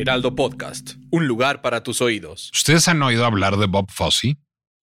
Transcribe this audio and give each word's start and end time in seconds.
Heraldo 0.00 0.34
Podcast, 0.34 0.94
un 1.10 1.26
lugar 1.26 1.62
para 1.62 1.82
tus 1.82 2.02
oídos. 2.02 2.50
¿Ustedes 2.52 2.86
han 2.88 3.02
oído 3.02 3.24
hablar 3.24 3.56
de 3.56 3.66
Bob 3.66 3.90
Fosse? 3.90 4.36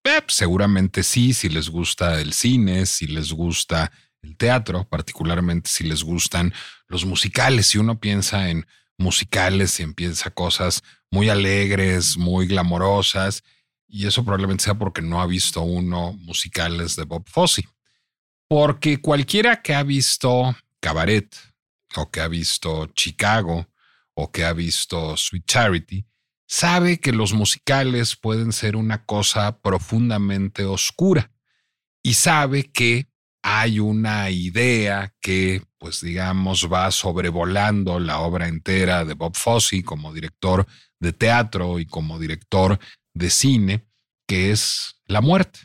Eh, 0.04 0.22
seguramente 0.28 1.04
sí, 1.04 1.34
si 1.34 1.50
les 1.50 1.70
gusta 1.70 2.20
el 2.20 2.34
cine, 2.34 2.86
si 2.88 3.06
les 3.08 3.32
gusta 3.32 3.92
el 4.24 4.36
teatro, 4.36 4.88
particularmente 4.90 5.70
si 5.70 5.84
les 5.84 6.04
gustan 6.04 6.52
los 6.88 7.06
musicales. 7.06 7.68
Si 7.68 7.78
uno 7.78 8.00
piensa 8.00 8.50
en 8.50 8.66
musicales 8.98 9.80
y 9.80 9.84
empieza 9.84 10.32
cosas 10.32 10.82
muy 11.12 11.30
alegres, 11.30 12.18
muy 12.18 12.48
glamorosas, 12.48 13.44
y 13.88 14.08
eso 14.08 14.24
probablemente 14.24 14.64
sea 14.64 14.74
porque 14.74 15.04
no 15.04 15.22
ha 15.22 15.28
visto 15.28 15.62
uno 15.62 16.14
musicales 16.14 16.96
de 16.96 17.04
Bob 17.04 17.30
Fosse. 17.30 17.68
Porque 18.48 19.00
cualquiera 19.00 19.62
que 19.62 19.76
ha 19.76 19.84
visto 19.84 20.56
Cabaret 20.80 21.36
o 21.96 22.10
que 22.10 22.20
ha 22.20 22.28
visto 22.28 22.88
Chicago, 22.88 23.68
o 24.16 24.32
que 24.32 24.46
ha 24.46 24.54
visto 24.54 25.18
Sweet 25.18 25.46
Charity, 25.46 26.06
sabe 26.48 27.00
que 27.00 27.12
los 27.12 27.34
musicales 27.34 28.16
pueden 28.16 28.52
ser 28.52 28.76
una 28.76 29.06
cosa 29.06 29.60
profundamente 29.60 30.66
oscura 30.66 31.32
y 32.04 32.14
sabe 32.14 32.72
que 32.72 33.08
hay 33.44 33.80
una 33.80 34.30
idea 34.30 35.14
que, 35.20 35.64
pues 35.78 36.02
digamos, 36.02 36.70
va 36.72 36.90
sobrevolando 36.92 38.00
la 38.00 38.20
obra 38.20 38.48
entera 38.48 39.04
de 39.04 39.16
Bob 39.16 39.36
Fosse 39.36 39.84
como 39.84 40.14
director 40.14 40.66
de 41.00 41.12
teatro 41.12 41.80
y 41.80 41.86
como 41.86 42.20
director 42.20 42.80
de 43.14 43.30
cine, 43.30 43.86
que 44.28 44.52
es 44.52 45.02
la 45.06 45.20
muerte. 45.20 45.60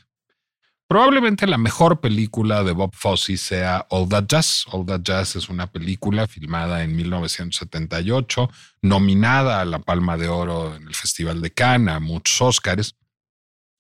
Probablemente 0.89 1.47
la 1.47 1.59
mejor 1.59 2.01
película 2.01 2.65
de 2.65 2.73
Bob 2.73 2.95
Fosse 2.95 3.37
sea 3.37 3.87
All 3.91 4.09
That 4.09 4.25
Jazz. 4.27 4.65
All 4.73 4.87
That 4.87 5.03
Jazz 5.03 5.37
es 5.37 5.51
una 5.51 5.71
película 5.71 6.27
filmada 6.27 6.83
en 6.83 6.97
1978, 6.97 8.49
nominada 8.81 9.61
a 9.61 9.67
la 9.67 9.81
Palma 9.81 10.17
de 10.17 10.29
Oro 10.29 10.75
en 10.75 10.89
el 10.89 10.95
Festival 10.95 11.43
de 11.43 11.51
Cannes, 11.51 11.95
a 11.95 12.01
muchos 12.01 12.41
Oscars, 12.41 12.97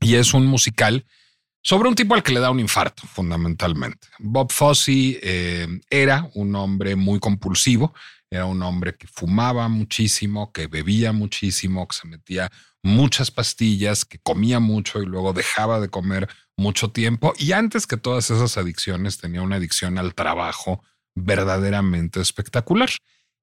y 0.00 0.16
es 0.16 0.34
un 0.34 0.44
musical 0.44 1.06
sobre 1.62 1.88
un 1.88 1.94
tipo 1.94 2.14
al 2.14 2.22
que 2.22 2.32
le 2.32 2.40
da 2.40 2.50
un 2.50 2.60
infarto, 2.60 3.06
fundamentalmente. 3.06 4.08
Bob 4.18 4.52
Fosse 4.52 5.18
eh, 5.22 5.80
era 5.88 6.28
un 6.34 6.54
hombre 6.56 6.94
muy 6.94 7.20
compulsivo, 7.20 7.94
era 8.28 8.44
un 8.44 8.62
hombre 8.62 8.96
que 8.98 9.06
fumaba 9.06 9.66
muchísimo, 9.68 10.52
que 10.52 10.66
bebía 10.66 11.12
muchísimo, 11.12 11.88
que 11.88 11.96
se 11.96 12.06
metía 12.06 12.50
muchas 12.82 13.30
pastillas, 13.30 14.04
que 14.04 14.18
comía 14.18 14.60
mucho 14.60 15.02
y 15.02 15.06
luego 15.06 15.32
dejaba 15.32 15.80
de 15.80 15.88
comer 15.88 16.28
mucho 16.58 16.90
tiempo. 16.90 17.32
Y 17.38 17.52
antes 17.52 17.86
que 17.86 17.96
todas 17.96 18.30
esas 18.30 18.58
adicciones, 18.58 19.16
tenía 19.18 19.40
una 19.40 19.56
adicción 19.56 19.96
al 19.96 20.14
trabajo 20.14 20.82
verdaderamente 21.14 22.20
espectacular. 22.20 22.90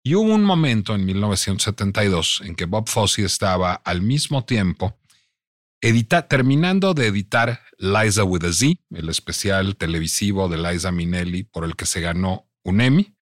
Y 0.04 0.14
hubo 0.14 0.34
un 0.34 0.44
momento 0.44 0.94
en 0.94 1.06
1972 1.06 2.42
en 2.46 2.56
que 2.56 2.66
Bob 2.66 2.88
Fosse 2.88 3.24
estaba 3.24 3.74
al 3.74 4.04
mismo 4.04 4.46
tiempo 4.46 5.00
edita, 5.82 6.28
terminando 6.28 6.94
de 6.94 7.08
editar 7.08 7.62
Liza 7.78 8.24
with 8.24 8.44
a 8.44 8.54
Z, 8.54 8.80
el 8.92 9.09
especial 9.09 9.75
televisivo 9.78 10.48
de 10.48 10.58
Liza 10.58 10.92
Minnelli 10.92 11.44
por 11.44 11.64
el 11.64 11.75
que 11.75 11.86
se 11.86 12.02
ganó 12.02 12.48
un 12.64 12.81
Emmy. 12.81 13.16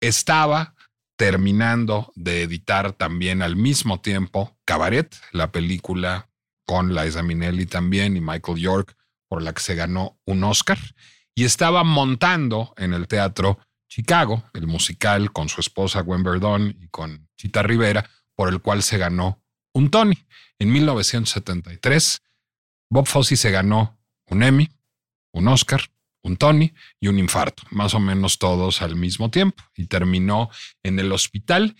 Estaba 0.00 0.74
terminando 1.16 2.12
de 2.14 2.42
editar 2.42 2.92
también 2.92 3.42
al 3.42 3.56
mismo 3.56 4.00
tiempo 4.00 4.58
Cabaret, 4.64 5.14
la 5.32 5.52
película 5.52 6.30
con 6.66 6.94
Liza 6.94 7.22
Minnelli 7.22 7.66
también 7.66 8.16
y 8.16 8.20
Michael 8.20 8.58
York, 8.58 8.96
por 9.32 9.42
la 9.42 9.54
que 9.54 9.62
se 9.62 9.74
ganó 9.74 10.20
un 10.26 10.44
Oscar. 10.44 10.78
Y 11.34 11.44
estaba 11.44 11.84
montando 11.84 12.74
en 12.76 12.92
el 12.92 13.08
teatro 13.08 13.58
Chicago, 13.88 14.44
el 14.52 14.66
musical 14.66 15.32
con 15.32 15.48
su 15.48 15.62
esposa 15.62 16.02
Gwen 16.02 16.22
Verdon 16.22 16.76
y 16.78 16.88
con 16.88 17.30
Chita 17.38 17.62
Rivera, 17.62 18.10
por 18.36 18.50
el 18.50 18.60
cual 18.60 18.82
se 18.82 18.98
ganó 18.98 19.42
un 19.72 19.90
Tony. 19.90 20.18
En 20.58 20.70
1973, 20.70 22.20
Bob 22.90 23.06
Fosse 23.06 23.36
se 23.36 23.50
ganó 23.50 23.98
un 24.26 24.42
Emmy, 24.42 24.68
un 25.32 25.48
Oscar, 25.48 25.80
un 26.22 26.36
Tony 26.36 26.74
y 27.00 27.08
un 27.08 27.18
infarto, 27.18 27.62
más 27.70 27.94
o 27.94 28.00
menos 28.00 28.38
todos 28.38 28.82
al 28.82 28.96
mismo 28.96 29.30
tiempo, 29.30 29.64
y 29.74 29.86
terminó 29.86 30.50
en 30.82 30.98
el 30.98 31.10
hospital 31.10 31.74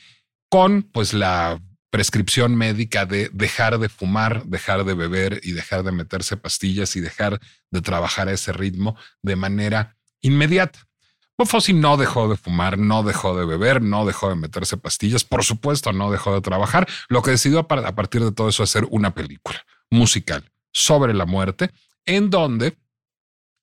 con 0.49 0.85
pues 0.85 1.13
la 1.13 1.61
prescripción 1.93 2.57
médica 2.57 3.05
de 3.05 3.29
dejar 3.35 3.79
de 3.79 3.91
fumar, 3.91 4.45
dejar 4.47 4.85
de 4.85 4.95
beber 4.95 5.41
y 5.43 5.53
dejar 5.53 5.83
de 5.83 5.93
meterse 5.93 6.39
pastillas 6.39 6.97
y 6.97 7.03
dejar 7.03 7.39
de 7.71 7.83
trabajar 7.83 8.29
a 8.29 8.33
ese 8.33 8.55
ritmo 8.55 8.97
de 9.21 9.37
manera 9.37 9.99
inmediata. 10.23 10.89
Bob 11.37 11.49
no 11.75 11.99
dejó 11.99 12.31
de 12.31 12.39
fumar, 12.39 12.79
no 12.79 13.03
dejó 13.03 13.37
de 13.37 13.45
beber, 13.45 13.83
no 13.83 14.07
dejó 14.07 14.31
de 14.31 14.37
meterse 14.37 14.79
pastillas, 14.79 15.25
por 15.25 15.45
supuesto 15.45 15.93
no 15.93 16.11
dejó 16.11 16.35
de 16.35 16.41
trabajar. 16.41 16.89
Lo 17.09 17.21
que 17.21 17.33
decidió 17.33 17.59
a 17.59 17.67
partir 17.69 18.25
de 18.25 18.33
todo 18.33 18.49
eso 18.49 18.63
hacer 18.63 18.87
una 18.91 19.15
película 19.15 19.63
musical 19.91 20.51
sobre 20.73 21.13
la 21.13 21.27
muerte, 21.27 21.73
en 22.07 22.31
donde 22.31 22.79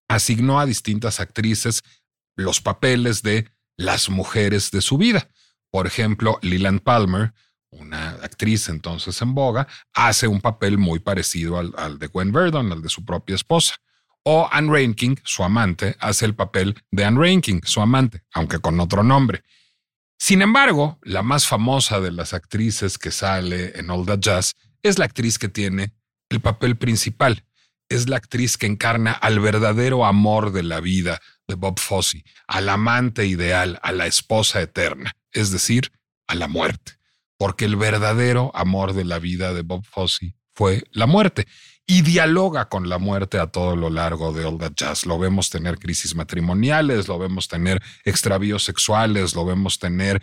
asignó 0.07 0.59
a 0.59 0.67
distintas 0.67 1.19
actrices 1.19 1.81
los 2.35 2.61
papeles 2.61 3.23
de 3.23 3.49
las 3.75 4.09
mujeres 4.09 4.69
de 4.69 4.81
su 4.81 4.99
vida. 4.99 5.29
Por 5.71 5.87
ejemplo, 5.87 6.37
Leland 6.43 6.81
Palmer, 6.81 7.33
una 7.71 8.09
actriz 8.21 8.69
entonces 8.69 9.21
en 9.21 9.33
boga, 9.33 9.67
hace 9.93 10.27
un 10.27 10.41
papel 10.41 10.77
muy 10.77 10.99
parecido 10.99 11.59
al, 11.59 11.99
de 11.99 12.07
Gwen 12.07 12.31
Verdon, 12.31 12.71
al 12.71 12.81
de 12.81 12.89
su 12.89 13.05
propia 13.05 13.35
esposa. 13.35 13.75
O 14.23 14.49
Anne 14.51 14.71
Ranking, 14.71 15.15
su 15.23 15.43
amante, 15.43 15.95
hace 15.99 16.25
el 16.25 16.35
papel 16.35 16.75
de 16.91 17.05
Anne 17.05 17.19
Ranking, 17.19 17.61
su 17.63 17.81
amante, 17.81 18.23
aunque 18.33 18.59
con 18.59 18.79
otro 18.79 19.03
nombre. 19.03 19.43
Sin 20.17 20.41
embargo, 20.41 20.99
la 21.03 21.23
más 21.23 21.47
famosa 21.47 22.01
de 22.01 22.11
las 22.11 22.33
actrices 22.33 22.97
que 22.97 23.11
sale 23.11 23.79
en 23.79 23.89
All 23.89 24.05
That 24.05 24.19
Jazz 24.19 24.55
es 24.83 24.99
la 24.99 25.05
actriz 25.05 25.39
que 25.39 25.47
tiene 25.47 25.93
el 26.29 26.41
papel 26.41 26.77
principal, 26.77 27.45
es 27.87 28.09
la 28.09 28.17
actriz 28.17 28.57
que 28.57 28.65
encarna 28.65 29.13
al 29.13 29.39
verdadero 29.39 30.05
amor 30.05 30.51
de 30.51 30.63
la 30.63 30.81
vida 30.81 31.21
de 31.47 31.55
Bob 31.55 31.79
Fosse, 31.79 32.23
al 32.47 32.69
amante 32.69 33.25
ideal, 33.25 33.79
a 33.81 33.91
la 33.93 34.05
esposa 34.05 34.61
eterna, 34.61 35.13
es 35.31 35.51
decir, 35.51 35.91
a 36.27 36.35
la 36.35 36.47
muerte. 36.47 36.98
Porque 37.39 37.65
el 37.65 37.77
verdadero 37.77 38.51
amor 38.53 38.93
de 38.93 39.05
la 39.05 39.17
vida 39.17 39.53
de 39.53 39.63
Bob 39.63 39.85
Fosse 39.85 40.35
fue 40.53 40.83
la 40.91 41.07
muerte 41.07 41.47
y 41.91 42.03
dialoga 42.03 42.69
con 42.69 42.87
la 42.87 42.99
muerte 42.99 43.39
a 43.39 43.47
todo 43.47 43.75
lo 43.75 43.89
largo 43.89 44.31
de 44.31 44.45
All 44.45 44.59
That 44.59 44.73
Jazz. 44.75 45.07
Lo 45.07 45.17
vemos 45.17 45.49
tener 45.49 45.79
crisis 45.79 46.13
matrimoniales, 46.13 47.07
lo 47.07 47.17
vemos 47.17 47.47
tener 47.47 47.81
extravíos 48.03 48.63
sexuales, 48.63 49.33
lo 49.33 49.43
vemos 49.43 49.79
tener 49.79 50.21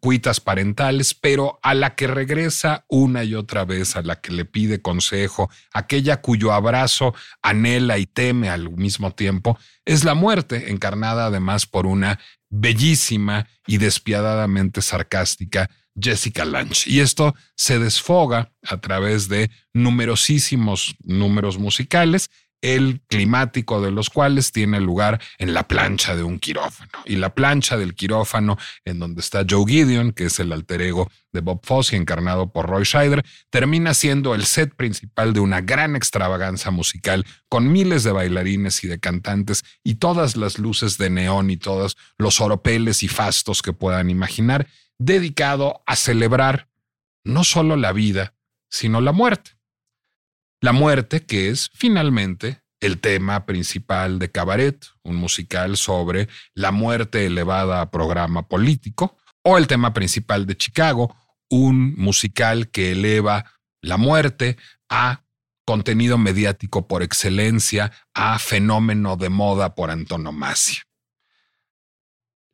cuitas 0.00 0.40
parentales, 0.40 1.14
pero 1.14 1.60
a 1.62 1.74
la 1.74 1.94
que 1.94 2.08
regresa 2.08 2.84
una 2.88 3.22
y 3.22 3.36
otra 3.36 3.64
vez, 3.64 3.94
a 3.94 4.02
la 4.02 4.20
que 4.20 4.32
le 4.32 4.44
pide 4.44 4.82
consejo, 4.82 5.48
aquella 5.72 6.20
cuyo 6.20 6.52
abrazo 6.52 7.14
anhela 7.42 7.98
y 7.98 8.06
teme 8.06 8.50
al 8.50 8.68
mismo 8.70 9.12
tiempo, 9.12 9.56
es 9.84 10.02
la 10.02 10.14
muerte, 10.14 10.72
encarnada 10.72 11.26
además 11.26 11.66
por 11.66 11.86
una 11.86 12.18
bellísima 12.50 13.46
y 13.68 13.78
despiadadamente 13.78 14.82
sarcástica 14.82 15.70
Jessica 16.00 16.44
Lange. 16.44 16.90
Y 16.90 17.00
esto 17.00 17.34
se 17.56 17.78
desfoga 17.78 18.52
a 18.62 18.80
través 18.80 19.28
de 19.28 19.50
numerosísimos 19.72 20.96
números 21.02 21.58
musicales, 21.58 22.30
el 22.60 23.00
climático 23.06 23.80
de 23.80 23.92
los 23.92 24.10
cuales 24.10 24.50
tiene 24.50 24.80
lugar 24.80 25.20
en 25.38 25.54
la 25.54 25.68
plancha 25.68 26.16
de 26.16 26.24
un 26.24 26.38
quirófano. 26.38 26.90
Y 27.04 27.16
la 27.16 27.34
plancha 27.34 27.76
del 27.76 27.94
quirófano, 27.94 28.58
en 28.84 28.98
donde 28.98 29.20
está 29.20 29.44
Joe 29.48 29.64
Gideon, 29.66 30.12
que 30.12 30.24
es 30.24 30.40
el 30.40 30.52
alter 30.52 30.82
ego 30.82 31.10
de 31.32 31.40
Bob 31.40 31.60
Fosse, 31.62 31.94
encarnado 31.94 32.50
por 32.50 32.66
Roy 32.66 32.84
Scheider, 32.84 33.24
termina 33.50 33.94
siendo 33.94 34.34
el 34.34 34.44
set 34.44 34.74
principal 34.74 35.32
de 35.32 35.40
una 35.40 35.60
gran 35.60 35.94
extravaganza 35.94 36.70
musical 36.70 37.24
con 37.48 37.70
miles 37.70 38.02
de 38.02 38.12
bailarines 38.12 38.82
y 38.82 38.88
de 38.88 38.98
cantantes 38.98 39.62
y 39.84 39.96
todas 39.96 40.36
las 40.36 40.58
luces 40.58 40.98
de 40.98 41.10
neón 41.10 41.50
y 41.50 41.56
todos 41.56 41.96
los 42.16 42.40
oropeles 42.40 43.02
y 43.02 43.08
fastos 43.08 43.62
que 43.62 43.72
puedan 43.72 44.10
imaginar 44.10 44.66
dedicado 44.98 45.82
a 45.86 45.96
celebrar 45.96 46.68
no 47.24 47.44
solo 47.44 47.76
la 47.76 47.92
vida, 47.92 48.34
sino 48.70 49.00
la 49.00 49.12
muerte. 49.12 49.52
La 50.60 50.72
muerte 50.72 51.24
que 51.24 51.50
es 51.50 51.70
finalmente 51.72 52.62
el 52.80 53.00
tema 53.00 53.46
principal 53.46 54.18
de 54.18 54.30
Cabaret, 54.30 54.86
un 55.02 55.16
musical 55.16 55.76
sobre 55.76 56.28
la 56.54 56.72
muerte 56.72 57.26
elevada 57.26 57.80
a 57.80 57.90
programa 57.90 58.48
político, 58.48 59.16
o 59.42 59.56
el 59.56 59.66
tema 59.66 59.92
principal 59.92 60.46
de 60.46 60.56
Chicago, 60.56 61.16
un 61.48 61.94
musical 61.94 62.68
que 62.68 62.92
eleva 62.92 63.44
la 63.80 63.96
muerte 63.96 64.56
a 64.88 65.24
contenido 65.64 66.18
mediático 66.18 66.88
por 66.88 67.02
excelencia, 67.02 67.92
a 68.14 68.38
fenómeno 68.38 69.16
de 69.16 69.28
moda 69.28 69.74
por 69.74 69.90
antonomasia. 69.90 70.87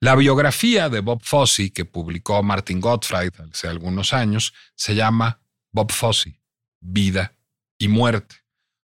La 0.05 0.17
biografía 0.17 0.91
de 0.91 1.01
Bob 1.01 1.23
Fosse 1.23 1.73
que 1.73 1.87
publicó 1.87 2.43
Martin 2.43 2.79
Gottfried 2.79 3.33
hace 3.51 3.69
algunos 3.69 4.13
años 4.13 4.53
se 4.75 4.95
llama 4.95 5.41
Bob 5.73 5.91
Fosse, 5.93 6.43
Vida 6.79 7.33
y 7.79 7.89
Muerte. 7.89 8.37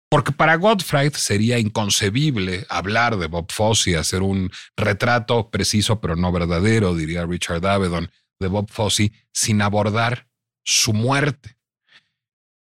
Porque 0.09 0.31
para 0.31 0.55
Gottfried 0.55 1.13
sería 1.13 1.59
inconcebible 1.59 2.65
hablar 2.69 3.17
de 3.17 3.27
Bob 3.27 3.51
Fosse, 3.51 3.97
hacer 3.97 4.23
un 4.23 4.49
retrato 4.75 5.51
preciso 5.51 6.01
pero 6.01 6.15
no 6.15 6.31
verdadero, 6.31 6.95
diría 6.95 7.27
Richard 7.27 7.63
Avedon, 7.67 8.09
de 8.39 8.47
Bob 8.47 8.71
Fosse, 8.71 9.13
sin 9.31 9.61
abordar 9.61 10.27
su 10.63 10.91
muerte. 10.91 11.55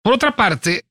Por 0.01 0.15
otra 0.15 0.37
parte, 0.37 0.85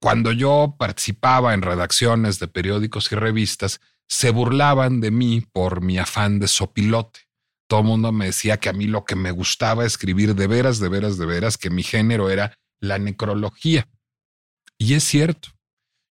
cuando 0.00 0.32
yo 0.32 0.74
participaba 0.76 1.54
en 1.54 1.62
redacciones 1.62 2.40
de 2.40 2.48
periódicos 2.48 3.12
y 3.12 3.14
revistas, 3.14 3.80
se 4.08 4.30
burlaban 4.30 5.00
de 5.00 5.10
mí 5.10 5.42
por 5.52 5.80
mi 5.80 5.98
afán 5.98 6.38
de 6.38 6.48
sopilote. 6.48 7.20
Todo 7.68 7.80
el 7.80 7.86
mundo 7.86 8.12
me 8.12 8.26
decía 8.26 8.58
que 8.58 8.68
a 8.68 8.72
mí 8.72 8.86
lo 8.86 9.04
que 9.04 9.16
me 9.16 9.32
gustaba 9.32 9.84
escribir 9.84 10.34
de 10.34 10.46
veras, 10.46 10.78
de 10.78 10.88
veras, 10.88 11.18
de 11.18 11.26
veras, 11.26 11.58
que 11.58 11.70
mi 11.70 11.82
género 11.82 12.30
era 12.30 12.56
la 12.80 12.98
necrología. 12.98 13.88
Y 14.78 14.94
es 14.94 15.04
cierto, 15.04 15.48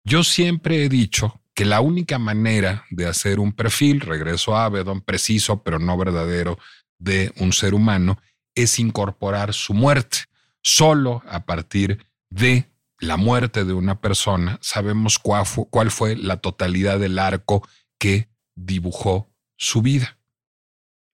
yo 0.03 0.23
siempre 0.23 0.83
he 0.83 0.89
dicho 0.89 1.41
que 1.53 1.65
la 1.65 1.81
única 1.81 2.17
manera 2.17 2.85
de 2.89 3.05
hacer 3.05 3.39
un 3.39 3.53
perfil, 3.53 4.01
regreso 4.01 4.55
a 4.55 4.65
Avedon, 4.65 5.01
preciso 5.01 5.61
pero 5.61 5.77
no 5.79 5.97
verdadero, 5.97 6.57
de 6.97 7.31
un 7.37 7.53
ser 7.53 7.73
humano, 7.73 8.19
es 8.55 8.79
incorporar 8.79 9.53
su 9.53 9.73
muerte. 9.73 10.19
Solo 10.61 11.21
a 11.27 11.45
partir 11.45 12.05
de 12.29 12.69
la 12.99 13.17
muerte 13.17 13.65
de 13.65 13.73
una 13.73 13.99
persona 13.99 14.57
sabemos 14.61 15.19
cuál 15.19 15.45
fue, 15.45 15.65
cuál 15.69 15.91
fue 15.91 16.15
la 16.15 16.37
totalidad 16.37 16.99
del 16.99 17.19
arco 17.19 17.67
que 17.99 18.29
dibujó 18.55 19.29
su 19.57 19.81
vida. 19.81 20.17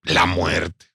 La 0.04 0.26
muerte. 0.26 0.88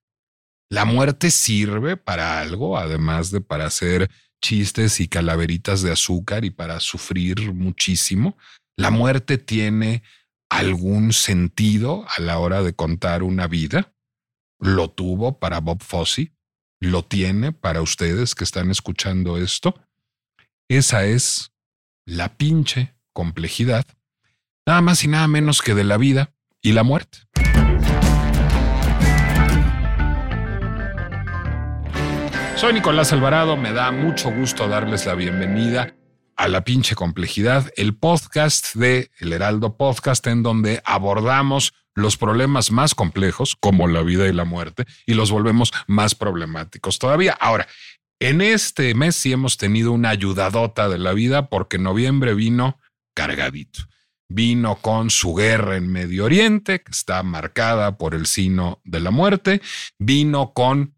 La 0.71 0.85
muerte 0.85 1.31
sirve 1.31 1.97
para 1.97 2.41
algo, 2.41 2.79
además 2.79 3.31
de 3.31 3.41
para 3.41 3.67
hacer 3.67 4.11
chistes 4.43 5.01
y 5.01 5.09
calaveritas 5.09 5.83
de 5.83 5.93
azúcar 5.93 6.45
y 6.45 6.51
para 6.51 6.81
sufrir 6.81 7.53
muchísimo. 7.53 8.37
La 8.77 8.91
muerte 8.91 9.39
tiene 9.39 10.03
algún 10.51 11.13
sentido 11.13 12.05
a 12.17 12.21
la 12.21 12.39
hora 12.39 12.63
de 12.63 12.75
contar 12.75 13.23
una 13.23 13.47
vida. 13.47 13.95
Lo 14.61 14.91
tuvo 14.91 15.39
para 15.39 15.61
Bob 15.61 15.83
Fosse, 15.83 16.33
lo 16.81 17.05
tiene 17.05 17.53
para 17.53 17.83
ustedes 17.83 18.35
que 18.35 18.45
están 18.45 18.71
escuchando 18.71 19.37
esto. 19.39 19.81
Esa 20.69 21.05
es 21.07 21.53
la 22.07 22.37
pinche 22.37 22.95
complejidad, 23.13 23.87
nada 24.67 24.81
más 24.81 25.05
y 25.05 25.09
nada 25.09 25.29
menos 25.29 25.61
que 25.61 25.75
de 25.75 25.85
la 25.85 25.99
vida 25.99 26.33
y 26.63 26.73
la 26.73 26.83
muerte. 26.83 27.19
Soy 32.57 32.73
Nicolás 32.73 33.13
Alvarado, 33.13 33.57
me 33.57 33.73
da 33.73 33.91
mucho 33.91 34.31
gusto 34.31 34.69
darles 34.69 35.05
la 35.05 35.15
bienvenida 35.15 35.95
a 36.37 36.49
La 36.49 36.65
pinche 36.65 36.95
complejidad, 36.95 37.71
el 37.77 37.95
podcast 37.95 38.75
de 38.75 39.11
El 39.19 39.33
Heraldo 39.33 39.77
Podcast 39.77 40.27
en 40.27 40.43
donde 40.43 40.81
abordamos 40.85 41.75
los 41.95 42.17
problemas 42.17 42.73
más 42.73 42.95
complejos, 42.95 43.57
como 43.61 43.87
la 43.87 44.03
vida 44.03 44.27
y 44.27 44.33
la 44.33 44.45
muerte, 44.45 44.85
y 45.07 45.15
los 45.15 45.31
volvemos 45.31 45.73
más 45.87 46.15
problemáticos 46.15 46.99
todavía. 46.99 47.37
Ahora, 47.39 47.69
en 48.19 48.41
este 48.41 48.95
mes 48.95 49.15
sí 49.15 49.33
hemos 49.33 49.59
tenido 49.59 49.93
una 49.93 50.09
ayudadota 50.09 50.89
de 50.89 50.99
la 50.99 51.13
vida 51.13 51.49
porque 51.49 51.79
noviembre 51.79 52.35
vino 52.35 52.81
cargadito. 53.15 53.85
Vino 54.29 54.76
con 54.76 55.11
su 55.11 55.35
guerra 55.35 55.76
en 55.76 55.88
Medio 55.88 56.25
Oriente, 56.25 56.82
que 56.82 56.91
está 56.91 57.23
marcada 57.23 57.99
por 57.99 58.15
el 58.15 58.26
signo 58.26 58.81
de 58.85 59.00
la 59.00 59.11
muerte. 59.11 59.61
Vino 59.99 60.53
con 60.53 60.94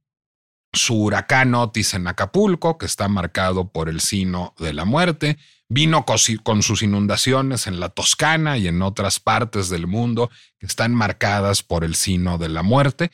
su 0.77 0.95
huracán 0.95 1.55
Otis 1.55 1.95
en 1.95 2.07
Acapulco, 2.07 2.79
que 2.79 2.87
está 2.87 3.09
marcado 3.09 3.73
por 3.73 3.89
el 3.89 4.01
sino 4.01 4.55
de 4.59 4.73
la 4.73 4.85
muerte, 4.85 5.39
vino 5.69 6.05
con 6.05 6.63
sus 6.63 6.83
inundaciones 6.83 7.67
en 7.67 7.81
la 7.81 7.89
Toscana 7.89 8.59
y 8.59 8.69
en 8.69 8.83
otras 8.83 9.19
partes 9.19 9.69
del 9.69 9.87
mundo 9.87 10.31
que 10.59 10.67
están 10.67 10.95
marcadas 10.95 11.63
por 11.63 11.83
el 11.83 11.95
sino 11.95 12.39
de 12.39 12.49
la 12.49 12.63
muerte. 12.63 13.11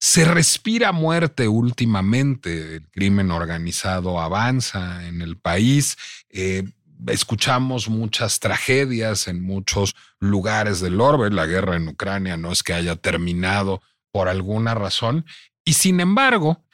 Se 0.00 0.24
respira 0.24 0.90
muerte 0.90 1.46
últimamente, 1.46 2.76
el 2.76 2.90
crimen 2.90 3.30
organizado 3.30 4.20
avanza 4.20 5.06
en 5.06 5.22
el 5.22 5.38
país, 5.38 5.96
eh, 6.30 6.64
escuchamos 7.08 7.88
muchas 7.88 8.40
tragedias 8.40 9.28
en 9.28 9.42
muchos 9.42 9.94
lugares 10.18 10.80
del 10.80 11.00
orbe, 11.00 11.30
la 11.30 11.46
guerra 11.46 11.76
en 11.76 11.88
Ucrania 11.88 12.36
no 12.36 12.52
es 12.52 12.62
que 12.62 12.74
haya 12.74 12.96
terminado 12.96 13.82
por 14.12 14.28
alguna 14.28 14.74
razón, 14.74 15.24
y 15.64 15.74
sin 15.74 16.00
embargo, 16.00 16.64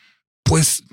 pues 0.42 0.84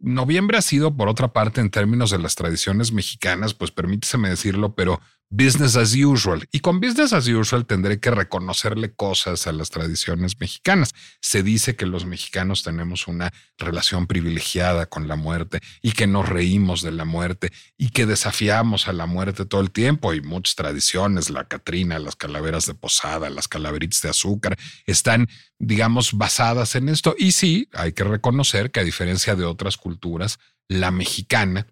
noviembre 0.00 0.56
ha 0.56 0.62
sido, 0.62 0.96
por 0.96 1.08
otra 1.08 1.32
parte, 1.32 1.60
en 1.60 1.70
términos 1.70 2.10
de 2.10 2.18
las 2.18 2.36
tradiciones 2.36 2.92
mexicanas, 2.92 3.54
pues 3.54 3.70
permíteseme 3.72 4.28
decirlo, 4.28 4.74
pero 4.74 5.00
business 5.30 5.76
as 5.76 5.94
usual. 5.94 6.46
Y 6.50 6.60
con 6.60 6.80
business 6.80 7.12
as 7.12 7.28
usual 7.28 7.64
tendré 7.64 8.00
que 8.00 8.10
reconocerle 8.10 8.92
cosas 8.92 9.46
a 9.46 9.52
las 9.52 9.70
tradiciones 9.70 10.38
mexicanas. 10.40 10.92
Se 11.20 11.42
dice 11.42 11.76
que 11.76 11.86
los 11.86 12.04
mexicanos 12.04 12.64
tenemos 12.64 13.06
una 13.06 13.32
relación 13.56 14.06
privilegiada 14.06 14.86
con 14.86 15.06
la 15.06 15.16
muerte 15.16 15.60
y 15.80 15.92
que 15.92 16.08
nos 16.08 16.28
reímos 16.28 16.82
de 16.82 16.90
la 16.90 17.04
muerte 17.04 17.52
y 17.78 17.90
que 17.90 18.06
desafiamos 18.06 18.88
a 18.88 18.92
la 18.92 19.06
muerte 19.06 19.46
todo 19.46 19.60
el 19.60 19.70
tiempo. 19.70 20.12
Y 20.12 20.20
muchas 20.20 20.56
tradiciones, 20.56 21.30
la 21.30 21.44
Catrina, 21.44 21.98
las 22.00 22.16
calaveras 22.16 22.66
de 22.66 22.74
posada, 22.74 23.30
las 23.30 23.46
calaveritas 23.46 24.02
de 24.02 24.10
azúcar, 24.10 24.58
están, 24.84 25.28
digamos, 25.58 26.12
basadas 26.12 26.74
en 26.74 26.88
esto. 26.88 27.14
Y 27.16 27.32
sí, 27.32 27.68
hay 27.72 27.92
que 27.92 28.04
reconocer 28.04 28.72
que 28.72 28.80
a 28.80 28.84
diferencia 28.84 29.36
de 29.36 29.44
otras 29.44 29.76
culturas, 29.76 30.40
la 30.68 30.90
mexicana 30.90 31.68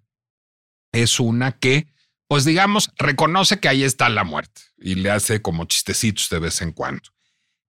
es 0.91 1.19
una 1.19 1.51
que 1.51 1.87
pues 2.29 2.45
digamos, 2.45 2.91
reconoce 2.95 3.59
que 3.59 3.69
ahí 3.69 3.83
está 3.83 4.07
la 4.07 4.23
muerte 4.23 4.61
y 4.77 4.93
le 4.93 5.09
hace 5.09 5.41
como 5.41 5.65
chistecitos 5.65 6.29
de 6.29 6.37
vez 6.37 6.61
en 6.61 6.71
cuando. 6.71 7.01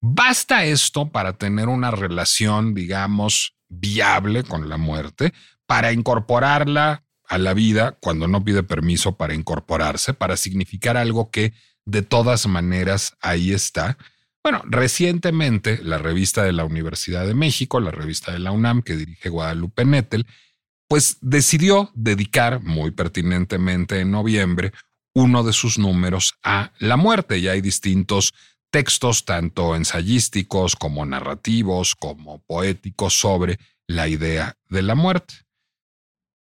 Basta 0.02 0.66
esto 0.66 1.14
para 1.14 1.38
tener 1.38 1.70
una 1.70 1.92
relación, 1.92 2.74
digamos, 2.74 3.56
viable 3.70 4.44
con 4.44 4.68
la 4.68 4.76
muerte, 4.76 5.34
para 5.66 5.94
incorporarla 5.94 7.06
a 7.30 7.38
la 7.38 7.54
vida 7.54 7.98
cuando 8.02 8.28
no 8.28 8.44
pide 8.44 8.62
permiso 8.62 9.16
para 9.16 9.34
incorporarse, 9.34 10.14
para 10.14 10.36
significar 10.36 10.98
algo 10.98 11.32
que 11.32 11.54
de 11.86 12.02
todas 12.02 12.46
maneras 12.46 13.14
ahí 13.22 13.54
está. 13.54 13.98
Bueno, 14.44 14.62
recientemente 14.66 15.80
la 15.82 16.00
revista 16.00 16.44
de 16.44 16.52
la 16.52 16.66
Universidad 16.66 17.26
de 17.26 17.34
México, 17.34 17.80
la 17.80 17.92
revista 17.92 18.34
de 18.34 18.40
la 18.40 18.52
UNAM 18.52 18.82
que 18.82 18.98
dirige 18.98 19.30
Guadalupe 19.30 19.86
Nettel, 19.86 20.28
pues 20.90 21.20
decidió 21.22 21.92
dedicar 21.94 22.62
muy 22.64 22.90
pertinentemente 22.92 24.00
en 24.00 24.12
noviembre 24.12 24.74
uno 25.14 25.44
de 25.44 25.54
sus 25.54 25.78
números 25.78 26.34
a 26.44 26.74
la 26.80 26.98
muerte. 26.98 27.38
Y 27.38 27.48
hay 27.48 27.62
distintos 27.62 28.34
textos, 28.72 29.24
tanto 29.24 29.76
ensayísticos 29.76 30.76
como 30.76 31.06
narrativos, 31.06 31.96
como 31.96 32.40
poéticos, 32.40 33.14
sobre 33.14 33.60
la 33.88 34.08
idea 34.08 34.58
de 34.68 34.82
la 34.82 34.96
muerte. 34.96 35.36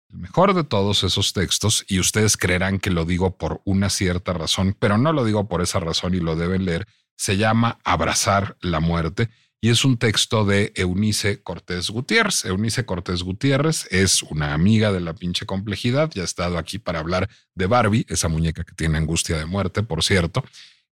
El 0.09 0.19
mejor 0.19 0.53
de 0.53 0.63
todos 0.63 1.03
esos 1.03 1.33
textos, 1.33 1.85
y 1.89 2.00
ustedes 2.00 2.38
creerán 2.38 2.79
que 2.79 2.89
lo 2.89 3.03
digo 3.03 3.38
por 3.38 3.61
una 3.65 3.89
cierta 3.89 4.31
razón, 4.31 4.75
pero 4.79 4.97
no 4.97 5.11
lo 5.11 5.25
digo 5.25 5.50
por 5.50 5.61
esa 5.61 5.81
razón 5.81 6.13
y 6.13 6.19
lo 6.19 6.38
deben 6.38 6.63
leer, 6.63 6.88
se 7.17 7.35
llama 7.35 7.79
Abrazar 7.83 8.57
la 8.61 8.79
muerte 8.79 9.29
y 9.63 9.69
es 9.69 9.85
un 9.85 9.97
texto 9.97 10.43
de 10.43 10.73
Eunice 10.75 11.43
Cortés 11.43 11.91
Gutiérrez. 11.91 12.45
Eunice 12.45 12.83
Cortés 12.83 13.21
Gutiérrez 13.21 13.87
es 13.91 14.23
una 14.23 14.55
amiga 14.55 14.91
de 14.91 15.01
la 15.01 15.13
pinche 15.13 15.45
complejidad, 15.45 16.09
ya 16.15 16.23
ha 16.23 16.25
estado 16.25 16.57
aquí 16.57 16.79
para 16.79 16.99
hablar 16.99 17.29
de 17.53 17.67
Barbie, 17.67 18.05
esa 18.09 18.27
muñeca 18.27 18.63
que 18.63 18.73
tiene 18.73 18.97
angustia 18.97 19.37
de 19.37 19.45
muerte, 19.45 19.83
por 19.83 20.03
cierto. 20.03 20.43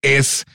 Es 0.01 0.45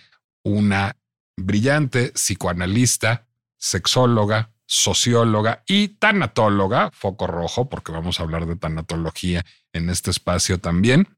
una 0.42 0.96
brillante 1.36 2.10
psicoanalista, 2.12 3.28
sexóloga, 3.56 4.52
socióloga 4.66 5.62
y 5.68 5.88
tanatóloga, 5.88 6.90
foco 6.92 7.28
rojo, 7.28 7.68
porque 7.68 7.92
vamos 7.92 8.18
a 8.18 8.24
hablar 8.24 8.46
de 8.46 8.56
tanatología 8.56 9.46
en 9.72 9.88
este 9.88 10.10
espacio 10.10 10.58
también. 10.58 11.16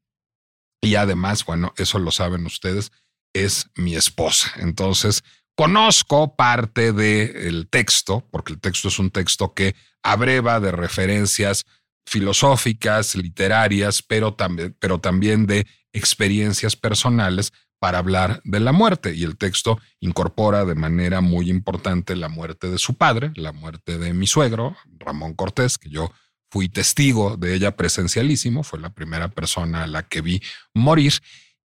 Y 0.79 0.93
además, 0.95 1.43
bueno, 1.43 1.73
eso 1.77 1.97
lo 1.97 2.11
saben 2.11 2.45
ustedes, 2.45 2.91
es 3.33 3.71
mi 3.75 3.95
esposa. 3.95 4.51
Entonces, 4.57 5.23
Conozco 5.55 6.35
parte 6.35 6.93
del 6.93 7.67
texto, 7.69 8.27
porque 8.31 8.53
el 8.53 8.59
texto 8.59 8.87
es 8.87 8.97
un 8.97 9.11
texto 9.11 9.53
que 9.53 9.75
abreva 10.01 10.59
de 10.59 10.71
referencias 10.71 11.65
filosóficas, 12.05 13.15
literarias, 13.15 14.01
pero 14.01 14.33
también, 14.33 14.75
pero 14.79 14.99
también 14.99 15.45
de 15.45 15.67
experiencias 15.93 16.75
personales 16.75 17.53
para 17.79 17.99
hablar 17.99 18.41
de 18.45 18.59
la 18.61 18.71
muerte. 18.71 19.13
Y 19.13 19.23
el 19.23 19.37
texto 19.37 19.79
incorpora 19.99 20.65
de 20.65 20.73
manera 20.73 21.21
muy 21.21 21.49
importante 21.49 22.15
la 22.15 22.29
muerte 22.29 22.69
de 22.69 22.77
su 22.77 22.95
padre, 22.95 23.31
la 23.35 23.51
muerte 23.51 23.97
de 23.97 24.13
mi 24.13 24.25
suegro, 24.25 24.75
Ramón 24.99 25.33
Cortés, 25.33 25.77
que 25.77 25.89
yo 25.89 26.11
fui 26.49 26.69
testigo 26.69 27.35
de 27.35 27.55
ella 27.55 27.75
presencialísimo, 27.75 28.63
fue 28.63 28.79
la 28.79 28.91
primera 28.91 29.27
persona 29.27 29.83
a 29.83 29.87
la 29.87 30.03
que 30.03 30.21
vi 30.21 30.41
morir. 30.73 31.13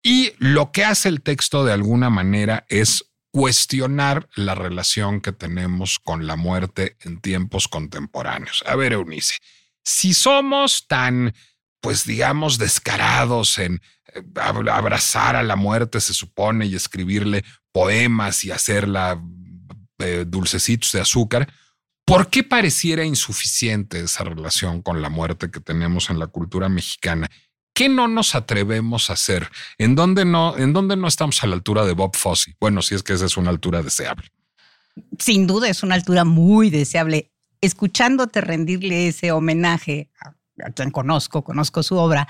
Y 0.03 0.33
lo 0.39 0.73
que 0.73 0.85
hace 0.85 1.09
el 1.09 1.21
texto 1.21 1.65
de 1.65 1.73
alguna 1.73 2.09
manera 2.09 2.65
es 2.69 3.05
cuestionar 3.37 4.31
la 4.35 4.55
relación 4.55 5.21
que 5.21 5.31
tenemos 5.31 5.99
con 5.99 6.27
la 6.27 6.37
muerte 6.37 6.97
en 7.01 7.21
tiempos 7.21 7.69
contemporáneos. 7.69 8.65
A 8.67 8.77
ver, 8.77 8.95
Eunice, 8.95 9.37
si 9.85 10.15
somos 10.15 10.87
tan, 10.89 11.35
pues 11.83 12.07
digamos, 12.07 12.57
descarados 12.57 13.59
en 13.59 13.83
eh, 14.15 14.23
abrazar 14.41 15.37
a 15.37 15.43
la 15.43 15.55
muerte, 15.55 16.01
se 16.01 16.15
supone, 16.15 16.65
y 16.65 16.77
escribirle 16.77 17.45
poemas 17.73 18.43
y 18.47 18.53
hacerla 18.53 19.23
eh, 19.99 20.25
dulcecitos 20.27 20.93
de 20.93 21.03
azúcar, 21.03 21.53
¿por 22.07 22.31
qué 22.31 22.43
pareciera 22.43 23.05
insuficiente 23.05 24.01
esa 24.01 24.25
relación 24.25 24.81
con 24.81 25.03
la 25.03 25.11
muerte 25.11 25.51
que 25.51 25.61
tenemos 25.61 26.09
en 26.09 26.19
la 26.19 26.29
cultura 26.29 26.71
mexicana? 26.71 27.29
¿Qué 27.77 27.91
no 27.91 28.09
nos 28.09 28.35
atrevemos 28.35 29.11
a 29.11 29.13
hacer? 29.13 29.51
¿En 29.77 29.97
dónde 29.97 30.25
no, 30.25 30.57
en 30.57 30.73
dónde 30.73 30.97
no 30.97 31.07
estamos 31.07 31.45
a 31.45 31.47
la 31.47 31.57
altura 31.57 31.85
de 31.85 31.93
Bob 31.93 32.17
Fosse? 32.17 32.57
Bueno, 32.59 32.81
si 32.81 32.95
es 32.95 33.03
que 33.03 33.13
esa 33.13 33.27
es 33.27 33.37
una 33.37 33.51
altura 33.51 33.83
deseable. 33.83 34.33
Sin 35.19 35.47
duda 35.47 35.69
es 35.69 35.83
una 35.83 35.95
altura 35.95 36.25
muy 36.25 36.71
deseable. 36.71 37.33
Escuchándote 37.61 38.41
rendirle 38.41 39.09
ese 39.09 39.31
homenaje 39.31 40.11
a, 40.23 40.71
quien 40.71 40.91
conozco, 40.91 41.45
conozco 41.45 41.83
su 41.83 41.99
obra, 41.99 42.27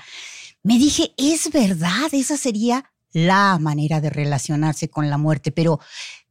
me 0.63 0.77
dije, 0.77 1.13
es 1.15 1.49
verdad, 1.49 2.09
esa 2.11 2.35
sería 2.35 2.91
la 3.13 3.57
manera 3.57 4.01
de 4.01 4.09
relacionarse 4.09 4.89
con 4.89 5.09
la 5.09 5.17
muerte, 5.17 5.53
pero 5.53 5.79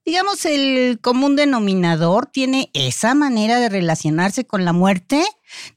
digamos, 0.06 0.44
el 0.46 1.00
común 1.00 1.34
denominador 1.34 2.26
tiene 2.26 2.70
esa 2.74 3.14
manera 3.14 3.58
de 3.58 3.68
relacionarse 3.68 4.46
con 4.46 4.64
la 4.64 4.72
muerte. 4.72 5.24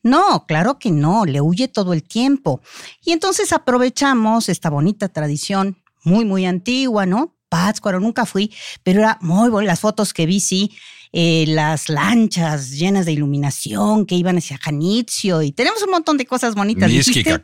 No, 0.04 0.46
claro 0.48 0.78
que 0.78 0.92
no, 0.92 1.26
le 1.26 1.42
huye 1.42 1.68
todo 1.68 1.94
el 1.94 2.04
tiempo. 2.04 2.62
Y 3.04 3.12
entonces 3.12 3.52
aprovechamos 3.52 4.48
esta 4.48 4.70
bonita 4.70 5.10
tradición 5.10 5.78
muy, 6.04 6.26
muy 6.26 6.46
antigua, 6.46 7.08
¿no? 7.08 7.36
Pátzcuaro 7.50 8.00
nunca 8.00 8.28
fui, 8.28 8.54
pero 8.84 9.00
era 9.00 9.18
muy 9.22 9.50
buena. 9.50 9.66
Las 9.66 9.80
fotos 9.80 10.14
que 10.14 10.28
vi, 10.28 10.40
sí, 10.40 10.72
eh, 11.12 11.46
las 11.48 11.90
lanchas 11.90 12.70
llenas 12.70 13.08
de 13.08 13.14
iluminación 13.14 14.06
que 14.06 14.14
iban 14.14 14.38
hacia 14.38 14.60
Janitzio 14.60 15.42
y 15.42 15.52
tenemos 15.52 15.82
un 15.82 15.90
montón 15.90 16.18
de 16.18 16.28
cosas 16.28 16.54
bonitas. 16.54 16.88
Dijiste, 16.88 17.42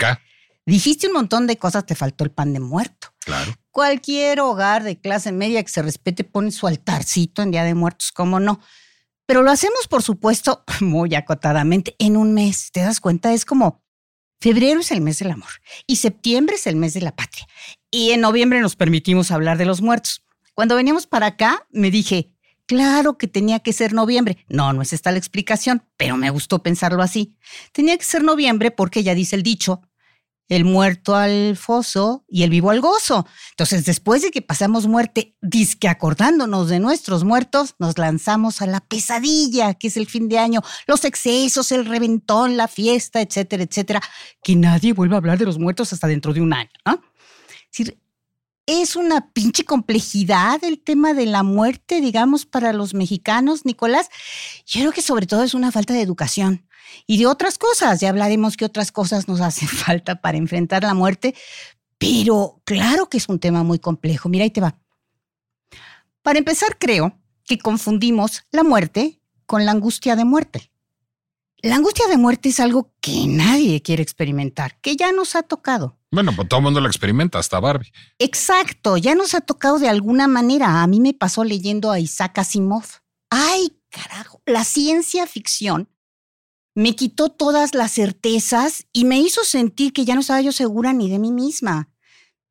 dijiste 0.67 1.07
un 1.07 1.13
montón 1.13 1.47
de 1.47 1.57
cosas, 1.57 1.83
te 1.83 1.95
faltó 1.95 2.23
el 2.23 2.29
pan 2.29 2.53
de 2.53 2.59
muerto. 2.59 3.14
Claro. 3.25 3.53
Cualquier 3.71 4.39
hogar 4.39 4.83
de 4.83 4.99
clase 4.99 5.31
media 5.31 5.61
que 5.63 5.69
se 5.69 5.81
respete 5.81 6.23
pone 6.23 6.51
su 6.51 6.67
altarcito 6.67 7.41
en 7.41 7.51
Día 7.51 7.63
de 7.63 7.73
Muertos, 7.73 8.11
¿cómo 8.11 8.39
no? 8.39 8.61
Pero 9.25 9.41
lo 9.41 9.49
hacemos, 9.49 9.87
por 9.87 10.03
supuesto, 10.03 10.63
muy 10.79 11.15
acotadamente, 11.15 11.95
en 11.99 12.17
un 12.17 12.33
mes. 12.33 12.69
¿Te 12.71 12.81
das 12.81 13.01
cuenta? 13.01 13.33
Es 13.33 13.43
como 13.43 13.83
febrero 14.39 14.81
es 14.81 14.91
el 14.91 15.01
mes 15.01 15.17
del 15.19 15.31
amor 15.31 15.49
y 15.87 15.95
septiembre 15.95 16.55
es 16.55 16.67
el 16.67 16.75
mes 16.75 16.93
de 16.93 17.01
la 17.01 17.15
patria. 17.15 17.47
Y 17.89 18.11
en 18.11 18.21
noviembre 18.21 18.61
nos 18.61 18.75
permitimos 18.75 19.31
hablar 19.31 19.57
de 19.57 19.65
los 19.65 19.81
muertos. 19.81 20.23
Cuando 20.53 20.75
veníamos 20.75 21.07
para 21.07 21.25
acá, 21.25 21.65
me 21.71 21.89
dije, 21.89 22.31
claro 22.67 23.17
que 23.17 23.27
tenía 23.27 23.59
que 23.59 23.73
ser 23.73 23.93
noviembre. 23.93 24.45
No, 24.47 24.71
no 24.71 24.83
es 24.83 24.93
esta 24.93 25.11
la 25.11 25.17
explicación, 25.17 25.83
pero 25.97 26.15
me 26.15 26.29
gustó 26.29 26.61
pensarlo 26.61 27.01
así. 27.01 27.35
Tenía 27.71 27.97
que 27.97 28.03
ser 28.03 28.23
noviembre 28.23 28.69
porque 28.69 29.01
ya 29.01 29.15
dice 29.15 29.35
el 29.35 29.43
dicho, 29.43 29.81
el 30.47 30.65
muerto 30.65 31.15
al 31.15 31.57
foso 31.57 32.23
y 32.27 32.43
el 32.43 32.49
vivo 32.49 32.69
al 32.69 32.81
gozo. 32.81 33.25
Entonces, 33.51 33.85
después 33.85 34.21
de 34.21 34.31
que 34.31 34.41
pasamos 34.41 34.87
muerte, 34.87 35.35
disque 35.41 35.87
acordándonos 35.87 36.69
de 36.69 36.79
nuestros 36.79 37.23
muertos, 37.23 37.75
nos 37.79 37.97
lanzamos 37.97 38.61
a 38.61 38.67
la 38.67 38.79
pesadilla, 38.81 39.73
que 39.73 39.87
es 39.87 39.97
el 39.97 40.07
fin 40.07 40.29
de 40.29 40.39
año, 40.39 40.61
los 40.87 41.03
excesos, 41.05 41.71
el 41.71 41.85
reventón, 41.85 42.57
la 42.57 42.67
fiesta, 42.67 43.21
etcétera, 43.21 43.63
etcétera, 43.63 44.01
que 44.43 44.55
nadie 44.55 44.93
vuelva 44.93 45.15
a 45.15 45.19
hablar 45.19 45.37
de 45.37 45.45
los 45.45 45.57
muertos 45.57 45.93
hasta 45.93 46.07
dentro 46.07 46.33
de 46.33 46.41
un 46.41 46.53
año. 46.53 46.69
Es 46.85 47.79
decir, 47.79 47.99
es 48.67 48.95
una 48.95 49.31
pinche 49.31 49.63
complejidad 49.63 50.63
el 50.63 50.79
tema 50.79 51.13
de 51.13 51.27
la 51.27 51.43
muerte, 51.43 52.01
digamos, 52.01 52.45
para 52.45 52.73
los 52.73 52.93
mexicanos, 52.93 53.65
Nicolás. 53.65 54.09
Yo 54.65 54.81
creo 54.81 54.91
que 54.91 55.01
sobre 55.01 55.27
todo 55.27 55.43
es 55.43 55.53
una 55.53 55.71
falta 55.71 55.93
de 55.93 56.01
educación 56.01 56.67
y 57.07 57.17
de 57.17 57.27
otras 57.27 57.57
cosas. 57.57 57.99
Ya 57.99 58.09
hablaremos 58.09 58.57
que 58.57 58.65
otras 58.65 58.91
cosas 58.91 59.27
nos 59.27 59.41
hacen 59.41 59.67
falta 59.69 60.21
para 60.21 60.37
enfrentar 60.37 60.83
la 60.83 60.93
muerte, 60.93 61.35
pero 61.97 62.61
claro 62.65 63.09
que 63.09 63.17
es 63.17 63.29
un 63.29 63.39
tema 63.39 63.63
muy 63.63 63.79
complejo. 63.79 64.29
Mira, 64.29 64.43
ahí 64.43 64.51
te 64.51 64.61
va. 64.61 64.77
Para 66.21 66.39
empezar, 66.39 66.77
creo 66.79 67.17
que 67.43 67.59
confundimos 67.59 68.43
la 68.51 68.63
muerte 68.63 69.21
con 69.45 69.65
la 69.65 69.71
angustia 69.71 70.15
de 70.15 70.25
muerte. 70.25 70.71
La 71.61 71.75
angustia 71.75 72.07
de 72.07 72.17
muerte 72.17 72.49
es 72.49 72.59
algo 72.59 72.91
que 73.01 73.25
nadie 73.27 73.81
quiere 73.81 74.03
experimentar, 74.03 74.79
que 74.81 74.95
ya 74.95 75.11
nos 75.11 75.35
ha 75.35 75.43
tocado. 75.43 75.97
Bueno, 76.11 76.31
pues 76.35 76.47
todo 76.47 76.59
el 76.59 76.63
mundo 76.65 76.81
lo 76.81 76.87
experimenta, 76.87 77.39
hasta 77.39 77.59
Barbie. 77.59 77.91
Exacto, 78.19 78.97
ya 78.97 79.15
nos 79.15 79.33
ha 79.33 79.41
tocado 79.41 79.79
de 79.79 79.89
alguna 79.89 80.27
manera. 80.27 80.83
A 80.83 80.87
mí 80.87 80.99
me 80.99 81.13
pasó 81.13 81.43
leyendo 81.43 81.91
a 81.91 81.99
Isaac 81.99 82.37
Asimov. 82.39 82.85
Ay, 83.29 83.79
carajo, 83.89 84.41
la 84.45 84.63
ciencia 84.63 85.25
ficción 85.27 85.89
me 86.75 86.93
quitó 86.93 87.29
todas 87.29 87.73
las 87.73 87.93
certezas 87.93 88.85
y 88.91 89.05
me 89.05 89.17
hizo 89.17 89.43
sentir 89.43 89.93
que 89.93 90.03
ya 90.05 90.13
no 90.13 90.19
estaba 90.19 90.41
yo 90.41 90.51
segura 90.51 90.93
ni 90.93 91.09
de 91.09 91.19
mí 91.19 91.31
misma. 91.31 91.89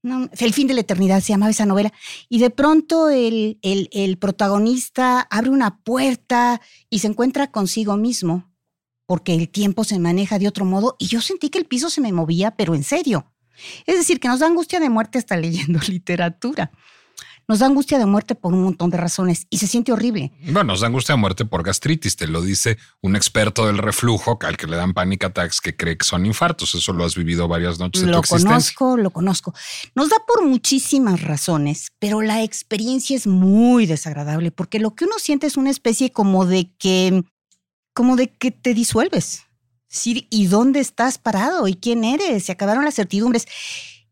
el 0.03 0.53
fin 0.55 0.67
de 0.67 0.75
la 0.75 0.81
eternidad 0.81 1.21
se 1.21 1.33
llamaba 1.33 1.51
esa 1.51 1.67
novela. 1.67 1.93
Y 2.29 2.39
de 2.39 2.51
pronto 2.51 3.11
el, 3.11 3.59
el, 3.63 3.89
el 3.93 4.19
protagonista 4.19 5.21
abre 5.31 5.51
una 5.51 5.79
puerta 5.79 6.61
y 6.89 7.01
se 7.01 7.07
encuentra 7.07 7.51
consigo 7.51 7.97
mismo, 7.99 8.51
porque 9.07 9.35
el 9.35 9.51
tiempo 9.51 9.85
se 9.85 9.99
maneja 9.99 10.39
de 10.39 10.49
otro 10.49 10.65
modo 10.65 10.97
y 10.99 11.07
yo 11.07 11.21
sentí 11.21 11.51
que 11.51 11.59
el 11.59 11.67
piso 11.67 11.91
se 11.91 12.01
me 12.01 12.13
movía, 12.13 12.57
pero 12.57 12.75
en 12.75 12.83
serio. 12.83 13.31
Es 13.87 13.97
decir, 13.97 14.21
que 14.21 14.29
nos 14.29 14.41
da 14.41 14.47
angustia 14.47 14.81
de 14.81 14.89
muerte 14.89 15.19
hasta 15.19 15.37
leyendo 15.37 15.79
literatura 15.89 16.73
nos 17.49 17.59
da 17.59 17.67
angustia 17.67 17.99
de 17.99 18.07
muerte 18.07 18.35
por 18.35 18.55
un 18.55 18.63
montón 18.63 18.91
de 18.91 18.97
razones 18.97 19.47
y 19.51 19.59
se 19.59 19.67
siente 19.67 19.93
horrible. 19.93 20.33
Bueno, 20.45 20.65
nos 20.65 20.81
da 20.81 20.87
angustia 20.87 21.15
de 21.15 21.21
muerte 21.21 21.45
por 21.45 21.63
gastritis, 21.63 22.17
te 22.17 22.27
lo 22.27 22.43
dice 22.43 22.79
un 23.01 23.17
experto 23.17 23.67
del 23.67 23.79
reflujo 23.79 24.39
al 24.43 24.57
que 24.57 24.67
le 24.67 24.77
dan 24.77 24.95
panic 24.95 25.25
attacks 25.25 25.61
que 25.61 25.77
cree 25.77 25.97
que 25.99 26.05
son 26.05 26.27
infartos. 26.27 26.75
Eso 26.75 26.93
lo 26.93 27.05
has 27.05 27.15
vivido 27.15 27.49
varias 27.49 27.79
noches 27.79 28.03
de 28.03 28.09
lo 28.09 28.15
tu 28.15 28.21
existencia. 28.21 28.49
Lo 28.49 28.55
conozco, 28.55 28.97
lo 28.97 29.11
conozco. 29.11 29.55
Nos 29.95 30.09
da 30.09 30.17
por 30.27 30.45
muchísimas 30.45 31.23
razones, 31.23 31.93
pero 31.99 32.23
la 32.23 32.43
experiencia 32.43 33.17
es 33.17 33.27
muy 33.27 33.87
desagradable 33.87 34.51
porque 34.51 34.79
lo 34.79 34.95
que 34.95 35.05
uno 35.05 35.15
siente 35.19 35.47
es 35.47 35.57
una 35.57 35.71
especie 35.71 36.13
como 36.13 36.47
de 36.47 36.73
que, 36.79 37.25
como 37.93 38.17
de 38.17 38.29
que 38.29 38.51
te 38.51 38.75
disuelves. 38.75 39.43
¿y 40.05 40.47
dónde 40.47 40.81
estás 40.81 41.19
parado? 41.19 41.69
¿Y 41.69 41.75
quién 41.75 42.05
eres? 42.05 42.45
Se 42.45 42.53
acabaron 42.53 42.85
las 42.85 42.97
certidumbres. 42.97 43.47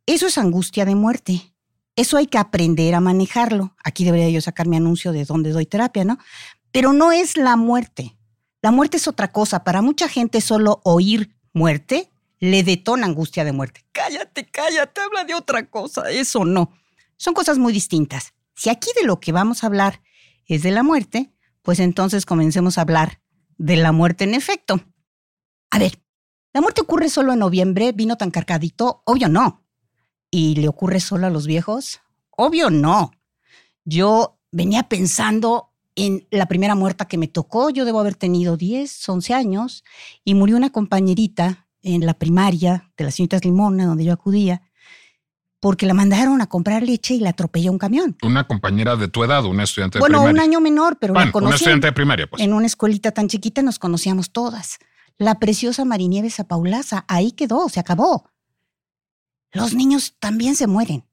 Eso 0.06 0.26
es 0.26 0.38
angustia 0.38 0.84
de 0.84 0.94
muerte. 0.94 1.51
Eso 1.94 2.16
hay 2.16 2.26
que 2.26 2.38
aprender 2.38 2.94
a 2.94 3.00
manejarlo. 3.00 3.76
Aquí 3.84 4.04
debería 4.04 4.30
yo 4.30 4.40
sacar 4.40 4.66
mi 4.66 4.76
anuncio 4.76 5.12
de 5.12 5.25
dónde 5.25 5.50
doy 5.50 5.66
terapia, 5.66 6.04
¿no? 6.04 6.18
Pero 6.70 6.92
no 6.92 7.12
es 7.12 7.37
la 7.37 7.56
muerte. 7.56 8.16
La 8.62 8.70
muerte 8.70 8.96
es 8.96 9.08
otra 9.08 9.30
cosa. 9.30 9.62
Para 9.62 9.82
mucha 9.82 10.08
gente 10.08 10.40
solo 10.40 10.80
oír 10.84 11.37
muerte 11.52 12.11
le 12.38 12.62
detona 12.62 13.06
angustia 13.06 13.44
de 13.44 13.52
muerte. 13.52 13.84
Cállate, 13.92 14.46
cállate, 14.46 15.00
habla 15.02 15.25
de 15.25 15.34
otra 15.34 15.68
cosa. 15.68 16.11
Eso 16.11 16.44
no. 16.44 16.72
Son 17.18 17.34
cosas 17.34 17.58
muy 17.58 17.72
distintas. 17.72 18.32
Si 18.54 18.70
aquí 18.70 18.88
de 18.99 19.06
lo 19.06 19.20
que 19.20 19.32
vamos 19.32 19.62
a 19.62 19.66
hablar 19.66 20.00
es 20.46 20.62
de 20.62 20.70
la 20.70 20.82
muerte, 20.82 21.30
pues 21.61 21.78
entonces 21.78 22.25
comencemos 22.25 22.78
a 22.78 22.82
hablar 22.82 23.20
de 23.58 23.76
la 23.76 23.92
muerte 23.92 24.25
en 24.25 24.34
efecto. 24.34 24.80
A 25.70 25.78
ver, 25.78 26.02
¿la 26.54 26.62
muerte 26.62 26.80
ocurre 26.80 27.11
solo 27.11 27.34
en 27.34 27.40
noviembre? 27.40 27.92
¿Vino 27.92 28.16
tan 28.16 28.30
cargadito? 28.30 29.02
Obvio 29.04 29.28
no 29.28 29.62
y 30.32 30.56
le 30.56 30.66
ocurre 30.66 30.98
solo 30.98 31.28
a 31.28 31.30
los 31.30 31.46
viejos? 31.46 32.00
Obvio 32.30 32.70
no. 32.70 33.12
Yo 33.84 34.38
venía 34.50 34.84
pensando 34.84 35.70
en 35.94 36.26
la 36.30 36.46
primera 36.46 36.74
muerta 36.74 37.04
que 37.04 37.18
me 37.18 37.28
tocó, 37.28 37.70
yo 37.70 37.84
debo 37.84 38.00
haber 38.00 38.14
tenido 38.14 38.56
10, 38.56 39.08
11 39.08 39.34
años, 39.34 39.84
y 40.24 40.34
murió 40.34 40.56
una 40.56 40.70
compañerita 40.70 41.68
en 41.82 42.06
la 42.06 42.14
primaria 42.14 42.90
de 42.96 43.04
las 43.04 43.14
señoritas 43.14 43.44
Limona, 43.44 43.84
donde 43.84 44.04
yo 44.04 44.12
acudía, 44.14 44.62
porque 45.60 45.84
la 45.84 45.92
mandaron 45.92 46.40
a 46.40 46.46
comprar 46.46 46.82
leche 46.82 47.14
y 47.14 47.20
la 47.20 47.30
atropelló 47.30 47.70
un 47.70 47.78
camión. 47.78 48.16
Una 48.22 48.46
compañera 48.46 48.96
de 48.96 49.08
tu 49.08 49.22
edad, 49.22 49.44
una 49.44 49.64
estudiante 49.64 49.98
de 49.98 50.02
primaria. 50.02 50.22
Bueno, 50.22 50.34
un 50.34 50.40
año 50.40 50.60
menor, 50.60 50.96
pero 50.98 51.12
bueno, 51.12 51.30
Una 51.34 51.54
estudiante 51.54 51.88
de 51.88 51.92
primaria, 51.92 52.26
pues. 52.26 52.42
En 52.42 52.54
una 52.54 52.66
escuelita 52.66 53.12
tan 53.12 53.28
chiquita 53.28 53.60
nos 53.60 53.78
conocíamos 53.78 54.32
todas. 54.32 54.78
La 55.18 55.38
preciosa 55.38 55.84
Marinieves 55.84 56.42
Paulaza, 56.48 57.04
ahí 57.06 57.32
quedó, 57.32 57.68
se 57.68 57.80
acabó 57.80 58.31
los 59.52 59.75
niños 59.75 60.16
también 60.18 60.56
se 60.56 60.66
mueren. 60.66 61.04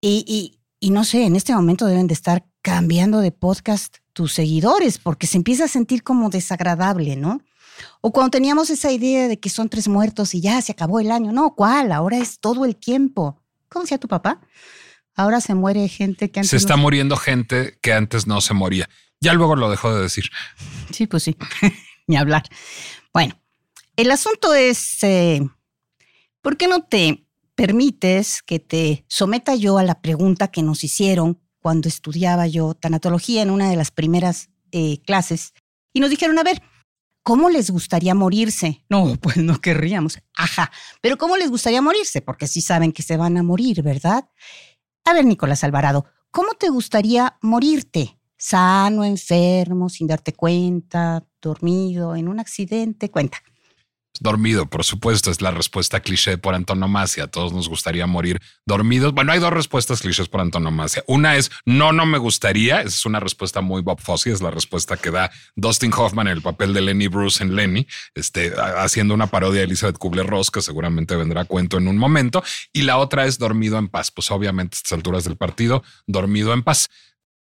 Y, 0.00 0.58
y, 0.80 0.90
no 0.90 1.04
sé, 1.04 1.24
en 1.24 1.34
este 1.34 1.54
momento 1.54 1.86
deben 1.86 2.06
de 2.06 2.14
estar 2.14 2.44
cambiando 2.60 3.20
de 3.20 3.32
podcast 3.32 3.96
tus 4.12 4.32
seguidores 4.32 4.98
porque 4.98 5.26
se 5.26 5.38
empieza 5.38 5.64
a 5.64 5.68
sentir 5.68 6.02
como 6.02 6.28
desagradable, 6.30 7.16
¿no? 7.16 7.40
O 8.00 8.12
cuando 8.12 8.30
teníamos 8.30 8.70
esa 8.70 8.92
idea 8.92 9.28
de 9.28 9.40
que 9.40 9.48
son 9.48 9.68
tres 9.68 9.88
muertos 9.88 10.34
y 10.34 10.40
ya 10.40 10.60
se 10.62 10.72
acabó 10.72 11.00
el 11.00 11.10
año. 11.10 11.32
No, 11.32 11.54
¿cuál? 11.54 11.90
Ahora 11.90 12.18
es 12.18 12.38
todo 12.38 12.64
el 12.64 12.76
tiempo. 12.76 13.40
¿cómo 13.68 13.82
decía 13.84 13.98
tu 13.98 14.06
papá? 14.08 14.40
Ahora 15.16 15.40
se 15.40 15.54
muere 15.54 15.88
gente 15.88 16.30
que 16.30 16.40
antes. 16.40 16.50
Se 16.50 16.56
está 16.56 16.76
no- 16.76 16.82
muriendo 16.82 17.16
gente 17.16 17.78
que 17.80 17.92
antes 17.92 18.26
no 18.26 18.40
se 18.40 18.54
moría. 18.54 18.88
Ya 19.20 19.32
luego 19.32 19.56
lo 19.56 19.70
dejó 19.70 19.92
de 19.94 20.02
decir. 20.02 20.24
Sí, 20.92 21.06
pues 21.06 21.22
sí, 21.24 21.36
ni 22.06 22.16
hablar. 22.16 22.44
Bueno, 23.12 23.34
el 23.96 24.10
asunto 24.10 24.54
es, 24.54 25.02
eh, 25.02 25.40
¿por 26.42 26.56
qué 26.56 26.68
no 26.68 26.82
te 26.84 27.23
permites 27.54 28.42
que 28.42 28.58
te 28.58 29.04
someta 29.08 29.54
yo 29.54 29.78
a 29.78 29.82
la 29.82 30.00
pregunta 30.00 30.48
que 30.48 30.62
nos 30.62 30.84
hicieron 30.84 31.40
cuando 31.60 31.88
estudiaba 31.88 32.46
yo 32.46 32.74
tanatología 32.74 33.42
en 33.42 33.50
una 33.50 33.70
de 33.70 33.76
las 33.76 33.90
primeras 33.90 34.50
eh, 34.72 35.00
clases? 35.02 35.54
Y 35.92 36.00
nos 36.00 36.10
dijeron, 36.10 36.38
a 36.38 36.42
ver, 36.42 36.62
¿cómo 37.22 37.48
les 37.50 37.70
gustaría 37.70 38.14
morirse? 38.14 38.84
No, 38.88 39.16
pues 39.20 39.36
no 39.36 39.60
querríamos. 39.60 40.18
Ajá, 40.36 40.70
pero 41.00 41.16
¿cómo 41.16 41.36
les 41.36 41.50
gustaría 41.50 41.82
morirse? 41.82 42.20
Porque 42.20 42.46
sí 42.46 42.60
saben 42.60 42.92
que 42.92 43.02
se 43.02 43.16
van 43.16 43.36
a 43.36 43.42
morir, 43.42 43.82
¿verdad? 43.82 44.28
A 45.04 45.12
ver, 45.12 45.24
Nicolás 45.24 45.64
Alvarado, 45.64 46.06
¿cómo 46.30 46.52
te 46.52 46.68
gustaría 46.68 47.38
morirte? 47.42 48.18
Sano, 48.36 49.04
enfermo, 49.04 49.88
sin 49.88 50.06
darte 50.06 50.32
cuenta, 50.32 51.24
dormido, 51.40 52.14
en 52.16 52.28
un 52.28 52.40
accidente, 52.40 53.10
cuenta. 53.10 53.38
Dormido, 54.20 54.66
por 54.66 54.84
supuesto, 54.84 55.32
es 55.32 55.40
la 55.40 55.50
respuesta 55.50 55.98
cliché 55.98 56.38
por 56.38 56.54
antonomasia. 56.54 57.26
Todos 57.26 57.52
nos 57.52 57.68
gustaría 57.68 58.06
morir 58.06 58.40
dormidos. 58.64 59.12
Bueno, 59.12 59.32
hay 59.32 59.40
dos 59.40 59.52
respuestas 59.52 60.02
clichés 60.02 60.28
por 60.28 60.40
antonomasia. 60.40 61.02
Una 61.08 61.34
es 61.36 61.50
no, 61.64 61.92
no 61.92 62.06
me 62.06 62.18
gustaría. 62.18 62.78
Esa 62.80 62.88
es 62.88 63.06
una 63.06 63.18
respuesta 63.18 63.60
muy 63.60 63.82
Bob 63.82 64.00
Fosse. 64.00 64.30
Es 64.30 64.40
la 64.40 64.52
respuesta 64.52 64.96
que 64.96 65.10
da 65.10 65.32
Dustin 65.56 65.92
Hoffman 65.92 66.28
en 66.28 66.34
el 66.34 66.42
papel 66.42 66.72
de 66.72 66.82
Lenny 66.82 67.08
Bruce 67.08 67.42
en 67.42 67.56
Lenny, 67.56 67.88
este, 68.14 68.52
haciendo 68.76 69.14
una 69.14 69.26
parodia 69.26 69.60
de 69.60 69.64
Elizabeth 69.64 69.98
Kubler-Ross, 69.98 70.52
que 70.52 70.62
seguramente 70.62 71.16
vendrá 71.16 71.40
a 71.40 71.44
cuento 71.44 71.78
en 71.78 71.88
un 71.88 71.98
momento. 71.98 72.44
Y 72.72 72.82
la 72.82 72.98
otra 72.98 73.26
es 73.26 73.38
dormido 73.38 73.78
en 73.78 73.88
paz. 73.88 74.12
Pues 74.12 74.30
obviamente 74.30 74.76
a 74.76 74.78
estas 74.78 74.92
alturas 74.92 75.24
del 75.24 75.36
partido, 75.36 75.82
dormido 76.06 76.52
en 76.52 76.62
paz. 76.62 76.88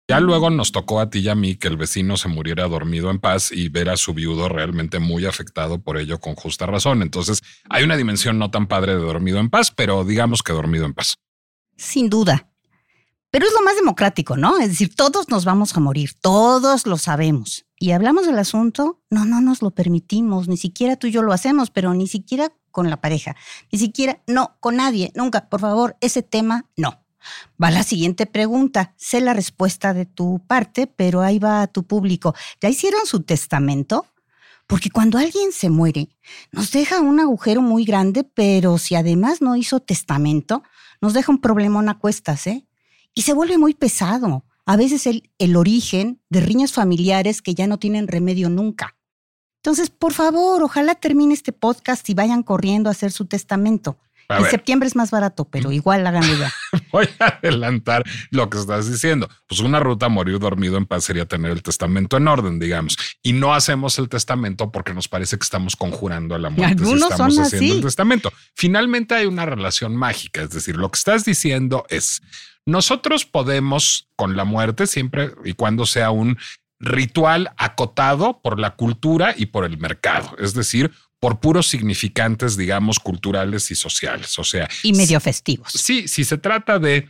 Ya 0.09 0.19
luego 0.19 0.49
nos 0.49 0.71
tocó 0.71 0.99
a 1.01 1.11
ti 1.11 1.19
y 1.19 1.29
a 1.29 1.35
mí 1.35 1.55
que 1.55 1.67
el 1.67 1.77
vecino 1.77 2.17
se 2.17 2.29
muriera 2.29 2.67
dormido 2.67 3.11
en 3.11 3.19
paz 3.19 3.51
y 3.51 3.69
ver 3.69 3.91
a 3.91 3.95
su 3.95 4.15
viudo 4.15 4.49
realmente 4.49 4.97
muy 4.97 5.27
afectado 5.27 5.83
por 5.83 5.99
ello 5.99 6.19
con 6.19 6.33
justa 6.33 6.65
razón. 6.65 7.03
Entonces 7.03 7.43
hay 7.69 7.83
una 7.83 7.95
dimensión 7.95 8.39
no 8.39 8.49
tan 8.49 8.65
padre 8.65 8.95
de 8.95 9.01
dormido 9.01 9.37
en 9.37 9.51
paz, 9.51 9.69
pero 9.69 10.03
digamos 10.03 10.41
que 10.41 10.51
dormido 10.51 10.87
en 10.87 10.95
paz. 10.95 11.13
Sin 11.77 12.09
duda. 12.09 12.49
Pero 13.29 13.45
es 13.45 13.53
lo 13.53 13.61
más 13.61 13.75
democrático, 13.75 14.35
¿no? 14.35 14.57
Es 14.57 14.69
decir, 14.69 14.95
todos 14.95 15.29
nos 15.29 15.45
vamos 15.45 15.77
a 15.77 15.79
morir, 15.79 16.15
todos 16.19 16.87
lo 16.87 16.97
sabemos. 16.97 17.67
Y 17.77 17.91
hablamos 17.91 18.25
del 18.25 18.39
asunto, 18.39 19.03
no, 19.11 19.25
no 19.25 19.41
nos 19.41 19.61
lo 19.61 19.69
permitimos, 19.69 20.47
ni 20.47 20.57
siquiera 20.57 20.95
tú 20.95 21.05
y 21.05 21.11
yo 21.11 21.21
lo 21.21 21.33
hacemos, 21.33 21.69
pero 21.69 21.93
ni 21.93 22.07
siquiera 22.07 22.51
con 22.71 22.89
la 22.89 22.99
pareja, 22.99 23.35
ni 23.71 23.77
siquiera, 23.77 24.23
no, 24.25 24.57
con 24.59 24.77
nadie, 24.77 25.11
nunca, 25.13 25.49
por 25.49 25.59
favor, 25.59 25.97
ese 26.01 26.23
tema, 26.23 26.65
no. 26.75 27.05
Va 27.61 27.71
la 27.71 27.83
siguiente 27.83 28.25
pregunta. 28.25 28.93
Sé 28.97 29.21
la 29.21 29.33
respuesta 29.33 29.93
de 29.93 30.05
tu 30.05 30.41
parte, 30.47 30.87
pero 30.87 31.21
ahí 31.21 31.39
va 31.39 31.61
a 31.61 31.67
tu 31.67 31.83
público. 31.83 32.33
¿Ya 32.61 32.69
hicieron 32.69 33.05
su 33.05 33.21
testamento? 33.21 34.05
Porque 34.67 34.91
cuando 34.91 35.17
alguien 35.17 35.51
se 35.51 35.69
muere, 35.69 36.09
nos 36.51 36.71
deja 36.71 37.01
un 37.01 37.19
agujero 37.19 37.61
muy 37.61 37.85
grande, 37.85 38.23
pero 38.23 38.77
si 38.77 38.95
además 38.95 39.41
no 39.41 39.55
hizo 39.55 39.79
testamento, 39.79 40.63
nos 41.01 41.13
deja 41.13 41.31
un 41.31 41.41
problemón 41.41 41.89
a 41.89 41.97
cuestas, 41.97 42.45
¿eh? 42.45 42.67
Y 43.15 43.23
se 43.23 43.33
vuelve 43.33 43.57
muy 43.57 43.73
pesado. 43.73 44.45
A 44.65 44.77
veces 44.77 45.07
el, 45.07 45.31
el 45.39 45.55
origen 45.55 46.21
de 46.29 46.41
riñas 46.41 46.71
familiares 46.73 47.41
que 47.41 47.55
ya 47.55 47.65
no 47.65 47.79
tienen 47.79 48.07
remedio 48.07 48.49
nunca. 48.49 48.95
Entonces, 49.63 49.89
por 49.89 50.13
favor, 50.13 50.61
ojalá 50.63 50.95
termine 50.95 51.33
este 51.33 51.51
podcast 51.51 52.07
y 52.09 52.13
vayan 52.13 52.43
corriendo 52.43 52.89
a 52.89 52.91
hacer 52.91 53.11
su 53.11 53.25
testamento. 53.25 53.97
A 54.29 54.37
en 54.37 54.43
ver. 54.43 54.51
septiembre 54.51 54.87
es 54.87 54.95
más 54.95 55.09
barato, 55.11 55.45
pero 55.45 55.71
igual 55.71 56.05
háganlo 56.05 56.35
ya. 56.37 56.51
Voy 56.91 57.09
a 57.19 57.25
adelantar 57.25 58.03
lo 58.29 58.49
que 58.49 58.59
estás 58.59 58.89
diciendo. 58.89 59.27
Pues 59.47 59.59
una 59.61 59.79
ruta 59.79 60.05
a 60.05 60.09
morir 60.09 60.37
dormido 60.39 60.77
en 60.77 60.85
paz 60.85 61.03
sería 61.03 61.25
tener 61.25 61.51
el 61.51 61.63
testamento 61.63 62.17
en 62.17 62.27
orden, 62.27 62.59
digamos. 62.59 62.95
Y 63.23 63.33
no 63.33 63.53
hacemos 63.55 63.97
el 63.99 64.07
testamento 64.07 64.71
porque 64.71 64.93
nos 64.93 65.07
parece 65.07 65.37
que 65.37 65.43
estamos 65.43 65.75
conjurando 65.75 66.35
a 66.35 66.39
la 66.39 66.49
muerte. 66.51 66.75
si 66.77 66.83
Algunos 66.83 67.11
estamos 67.11 67.35
son 67.35 67.43
haciendo 67.45 67.65
así. 67.73 67.77
el 67.77 67.83
testamento. 67.83 68.31
Finalmente 68.55 69.15
hay 69.15 69.25
una 69.25 69.45
relación 69.47 69.95
mágica. 69.95 70.41
Es 70.43 70.51
decir, 70.51 70.77
lo 70.77 70.89
que 70.91 70.97
estás 70.97 71.25
diciendo 71.25 71.85
es 71.89 72.21
nosotros 72.67 73.25
podemos 73.25 74.09
con 74.15 74.37
la 74.37 74.43
muerte 74.45 74.85
siempre 74.85 75.31
y 75.43 75.53
cuando 75.53 75.87
sea 75.87 76.11
un 76.11 76.37
ritual 76.79 77.51
acotado 77.57 78.41
por 78.41 78.59
la 78.59 78.75
cultura 78.75 79.33
y 79.35 79.47
por 79.47 79.65
el 79.65 79.77
mercado. 79.79 80.35
Es 80.39 80.53
decir, 80.53 80.91
por 81.19 81.39
puros 81.39 81.67
significantes, 81.67 82.55
digamos, 82.55 82.99
culturales 82.99 83.71
y 83.71 83.75
sociales. 83.75 84.37
O 84.39 84.43
sea, 84.43 84.69
Y 84.83 84.93
medio 84.93 85.19
festivos. 85.19 85.71
Sí, 85.73 86.07
si 86.07 86.23
se 86.23 86.37
trata 86.37 86.79
de 86.79 87.07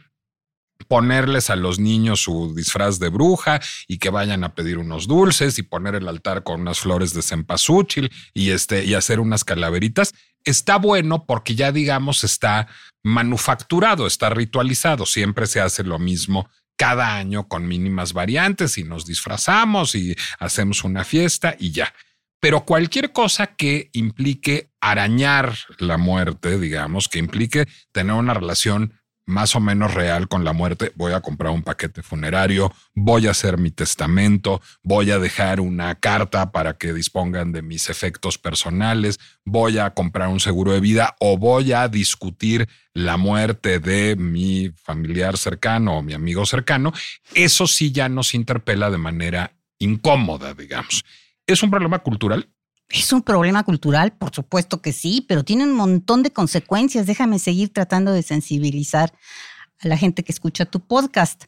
ponerles 0.87 1.49
a 1.49 1.55
los 1.55 1.79
niños 1.79 2.21
su 2.21 2.53
disfraz 2.55 2.99
de 2.99 3.09
bruja 3.09 3.59
y 3.87 3.97
que 3.97 4.09
vayan 4.09 4.43
a 4.43 4.55
pedir 4.55 4.77
unos 4.77 5.07
dulces 5.07 5.59
y 5.59 5.63
poner 5.63 5.95
el 5.95 6.07
altar 6.07 6.43
con 6.43 6.61
unas 6.61 6.79
flores 6.79 7.13
de 7.13 7.21
cempasúchil 7.21 8.11
y 8.33 8.51
este 8.51 8.85
y 8.85 8.93
hacer 8.93 9.19
unas 9.19 9.43
calaveritas, 9.43 10.13
está 10.45 10.77
bueno 10.77 11.25
porque 11.25 11.55
ya 11.55 11.71
digamos 11.71 12.23
está 12.23 12.67
manufacturado, 13.03 14.07
está 14.07 14.29
ritualizado, 14.29 15.05
siempre 15.05 15.47
se 15.47 15.59
hace 15.59 15.83
lo 15.83 15.99
mismo 15.99 16.49
cada 16.77 17.17
año 17.17 17.47
con 17.47 17.67
mínimas 17.67 18.13
variantes 18.13 18.77
y 18.77 18.85
nos 18.85 19.05
disfrazamos 19.05 19.95
y 19.95 20.15
hacemos 20.39 20.85
una 20.85 21.03
fiesta 21.03 21.55
y 21.59 21.71
ya. 21.71 21.93
Pero 22.39 22.65
cualquier 22.65 23.11
cosa 23.11 23.47
que 23.47 23.89
implique 23.93 24.71
arañar 24.79 25.55
la 25.77 25.97
muerte, 25.97 26.57
digamos, 26.57 27.07
que 27.07 27.19
implique 27.19 27.67
tener 27.91 28.15
una 28.15 28.33
relación 28.33 28.93
más 29.29 29.55
o 29.55 29.59
menos 29.59 29.93
real 29.93 30.27
con 30.27 30.43
la 30.43 30.53
muerte, 30.53 30.91
voy 30.95 31.13
a 31.13 31.21
comprar 31.21 31.53
un 31.53 31.61
paquete 31.61 32.01
funerario, 32.01 32.73
voy 32.95 33.27
a 33.27 33.31
hacer 33.31 33.59
mi 33.59 33.69
testamento, 33.69 34.59
voy 34.81 35.11
a 35.11 35.19
dejar 35.19 35.61
una 35.61 35.93
carta 35.95 36.51
para 36.51 36.73
que 36.73 36.93
dispongan 36.93 37.51
de 37.51 37.61
mis 37.61 37.91
efectos 37.91 38.39
personales, 38.39 39.19
voy 39.45 39.77
a 39.77 39.91
comprar 39.91 40.29
un 40.29 40.39
seguro 40.39 40.71
de 40.71 40.79
vida 40.79 41.15
o 41.19 41.37
voy 41.37 41.73
a 41.73 41.87
discutir 41.87 42.67
la 42.93 43.17
muerte 43.17 43.79
de 43.79 44.15
mi 44.15 44.71
familiar 44.75 45.37
cercano 45.37 45.99
o 45.99 46.01
mi 46.01 46.13
amigo 46.13 46.47
cercano, 46.47 46.91
eso 47.35 47.67
sí 47.67 47.91
ya 47.91 48.09
nos 48.09 48.33
interpela 48.33 48.89
de 48.89 48.97
manera 48.97 49.53
incómoda, 49.77 50.55
digamos. 50.55 51.05
¿Es 51.49 51.63
un 51.63 51.71
problema 51.71 51.97
cultural? 51.97 52.47
Es 52.89 53.11
un 53.11 53.23
problema 53.23 53.63
cultural, 53.63 54.13
por 54.13 54.31
supuesto 54.31 54.83
que 54.83 54.93
sí, 54.93 55.25
pero 55.27 55.43
tiene 55.43 55.63
un 55.63 55.73
montón 55.73 56.21
de 56.21 56.31
consecuencias. 56.31 57.07
Déjame 57.07 57.39
seguir 57.39 57.73
tratando 57.73 58.11
de 58.11 58.21
sensibilizar 58.21 59.11
a 59.79 59.87
la 59.87 59.97
gente 59.97 60.23
que 60.23 60.31
escucha 60.31 60.65
tu 60.65 60.79
podcast. 60.79 61.45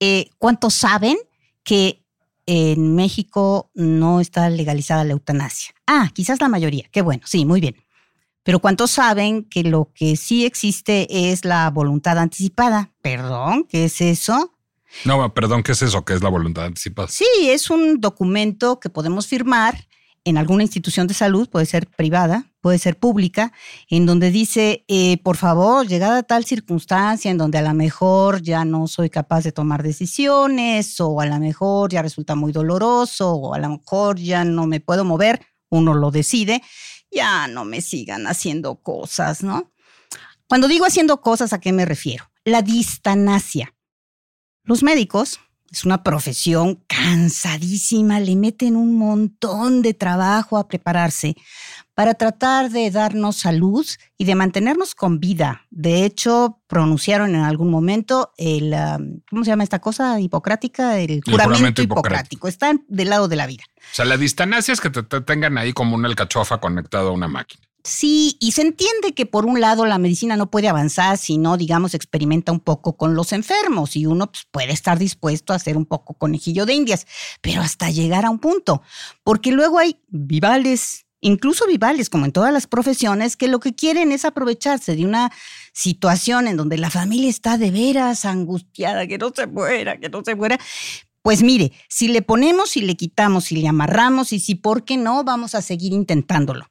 Eh, 0.00 0.30
¿Cuántos 0.38 0.74
saben 0.74 1.16
que 1.62 2.04
en 2.46 2.96
México 2.96 3.70
no 3.74 4.20
está 4.20 4.50
legalizada 4.50 5.04
la 5.04 5.12
eutanasia? 5.12 5.72
Ah, 5.86 6.10
quizás 6.12 6.40
la 6.40 6.48
mayoría. 6.48 6.88
Qué 6.90 7.00
bueno, 7.00 7.22
sí, 7.24 7.44
muy 7.44 7.60
bien. 7.60 7.76
Pero 8.42 8.58
¿cuántos 8.58 8.90
saben 8.90 9.44
que 9.44 9.62
lo 9.62 9.92
que 9.94 10.16
sí 10.16 10.44
existe 10.44 11.30
es 11.30 11.44
la 11.44 11.70
voluntad 11.70 12.18
anticipada? 12.18 12.92
Perdón, 13.02 13.66
¿qué 13.68 13.84
es 13.84 14.00
eso? 14.00 14.53
No, 15.04 15.32
perdón, 15.34 15.62
¿qué 15.62 15.72
es 15.72 15.82
eso? 15.82 16.04
¿Qué 16.04 16.14
es 16.14 16.22
la 16.22 16.28
voluntad 16.28 16.64
anticipada? 16.64 17.08
Sí, 17.08 17.26
es 17.42 17.70
un 17.70 18.00
documento 18.00 18.80
que 18.80 18.90
podemos 18.90 19.26
firmar 19.26 19.86
en 20.24 20.38
alguna 20.38 20.62
institución 20.62 21.06
de 21.06 21.14
salud, 21.14 21.48
puede 21.50 21.66
ser 21.66 21.86
privada, 21.86 22.50
puede 22.62 22.78
ser 22.78 22.98
pública, 22.98 23.52
en 23.90 24.06
donde 24.06 24.30
dice, 24.30 24.84
eh, 24.88 25.18
por 25.22 25.36
favor, 25.36 25.86
llegada 25.86 26.22
tal 26.22 26.46
circunstancia 26.46 27.30
en 27.30 27.36
donde 27.36 27.58
a 27.58 27.62
lo 27.62 27.74
mejor 27.74 28.40
ya 28.40 28.64
no 28.64 28.88
soy 28.88 29.10
capaz 29.10 29.44
de 29.44 29.52
tomar 29.52 29.82
decisiones, 29.82 30.98
o 30.98 31.20
a 31.20 31.26
lo 31.26 31.38
mejor 31.38 31.92
ya 31.92 32.00
resulta 32.00 32.34
muy 32.34 32.52
doloroso, 32.52 33.32
o 33.34 33.54
a 33.54 33.58
lo 33.58 33.68
mejor 33.68 34.18
ya 34.18 34.44
no 34.44 34.66
me 34.66 34.80
puedo 34.80 35.04
mover, 35.04 35.44
uno 35.68 35.92
lo 35.92 36.10
decide, 36.10 36.62
ya 37.10 37.46
no 37.46 37.66
me 37.66 37.82
sigan 37.82 38.26
haciendo 38.26 38.76
cosas, 38.76 39.42
¿no? 39.42 39.72
Cuando 40.48 40.68
digo 40.68 40.86
haciendo 40.86 41.20
cosas, 41.20 41.52
¿a 41.52 41.60
qué 41.60 41.72
me 41.72 41.84
refiero? 41.84 42.30
La 42.44 42.62
distanasia. 42.62 43.73
Los 44.64 44.82
médicos 44.82 45.40
es 45.70 45.84
una 45.84 46.02
profesión 46.02 46.82
cansadísima, 46.86 48.18
le 48.18 48.34
meten 48.34 48.76
un 48.76 48.96
montón 48.96 49.82
de 49.82 49.92
trabajo 49.92 50.56
a 50.56 50.68
prepararse 50.68 51.36
para 51.94 52.14
tratar 52.14 52.70
de 52.70 52.90
darnos 52.90 53.36
salud 53.36 53.86
y 54.16 54.24
de 54.24 54.34
mantenernos 54.34 54.94
con 54.94 55.20
vida. 55.20 55.66
De 55.70 56.04
hecho, 56.06 56.60
pronunciaron 56.66 57.34
en 57.34 57.42
algún 57.42 57.70
momento 57.70 58.32
el, 58.38 58.72
um, 58.72 59.20
¿cómo 59.28 59.44
se 59.44 59.50
llama 59.50 59.64
esta 59.64 59.80
cosa 59.80 60.18
hipocrática? 60.18 60.98
El 60.98 61.20
juramento, 61.22 61.56
juramento 61.56 61.82
hipocrático. 61.82 62.48
Están 62.48 62.84
del 62.88 63.10
lado 63.10 63.28
de 63.28 63.36
la 63.36 63.46
vida. 63.46 63.64
O 63.76 63.94
sea, 63.94 64.06
la 64.06 64.16
distanasia 64.16 64.72
es 64.72 64.80
que 64.80 64.90
te, 64.90 65.02
te 65.02 65.20
tengan 65.20 65.58
ahí 65.58 65.74
como 65.74 65.94
una 65.94 66.08
alcachofa 66.08 66.58
conectado 66.58 67.10
a 67.10 67.12
una 67.12 67.28
máquina. 67.28 67.64
Sí, 67.86 68.38
y 68.40 68.52
se 68.52 68.62
entiende 68.62 69.12
que 69.12 69.26
por 69.26 69.44
un 69.44 69.60
lado 69.60 69.84
la 69.84 69.98
medicina 69.98 70.36
no 70.36 70.50
puede 70.50 70.68
avanzar 70.70 71.18
si 71.18 71.36
no, 71.36 71.58
digamos, 71.58 71.92
experimenta 71.92 72.50
un 72.50 72.60
poco 72.60 72.96
con 72.96 73.14
los 73.14 73.32
enfermos 73.32 73.94
y 73.94 74.06
uno 74.06 74.28
pues, 74.28 74.46
puede 74.50 74.72
estar 74.72 74.98
dispuesto 74.98 75.52
a 75.52 75.56
hacer 75.56 75.76
un 75.76 75.84
poco 75.84 76.14
conejillo 76.14 76.64
de 76.64 76.72
indias, 76.72 77.06
pero 77.42 77.60
hasta 77.60 77.90
llegar 77.90 78.24
a 78.24 78.30
un 78.30 78.38
punto, 78.38 78.80
porque 79.22 79.52
luego 79.52 79.78
hay 79.78 79.98
vivales 80.08 81.04
incluso 81.20 81.66
vivales, 81.66 82.10
como 82.10 82.26
en 82.26 82.32
todas 82.32 82.52
las 82.52 82.66
profesiones, 82.66 83.36
que 83.36 83.48
lo 83.48 83.58
que 83.58 83.74
quieren 83.74 84.12
es 84.12 84.24
aprovecharse 84.26 84.94
de 84.94 85.06
una 85.06 85.32
situación 85.72 86.46
en 86.46 86.56
donde 86.56 86.76
la 86.76 86.90
familia 86.90 87.30
está 87.30 87.56
de 87.56 87.70
veras 87.70 88.26
angustiada, 88.26 89.06
que 89.06 89.16
no 89.16 89.32
se 89.34 89.46
muera, 89.46 89.98
que 89.98 90.10
no 90.10 90.22
se 90.22 90.34
muera. 90.34 90.58
Pues 91.22 91.42
mire, 91.42 91.72
si 91.88 92.08
le 92.08 92.20
ponemos, 92.20 92.70
si 92.70 92.82
le 92.82 92.94
quitamos, 92.94 93.44
si 93.44 93.56
le 93.56 93.68
amarramos 93.68 94.32
y 94.34 94.40
si 94.40 94.54
por 94.54 94.84
qué 94.84 94.98
no, 94.98 95.24
vamos 95.24 95.54
a 95.54 95.62
seguir 95.62 95.94
intentándolo. 95.94 96.66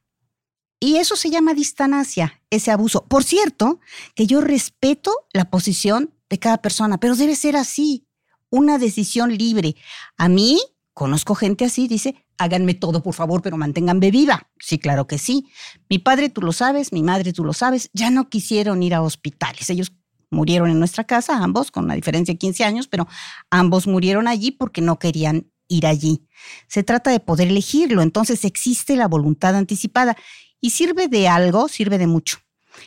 Y 0.83 0.97
eso 0.97 1.15
se 1.15 1.29
llama 1.29 1.53
distanacia, 1.53 2.41
ese 2.49 2.69
abuso. 2.69 3.05
Por 3.05 3.23
cierto, 3.23 3.79
que 4.15 4.27
yo 4.27 4.41
respeto 4.41 5.13
la 5.31 5.49
posición 5.49 6.13
de 6.29 6.39
cada 6.39 6.57
persona, 6.57 6.97
pero 6.97 7.15
debe 7.15 7.37
ser 7.37 7.55
así, 7.55 8.05
una 8.49 8.77
decisión 8.77 9.33
libre. 9.33 9.77
A 10.17 10.27
mí, 10.27 10.59
conozco 10.93 11.35
gente 11.35 11.63
así, 11.63 11.87
dice, 11.87 12.25
háganme 12.37 12.73
todo, 12.73 13.01
por 13.01 13.13
favor, 13.13 13.41
pero 13.41 13.55
manténganme 13.55 14.11
viva. 14.11 14.49
Sí, 14.59 14.77
claro 14.77 15.07
que 15.07 15.19
sí. 15.19 15.47
Mi 15.89 15.99
padre, 15.99 16.27
tú 16.27 16.41
lo 16.41 16.51
sabes, 16.51 16.91
mi 16.91 17.01
madre, 17.01 17.31
tú 17.31 17.45
lo 17.45 17.53
sabes, 17.53 17.89
ya 17.93 18.09
no 18.09 18.27
quisieron 18.27 18.83
ir 18.83 18.93
a 18.93 19.01
hospitales. 19.01 19.69
Ellos 19.69 19.93
murieron 20.31 20.69
en 20.69 20.79
nuestra 20.79 21.05
casa, 21.05 21.37
ambos, 21.37 21.71
con 21.71 21.85
una 21.85 21.95
diferencia 21.95 22.33
de 22.33 22.39
15 22.39 22.65
años, 22.65 22.87
pero 22.89 23.07
ambos 23.49 23.87
murieron 23.87 24.27
allí 24.27 24.51
porque 24.51 24.81
no 24.81 24.99
querían 24.99 25.49
ir 25.69 25.87
allí. 25.87 26.27
Se 26.67 26.83
trata 26.83 27.09
de 27.09 27.21
poder 27.21 27.47
elegirlo, 27.47 28.01
entonces 28.01 28.43
existe 28.43 28.97
la 28.97 29.07
voluntad 29.07 29.55
anticipada 29.55 30.17
y 30.63 30.69
sirve 30.69 31.09
de 31.09 31.27
algo, 31.27 31.67
sirve 31.67 31.97
de 31.97 32.07
mucho. 32.07 32.37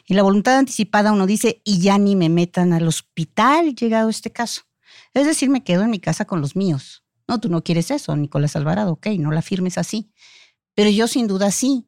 En 0.09 0.17
la 0.17 0.23
voluntad 0.23 0.57
anticipada 0.57 1.13
uno 1.13 1.27
dice, 1.27 1.61
y 1.63 1.79
ya 1.79 1.99
ni 1.99 2.17
me 2.17 2.31
metan 2.31 2.73
al 2.73 2.89
hospital 2.89 3.75
llegado 3.75 4.09
este 4.09 4.33
caso. 4.33 4.63
Es 5.13 5.27
decir, 5.27 5.51
me 5.51 5.63
quedo 5.63 5.83
en 5.83 5.91
mi 5.91 6.01
casa 6.01 6.25
con 6.25 6.41
los 6.41 6.57
míos. 6.57 7.05
No, 7.29 7.39
tú 7.39 7.51
no 7.51 7.63
quieres 7.63 7.91
eso, 7.91 8.17
Nicolás 8.17 8.57
Alvarado, 8.57 8.93
ok, 8.93 9.09
no 9.19 9.31
la 9.31 9.43
firmes 9.43 9.77
así. 9.77 10.11
Pero 10.75 10.89
yo 10.89 11.07
sin 11.07 11.27
duda 11.27 11.51
sí. 11.51 11.87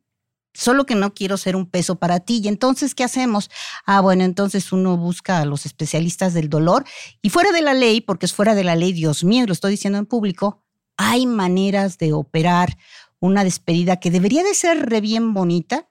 Solo 0.53 0.85
que 0.85 0.94
no 0.94 1.14
quiero 1.14 1.38
ser 1.38 1.57
un 1.57 1.64
peso 1.64 1.94
para 1.94 2.20
ti. 2.20 2.42
Y 2.44 2.48
entonces, 2.48 2.94
¿qué 2.94 3.05
hacemos? 3.05 3.48
Ah, 3.87 4.03
bueno, 4.03 4.24
entonces 4.24 4.72
uno 4.72 4.98
busca 4.98 5.38
a 5.38 5.46
los 5.46 5.64
especialistas 5.64 6.35
del 6.35 6.51
dolor 6.51 6.85
y 7.22 7.31
fuera 7.31 7.51
de 7.51 7.62
la 7.62 7.72
ley, 7.72 8.03
porque 8.03 8.27
es 8.27 8.35
fuera 8.35 8.55
de 8.55 8.64
la 8.64 8.77
ley, 8.77 8.92
Dios 8.92 9.24
mío, 9.24 9.46
lo 9.46 9.55
estoy 9.55 9.70
diciendo 9.70 9.98
en 9.98 10.05
público, 10.05 10.62
hay 10.98 11.27
maneras 11.27 11.96
de 11.96 12.12
operar 12.12 12.77
una 13.20 13.44
despedida 13.44 13.98
que 13.98 14.11
debería 14.11 14.42
de 14.42 14.54
ser 14.54 14.88
re 14.88 15.00
bien 15.00 15.35
bonita 15.35 15.88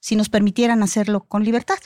si 0.00 0.16
nos 0.16 0.28
permitieran 0.28 0.82
hacerlo 0.82 1.24
con 1.24 1.44
libertad. 1.44 1.78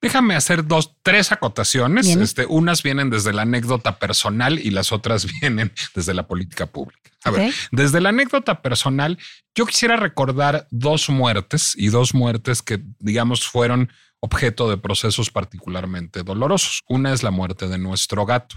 Déjame 0.00 0.36
hacer 0.36 0.66
dos, 0.66 0.94
tres 1.02 1.32
acotaciones. 1.32 2.06
Este, 2.06 2.46
unas 2.46 2.84
vienen 2.84 3.10
desde 3.10 3.32
la 3.32 3.42
anécdota 3.42 3.98
personal 3.98 4.58
y 4.58 4.70
las 4.70 4.92
otras 4.92 5.26
vienen 5.40 5.72
desde 5.94 6.14
la 6.14 6.26
política 6.26 6.66
pública. 6.66 7.10
A 7.24 7.30
ver, 7.32 7.52
desde 7.72 8.00
la 8.00 8.10
anécdota 8.10 8.62
personal, 8.62 9.18
yo 9.54 9.66
quisiera 9.66 9.96
recordar 9.96 10.68
dos 10.70 11.10
muertes 11.10 11.74
y 11.76 11.88
dos 11.88 12.14
muertes 12.14 12.62
que, 12.62 12.80
digamos, 13.00 13.48
fueron 13.48 13.90
objeto 14.20 14.70
de 14.70 14.78
procesos 14.78 15.30
particularmente 15.30 16.22
dolorosos. 16.22 16.84
Una 16.88 17.12
es 17.12 17.24
la 17.24 17.32
muerte 17.32 17.66
de 17.66 17.78
nuestro 17.78 18.24
gato, 18.24 18.54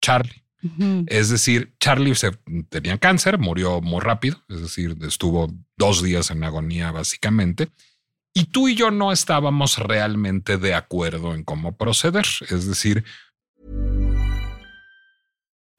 Charlie. 0.00 0.42
Es 1.06 1.28
decir, 1.28 1.74
Charlie 1.80 2.14
se, 2.14 2.30
tenía 2.68 2.98
cáncer, 2.98 3.38
murió 3.38 3.80
muy 3.80 4.00
rápido, 4.00 4.42
es 4.48 4.60
decir, 4.60 4.96
estuvo 5.02 5.52
dos 5.76 6.02
días 6.02 6.30
en 6.30 6.44
agonía 6.44 6.92
básicamente. 6.92 7.70
Y 8.34 8.44
tú 8.44 8.68
y 8.68 8.76
yo 8.76 8.90
no 8.90 9.12
estábamos 9.12 9.78
realmente 9.78 10.56
de 10.58 10.74
acuerdo 10.74 11.34
en 11.34 11.44
cómo 11.44 11.76
proceder. 11.76 12.24
Es 12.48 12.66
decir, 12.66 13.04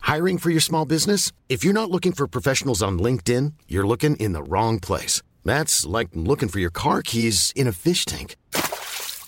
Hiring 0.04 0.38
for 0.38 0.52
your 0.52 0.62
small 0.62 0.86
business? 0.86 1.32
If 1.48 1.64
you're 1.64 1.74
not 1.74 1.90
looking 1.90 2.12
for 2.12 2.28
professionals 2.28 2.84
on 2.84 3.00
LinkedIn, 3.00 3.54
you're 3.70 3.88
looking 3.88 4.18
in 4.18 4.34
the 4.34 4.44
wrong 4.44 4.80
place. 4.80 5.24
That's 5.46 5.86
like 5.86 6.10
looking 6.14 6.50
for 6.50 6.60
your 6.60 6.70
car 6.70 7.02
keys 7.02 7.54
in 7.56 7.68
a 7.68 7.72
fish 7.72 8.06
tank. 8.06 8.36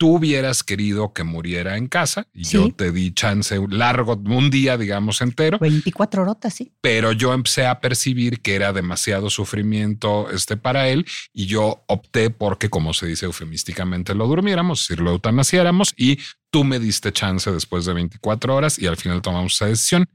Tú 0.00 0.14
hubieras 0.14 0.62
querido 0.62 1.12
que 1.12 1.24
muriera 1.24 1.76
en 1.76 1.86
casa 1.86 2.26
y 2.32 2.46
¿Sí? 2.46 2.56
yo 2.56 2.72
te 2.72 2.90
di 2.90 3.12
chance 3.12 3.60
largo, 3.68 4.14
un 4.14 4.48
día, 4.48 4.78
digamos, 4.78 5.20
entero. 5.20 5.58
24 5.58 6.22
horas, 6.22 6.54
sí. 6.54 6.72
Pero 6.80 7.12
yo 7.12 7.34
empecé 7.34 7.66
a 7.66 7.80
percibir 7.80 8.40
que 8.40 8.54
era 8.54 8.72
demasiado 8.72 9.28
sufrimiento 9.28 10.30
este 10.30 10.56
para 10.56 10.88
él 10.88 11.04
y 11.34 11.44
yo 11.44 11.84
opté 11.86 12.30
porque, 12.30 12.70
como 12.70 12.94
se 12.94 13.08
dice 13.08 13.26
eufemísticamente, 13.26 14.14
lo 14.14 14.26
durmiéramos, 14.26 14.80
es 14.80 14.88
decir, 14.88 15.04
lo 15.04 15.10
eutanasiáramos 15.10 15.92
y 15.98 16.18
tú 16.50 16.64
me 16.64 16.78
diste 16.78 17.12
chance 17.12 17.52
después 17.52 17.84
de 17.84 17.92
24 17.92 18.56
horas 18.56 18.78
y 18.78 18.86
al 18.86 18.96
final 18.96 19.20
tomamos 19.20 19.52
esa 19.56 19.66
decisión. 19.66 20.08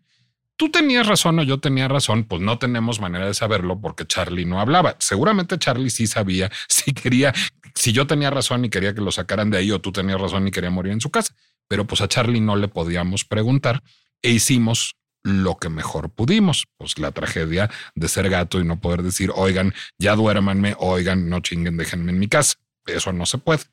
Tú 0.57 0.69
tenías 0.69 1.05
razón 1.05 1.39
o 1.39 1.43
yo 1.43 1.59
tenía 1.59 1.87
razón, 1.87 2.23
pues 2.23 2.41
no 2.41 2.57
tenemos 2.57 3.01
manera 3.01 3.27
de 3.27 3.33
saberlo 3.33 3.79
porque 3.79 4.05
Charlie 4.05 4.45
no 4.45 4.59
hablaba. 4.59 4.95
Seguramente 4.99 5.59
Charlie 5.59 5.89
sí 5.89 6.07
sabía 6.07 6.51
si 6.69 6.93
quería, 6.93 7.33
si 7.73 7.91
yo 7.91 8.07
tenía 8.07 8.29
razón 8.29 8.65
y 8.65 8.69
quería 8.69 8.95
que 8.95 9.01
lo 9.01 9.11
sacaran 9.11 9.49
de 9.49 9.57
ahí 9.57 9.71
o 9.71 9.81
tú 9.81 9.91
tenías 9.91 10.19
razón 10.19 10.47
y 10.47 10.51
quería 10.51 10.69
morir 10.69 10.93
en 10.93 11.01
su 11.01 11.11
casa. 11.11 11.35
Pero 11.67 11.85
pues 11.85 12.01
a 12.01 12.07
Charlie 12.07 12.41
no 12.41 12.55
le 12.55 12.67
podíamos 12.67 13.25
preguntar 13.25 13.83
e 14.21 14.31
hicimos 14.31 14.95
lo 15.23 15.57
que 15.57 15.69
mejor 15.69 16.11
pudimos. 16.11 16.67
Pues 16.77 16.97
la 16.99 17.11
tragedia 17.11 17.69
de 17.95 18.07
ser 18.07 18.29
gato 18.29 18.59
y 18.59 18.63
no 18.63 18.79
poder 18.79 19.03
decir, 19.03 19.31
oigan, 19.35 19.73
ya 19.97 20.15
duérmanme, 20.15 20.75
oigan, 20.77 21.29
no 21.29 21.41
chinguen, 21.41 21.77
déjenme 21.77 22.11
en 22.11 22.19
mi 22.19 22.27
casa. 22.27 22.55
Eso 22.85 23.11
no 23.11 23.25
se 23.25 23.39
puede. 23.39 23.63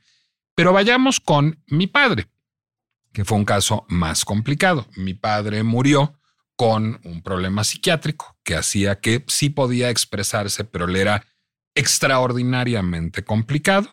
Pero 0.54 0.72
vayamos 0.72 1.20
con 1.20 1.62
mi 1.66 1.86
padre 1.86 2.26
que 3.12 3.24
fue 3.24 3.38
un 3.38 3.44
caso 3.44 3.84
más 3.88 4.24
complicado. 4.24 4.86
Mi 4.96 5.14
padre 5.14 5.62
murió 5.62 6.18
con 6.62 7.00
un 7.02 7.22
problema 7.22 7.64
psiquiátrico 7.64 8.36
que 8.44 8.54
hacía 8.54 9.00
que 9.00 9.24
sí 9.26 9.50
podía 9.50 9.90
expresarse, 9.90 10.62
pero 10.62 10.86
le 10.86 11.00
era 11.00 11.26
extraordinariamente 11.74 13.24
complicado. 13.24 13.92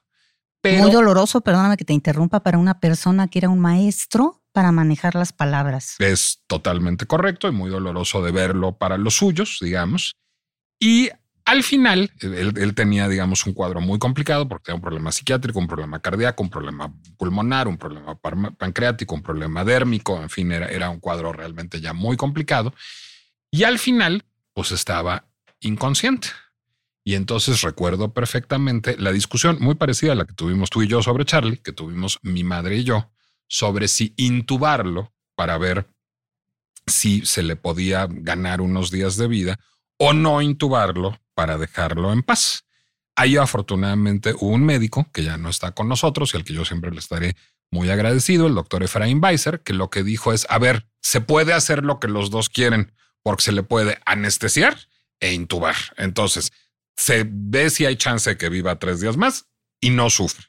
Muy 0.63 0.91
doloroso, 0.91 1.41
perdóname 1.41 1.77
que 1.77 1.85
te 1.85 1.93
interrumpa, 1.93 2.43
para 2.43 2.59
una 2.59 2.79
persona 2.79 3.27
que 3.27 3.39
era 3.39 3.49
un 3.49 3.57
maestro 3.57 4.43
para 4.51 4.71
manejar 4.71 5.15
las 5.15 5.33
palabras. 5.33 5.95
Es 5.97 6.43
totalmente 6.45 7.07
correcto 7.07 7.47
y 7.47 7.51
muy 7.51 7.71
doloroso 7.71 8.21
de 8.21 8.31
verlo 8.31 8.77
para 8.77 8.99
los 8.99 9.15
suyos, 9.15 9.57
digamos. 9.59 10.13
Y 10.79 11.09
al 11.49 11.63
final, 11.63 12.11
él, 12.19 12.75
tenía, 12.75 13.07
digamos, 13.07 13.43
un 13.47 13.53
cuadro 13.53 13.81
muy 13.81 13.97
complicado 13.97 14.47
porque 14.47 14.65
tenía 14.65 14.75
un 14.75 14.81
problema 14.83 15.11
psiquiátrico, 15.11 15.57
un 15.57 15.67
problema 15.67 15.99
cardíaco, 15.99 16.43
un 16.43 16.49
problema 16.51 16.93
pulmonar, 17.17 17.67
un 17.67 17.77
problema 17.77 18.15
pancreático, 18.15 19.15
un 19.15 19.23
problema 19.23 19.65
dérmico, 19.65 20.21
en 20.21 20.29
fin, 20.29 20.51
era, 20.51 20.67
era 20.67 20.91
un 20.91 20.99
cuadro 20.99 21.33
realmente 21.33 21.81
ya 21.81 21.93
muy 21.93 22.17
complicado. 22.17 22.71
Y 23.49 23.63
al 23.63 23.79
final, 23.79 24.25
pues 24.53 24.71
estaba 24.71 25.25
inconsciente. 25.59 26.27
Y 27.03 27.15
entonces 27.15 27.61
recuerdo 27.61 28.13
perfectamente 28.13 28.95
la 28.99 29.11
discusión 29.11 29.57
muy 29.59 29.73
parecida 29.73 30.11
a 30.11 30.15
la 30.15 30.25
que 30.25 30.35
tuvimos 30.35 30.69
tú 30.69 30.83
y 30.83 30.87
yo 30.87 31.01
sobre 31.01 31.25
Charlie, 31.25 31.57
que 31.57 31.71
tuvimos 31.71 32.19
mi 32.21 32.43
madre 32.43 32.77
y 32.77 32.83
yo, 32.83 33.09
sobre 33.47 33.87
si 33.87 34.13
intubarlo 34.17 35.11
para 35.33 35.57
ver 35.57 35.89
si 36.85 37.25
se 37.25 37.41
le 37.41 37.55
podía 37.55 38.07
ganar 38.07 38.61
unos 38.61 38.91
días 38.91 39.17
de 39.17 39.27
vida 39.27 39.59
o 39.97 40.13
no 40.13 40.41
intubarlo 40.41 41.19
para 41.39 41.57
dejarlo 41.57 42.11
en 42.11 42.21
paz. 42.21 42.65
Ahí 43.15 43.37
afortunadamente 43.37 44.35
un 44.41 44.65
médico 44.65 45.09
que 45.13 45.23
ya 45.23 45.37
no 45.37 45.47
está 45.47 45.71
con 45.71 45.87
nosotros 45.87 46.33
y 46.33 46.37
al 46.37 46.43
que 46.43 46.53
yo 46.53 46.65
siempre 46.65 46.91
le 46.91 46.99
estaré 46.99 47.37
muy 47.71 47.89
agradecido, 47.89 48.47
el 48.47 48.55
doctor 48.55 48.83
Efraín 48.83 49.23
Weiser, 49.23 49.61
que 49.61 49.71
lo 49.71 49.89
que 49.89 50.03
dijo 50.03 50.33
es, 50.33 50.45
a 50.49 50.57
ver, 50.59 50.89
se 51.01 51.21
puede 51.21 51.53
hacer 51.53 51.85
lo 51.85 51.97
que 52.01 52.09
los 52.09 52.29
dos 52.29 52.49
quieren 52.49 52.91
porque 53.23 53.43
se 53.43 53.51
le 53.53 53.63
puede 53.63 53.99
anestesiar 54.05 54.77
e 55.21 55.31
intubar. 55.31 55.77
Entonces, 55.95 56.51
se 56.97 57.25
ve 57.25 57.69
si 57.69 57.85
hay 57.85 57.95
chance 57.95 58.31
de 58.31 58.37
que 58.37 58.49
viva 58.49 58.77
tres 58.77 58.99
días 58.99 59.15
más 59.15 59.47
y 59.79 59.91
no 59.91 60.09
sufre. 60.09 60.45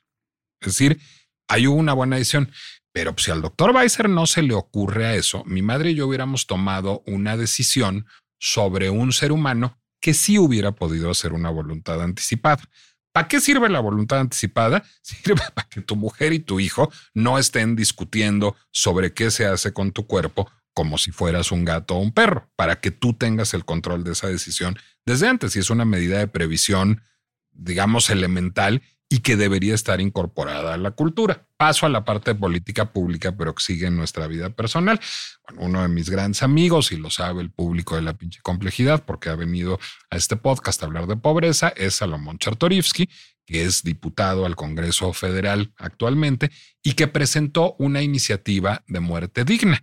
Es 0.60 0.72
decir, 0.72 1.00
hay 1.46 1.68
una 1.68 1.92
buena 1.92 2.16
decisión. 2.16 2.50
Pero 2.92 3.14
si 3.16 3.30
al 3.30 3.42
doctor 3.42 3.70
Weiser 3.70 4.08
no 4.08 4.26
se 4.26 4.42
le 4.42 4.54
ocurre 4.54 5.06
a 5.06 5.14
eso, 5.14 5.44
mi 5.44 5.62
madre 5.62 5.92
y 5.92 5.94
yo 5.94 6.08
hubiéramos 6.08 6.48
tomado 6.48 7.04
una 7.06 7.36
decisión 7.36 8.06
sobre 8.40 8.90
un 8.90 9.12
ser 9.12 9.30
humano 9.30 9.79
que 10.00 10.14
sí 10.14 10.38
hubiera 10.38 10.72
podido 10.72 11.10
hacer 11.10 11.32
una 11.32 11.50
voluntad 11.50 12.02
anticipada. 12.02 12.62
¿Para 13.12 13.28
qué 13.28 13.40
sirve 13.40 13.68
la 13.68 13.80
voluntad 13.80 14.20
anticipada? 14.20 14.84
Sirve 15.02 15.42
para 15.54 15.68
que 15.68 15.80
tu 15.80 15.96
mujer 15.96 16.32
y 16.32 16.38
tu 16.38 16.60
hijo 16.60 16.92
no 17.12 17.38
estén 17.38 17.74
discutiendo 17.74 18.56
sobre 18.70 19.12
qué 19.12 19.30
se 19.30 19.46
hace 19.46 19.72
con 19.72 19.92
tu 19.92 20.06
cuerpo 20.06 20.48
como 20.72 20.98
si 20.98 21.10
fueras 21.10 21.50
un 21.52 21.64
gato 21.64 21.96
o 21.96 21.98
un 21.98 22.12
perro, 22.12 22.48
para 22.56 22.80
que 22.80 22.90
tú 22.90 23.12
tengas 23.12 23.54
el 23.54 23.64
control 23.64 24.04
de 24.04 24.12
esa 24.12 24.28
decisión 24.28 24.78
desde 25.04 25.28
antes. 25.28 25.56
Y 25.56 25.58
es 25.58 25.70
una 25.70 25.84
medida 25.84 26.18
de 26.18 26.28
previsión, 26.28 27.02
digamos, 27.50 28.08
elemental 28.08 28.82
y 29.12 29.18
que 29.18 29.36
debería 29.36 29.74
estar 29.74 30.00
incorporada 30.00 30.72
a 30.72 30.76
la 30.76 30.92
cultura. 30.92 31.44
Paso 31.56 31.84
a 31.84 31.88
la 31.88 32.04
parte 32.04 32.32
política 32.34 32.92
pública, 32.92 33.36
pero 33.36 33.54
sigue 33.58 33.88
en 33.88 33.96
nuestra 33.96 34.28
vida 34.28 34.50
personal. 34.50 35.00
uno 35.56 35.82
de 35.82 35.88
mis 35.88 36.08
grandes 36.08 36.44
amigos, 36.44 36.92
y 36.92 36.96
lo 36.96 37.10
sabe 37.10 37.42
el 37.42 37.50
público 37.50 37.96
de 37.96 38.02
la 38.02 38.14
pinche 38.14 38.40
complejidad, 38.40 39.04
porque 39.04 39.28
ha 39.28 39.34
venido 39.34 39.80
a 40.10 40.16
este 40.16 40.36
podcast 40.36 40.80
a 40.82 40.86
hablar 40.86 41.08
de 41.08 41.16
pobreza, 41.16 41.70
es 41.76 41.96
Salomón 41.96 42.38
Chartorivsky, 42.38 43.10
que 43.44 43.64
es 43.64 43.82
diputado 43.82 44.46
al 44.46 44.54
Congreso 44.54 45.12
Federal 45.12 45.72
actualmente 45.76 46.52
y 46.80 46.92
que 46.92 47.08
presentó 47.08 47.74
una 47.80 48.02
iniciativa 48.02 48.84
de 48.86 49.00
muerte 49.00 49.44
digna 49.44 49.82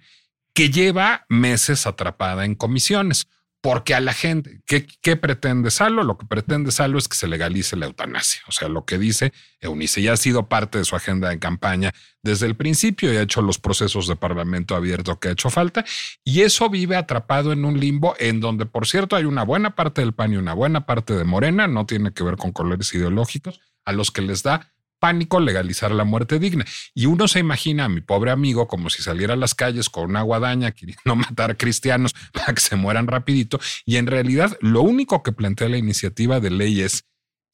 que 0.53 0.69
lleva 0.69 1.25
meses 1.27 1.85
atrapada 1.85 2.45
en 2.45 2.55
comisiones. 2.55 3.27
Porque 3.61 3.95
a 3.95 3.99
la 3.99 4.13
gente, 4.13 4.61
¿qué, 4.65 5.15
pretende 5.15 5.71
Salo? 5.71 6.03
Lo 6.03 6.17
que 6.17 6.25
pretende 6.25 6.71
Salo 6.71 6.99
es 6.99 7.07
que 7.07 7.17
se 7.17 7.27
legalice 7.27 7.75
la 7.75 7.87
eutanasia. 7.87 8.41
O 8.47 8.51
sea, 8.51 8.69
lo 8.69 8.85
que 8.85 8.97
dice 8.97 9.33
Eunice 9.59 10.01
ya 10.01 10.13
ha 10.13 10.17
sido 10.17 10.47
parte 10.47 10.77
de 10.77 10.85
su 10.85 10.95
agenda 10.95 11.29
de 11.29 11.39
campaña 11.39 11.91
desde 12.21 12.45
el 12.45 12.55
principio 12.55 13.11
y 13.11 13.17
ha 13.17 13.23
hecho 13.23 13.41
los 13.41 13.57
procesos 13.57 14.07
de 14.07 14.15
parlamento 14.15 14.75
abierto 14.75 15.19
que 15.19 15.29
ha 15.29 15.31
hecho 15.31 15.49
falta. 15.49 15.85
Y 16.23 16.41
eso 16.41 16.69
vive 16.69 16.95
atrapado 16.95 17.51
en 17.51 17.65
un 17.65 17.79
limbo 17.79 18.15
en 18.19 18.39
donde, 18.39 18.67
por 18.67 18.87
cierto, 18.87 19.15
hay 19.15 19.25
una 19.25 19.43
buena 19.43 19.75
parte 19.75 20.01
del 20.01 20.13
PAN 20.13 20.33
y 20.33 20.37
una 20.37 20.53
buena 20.53 20.85
parte 20.85 21.13
de 21.13 21.23
Morena, 21.23 21.67
no 21.67 21.85
tiene 21.85 22.13
que 22.13 22.23
ver 22.23 22.37
con 22.37 22.51
colores 22.51 22.93
ideológicos, 22.93 23.59
a 23.85 23.91
los 23.91 24.11
que 24.11 24.21
les 24.21 24.43
da 24.43 24.71
pánico 24.99 25.39
legalizar 25.39 25.91
la 25.91 26.03
muerte 26.03 26.39
digna. 26.39 26.65
Y 26.93 27.05
uno 27.05 27.27
se 27.27 27.39
imagina 27.39 27.85
a 27.85 27.89
mi 27.89 28.01
pobre 28.01 28.31
amigo 28.31 28.67
como 28.67 28.89
si 28.89 29.01
saliera 29.01 29.33
a 29.33 29.37
las 29.37 29.55
calles 29.55 29.89
con 29.89 30.09
una 30.09 30.21
guadaña 30.21 30.71
queriendo 30.71 31.15
matar 31.15 31.57
cristianos 31.57 32.13
para 32.33 32.53
que 32.53 32.61
se 32.61 32.75
mueran 32.75 33.07
rapidito. 33.07 33.59
Y 33.85 33.97
en 33.97 34.07
realidad 34.07 34.57
lo 34.61 34.81
único 34.81 35.23
que 35.23 35.31
plantea 35.31 35.69
la 35.69 35.77
iniciativa 35.77 36.39
de 36.39 36.51
ley 36.51 36.81
es 36.81 37.03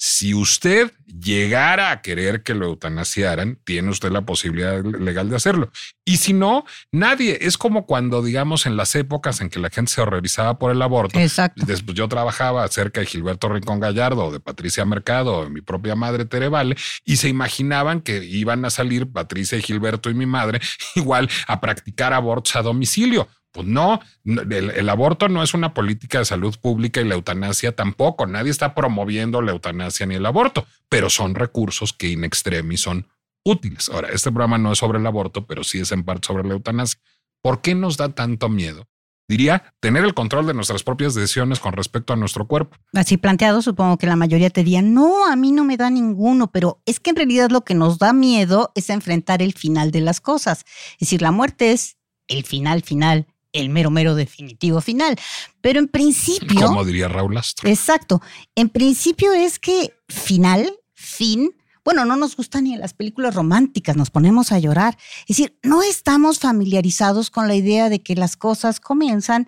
si 0.06 0.34
usted 0.34 0.92
llegara 1.08 1.92
a 1.92 2.02
querer 2.02 2.44
que 2.44 2.54
lo 2.54 2.66
eutanasiaran, 2.66 3.58
tiene 3.64 3.90
usted 3.90 4.12
la 4.12 4.26
posibilidad 4.26 4.84
legal 4.84 5.30
de 5.30 5.38
hacerlo. 5.38 5.72
Y 6.04 6.18
si 6.18 6.34
no, 6.34 6.66
nadie. 6.92 7.38
Es 7.40 7.58
como 7.58 7.86
cuando, 7.86 8.22
digamos, 8.22 8.66
en 8.66 8.76
las 8.76 8.96
épocas 8.96 9.40
en 9.40 9.50
que 9.50 9.62
la 9.62 9.70
gente 9.70 9.94
se 9.94 10.02
horrorizaba 10.02 10.60
por 10.60 10.72
el 10.72 10.82
aborto. 10.82 11.18
Exacto. 11.18 11.66
Después 11.66 11.96
yo 11.96 12.10
trabajaba 12.10 12.68
cerca 12.68 13.00
de 13.00 13.08
Gilberto 13.08 13.48
Rincón 13.48 13.80
Gallardo, 13.80 14.30
de 14.30 14.42
Patricia 14.42 14.84
Mercado, 14.84 15.46
de 15.46 15.50
mi 15.50 15.62
propia 15.62 15.96
madre 15.96 16.26
Tere 16.26 16.50
Vale, 16.50 16.76
y 17.06 17.16
se 17.16 17.30
imaginaban 17.30 18.02
que 18.02 18.26
iban 18.26 18.66
a 18.66 18.72
salir 18.72 19.10
Patricia 19.10 19.58
y 19.58 19.62
Gilberto 19.62 20.10
y 20.10 20.16
mi 20.16 20.26
madre 20.26 20.60
igual 20.96 21.30
a 21.48 21.62
practicar 21.62 22.12
abortos 22.12 22.58
a 22.58 22.62
domicilio. 22.62 23.30
Pues 23.54 23.68
no, 23.68 24.00
el, 24.26 24.90
aborto 24.90 25.30
no 25.30 25.44
es 25.44 25.54
una 25.54 25.76
política 25.76 26.18
de 26.18 26.26
salud 26.26 26.56
pública 26.60 27.00
y 27.02 27.04
la 27.04 27.14
eutanasia 27.14 27.76
tampoco. 27.76 28.26
Nadie 28.26 28.50
está 28.50 28.74
promoviendo 28.74 29.44
la 29.44 29.52
eutanasia 29.52 30.08
ni 30.08 30.16
el 30.16 30.26
aborto, 30.26 30.66
pero 30.90 31.08
son 31.12 31.36
recursos 31.36 31.94
que 31.94 32.10
in 32.10 32.24
extremis 32.24 32.82
son 32.82 33.08
útiles. 33.46 33.90
Ahora, 33.90 34.10
este 34.10 34.32
programa 34.32 34.58
no 34.58 34.72
es 34.72 34.80
sobre 34.80 34.98
el 34.98 35.06
aborto, 35.06 35.46
pero 35.46 35.64
sí 35.64 35.80
es 35.80 35.92
en 35.92 36.04
parte 36.04 36.26
sobre 36.26 36.48
la 36.48 36.56
eutanasia. 36.56 37.00
¿Por 37.44 37.62
qué 37.62 37.76
nos 37.76 37.96
da 37.96 38.10
tanto 38.10 38.50
miedo? 38.50 38.88
Diría 39.28 39.76
tener 39.80 40.04
el 40.04 40.16
control 40.16 40.48
de 40.48 40.56
nuestras 40.56 40.82
propias 40.82 41.14
decisiones 41.14 41.60
con 41.60 41.74
respecto 41.74 42.12
a 42.12 42.16
nuestro 42.16 42.48
cuerpo. 42.48 42.76
Así 42.94 43.18
planteado, 43.18 43.62
supongo 43.62 44.00
que 44.00 44.08
la 44.08 44.16
mayoría 44.16 44.50
te 44.50 44.64
diría, 44.64 44.82
no, 44.82 45.28
a 45.32 45.36
mí 45.36 45.52
no 45.52 45.64
me 45.64 45.78
da 45.78 45.92
ninguno, 45.92 46.52
pero 46.52 46.82
es 46.88 47.00
que 47.00 47.12
en 47.12 47.18
realidad 47.18 47.52
lo 47.52 47.62
que 47.62 47.76
nos 47.76 48.00
da 48.00 48.14
miedo 48.14 48.72
es 48.74 48.90
enfrentar 48.90 49.44
el 49.44 49.54
final 49.54 49.92
de 49.92 50.02
las 50.02 50.22
cosas. 50.22 50.66
Es 50.94 51.02
decir, 51.02 51.22
la 51.22 51.32
muerte 51.32 51.72
es 51.72 51.98
el 52.28 52.44
final 52.46 52.82
final 52.82 53.28
el 53.54 53.70
mero 53.70 53.92
mero 53.92 54.16
definitivo 54.16 54.82
final. 54.82 55.16
Pero 55.62 55.80
en 55.80 55.88
principio. 55.88 56.68
Como 56.68 56.84
diría 56.84 57.08
Raúl 57.08 57.38
Astro. 57.38 57.70
Exacto. 57.70 58.22
En 58.56 58.70
principio 58.70 59.32
es 59.32 59.60
que 59.60 59.94
final, 60.10 60.74
fin. 60.94 61.56
Bueno, 61.86 62.06
no 62.06 62.16
nos 62.16 62.36
gusta 62.36 62.62
ni 62.62 62.74
en 62.74 62.80
las 62.80 62.94
películas 62.94 63.36
románticas, 63.36 63.96
nos 63.96 64.10
ponemos 64.10 64.52
a 64.52 64.60
llorar. 64.60 64.98
Es 65.28 65.38
decir, 65.38 65.58
no 65.64 65.84
estamos 65.84 66.40
familiarizados 66.40 67.30
con 67.30 67.48
la 67.48 67.56
idea 67.56 67.90
de 67.90 68.02
que 68.02 68.16
las 68.16 68.38
cosas 68.38 68.80
comienzan 68.80 69.48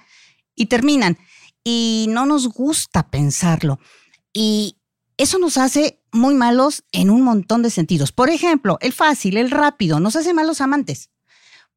y 0.54 0.68
terminan. 0.68 1.18
Y 1.64 2.08
no 2.10 2.26
nos 2.26 2.48
gusta 2.50 3.10
pensarlo. 3.10 3.80
Y 4.34 4.78
eso 5.18 5.40
nos 5.40 5.58
hace 5.58 6.02
muy 6.12 6.36
malos 6.36 6.84
en 6.92 7.10
un 7.10 7.22
montón 7.22 7.64
de 7.64 7.70
sentidos. 7.70 8.12
Por 8.12 8.30
ejemplo, 8.30 8.78
el 8.82 8.94
fácil, 8.94 9.38
el 9.38 9.50
rápido, 9.50 10.00
nos 10.00 10.16
hace 10.16 10.34
malos 10.34 10.62
amantes 10.62 11.10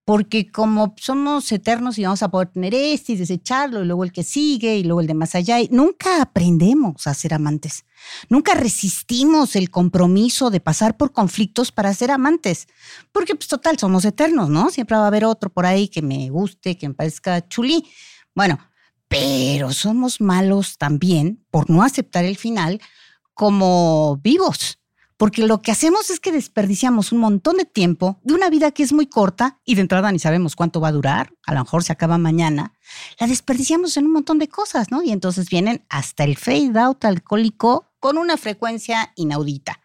porque 0.08 0.50
como 0.50 0.94
somos 0.96 1.52
eternos 1.52 1.98
y 1.98 2.04
vamos 2.04 2.22
a 2.22 2.30
poder 2.30 2.48
tener 2.48 2.74
este 2.74 3.12
y 3.12 3.16
desecharlo, 3.16 3.82
y 3.82 3.84
luego 3.84 4.04
el 4.04 4.10
que 4.10 4.24
sigue, 4.24 4.78
y 4.78 4.82
luego 4.82 5.02
el 5.02 5.06
de 5.06 5.12
más 5.12 5.34
allá, 5.34 5.58
nunca 5.70 6.22
aprendemos 6.22 7.06
a 7.06 7.12
ser 7.12 7.34
amantes. 7.34 7.84
Nunca 8.30 8.54
resistimos 8.54 9.54
el 9.54 9.68
compromiso 9.68 10.48
de 10.48 10.60
pasar 10.60 10.96
por 10.96 11.12
conflictos 11.12 11.72
para 11.72 11.92
ser 11.92 12.10
amantes, 12.10 12.68
porque 13.12 13.34
pues 13.34 13.48
total, 13.48 13.78
somos 13.78 14.06
eternos, 14.06 14.48
¿no? 14.48 14.70
Siempre 14.70 14.96
va 14.96 15.04
a 15.04 15.08
haber 15.08 15.26
otro 15.26 15.50
por 15.50 15.66
ahí 15.66 15.88
que 15.88 16.00
me 16.00 16.30
guste, 16.30 16.78
que 16.78 16.88
me 16.88 16.94
parezca 16.94 17.46
chulí. 17.46 17.84
Bueno, 18.34 18.58
pero 19.08 19.74
somos 19.74 20.22
malos 20.22 20.78
también 20.78 21.44
por 21.50 21.68
no 21.68 21.82
aceptar 21.82 22.24
el 22.24 22.38
final 22.38 22.80
como 23.34 24.18
vivos 24.22 24.77
porque 25.18 25.46
lo 25.46 25.60
que 25.60 25.72
hacemos 25.72 26.10
es 26.10 26.20
que 26.20 26.32
desperdiciamos 26.32 27.12
un 27.12 27.18
montón 27.18 27.56
de 27.56 27.64
tiempo 27.64 28.20
de 28.22 28.34
una 28.34 28.48
vida 28.48 28.70
que 28.70 28.84
es 28.84 28.92
muy 28.92 29.06
corta 29.06 29.60
y 29.64 29.74
de 29.74 29.82
entrada 29.82 30.10
ni 30.10 30.20
sabemos 30.20 30.56
cuánto 30.56 30.80
va 30.80 30.88
a 30.88 30.92
durar, 30.92 31.34
a 31.44 31.54
lo 31.54 31.60
mejor 31.60 31.82
se 31.84 31.92
acaba 31.92 32.16
mañana, 32.18 32.72
la 33.18 33.26
desperdiciamos 33.26 33.96
en 33.96 34.06
un 34.06 34.12
montón 34.12 34.38
de 34.38 34.48
cosas, 34.48 34.90
¿no? 34.90 35.02
Y 35.02 35.10
entonces 35.10 35.50
vienen 35.50 35.84
hasta 35.90 36.24
el 36.24 36.38
fade 36.38 36.78
out 36.78 37.04
alcohólico 37.04 37.90
con 37.98 38.16
una 38.16 38.36
frecuencia 38.36 39.12
inaudita. 39.16 39.80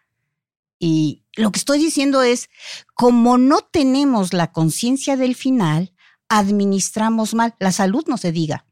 Y 0.78 1.24
lo 1.34 1.50
que 1.50 1.58
estoy 1.58 1.80
diciendo 1.80 2.22
es, 2.22 2.48
como 2.94 3.36
no 3.36 3.60
tenemos 3.60 4.32
la 4.32 4.52
conciencia 4.52 5.16
del 5.16 5.34
final, 5.34 5.92
administramos 6.28 7.34
mal, 7.34 7.54
la 7.58 7.72
salud 7.72 8.04
no 8.06 8.18
se 8.18 8.30
diga 8.30 8.66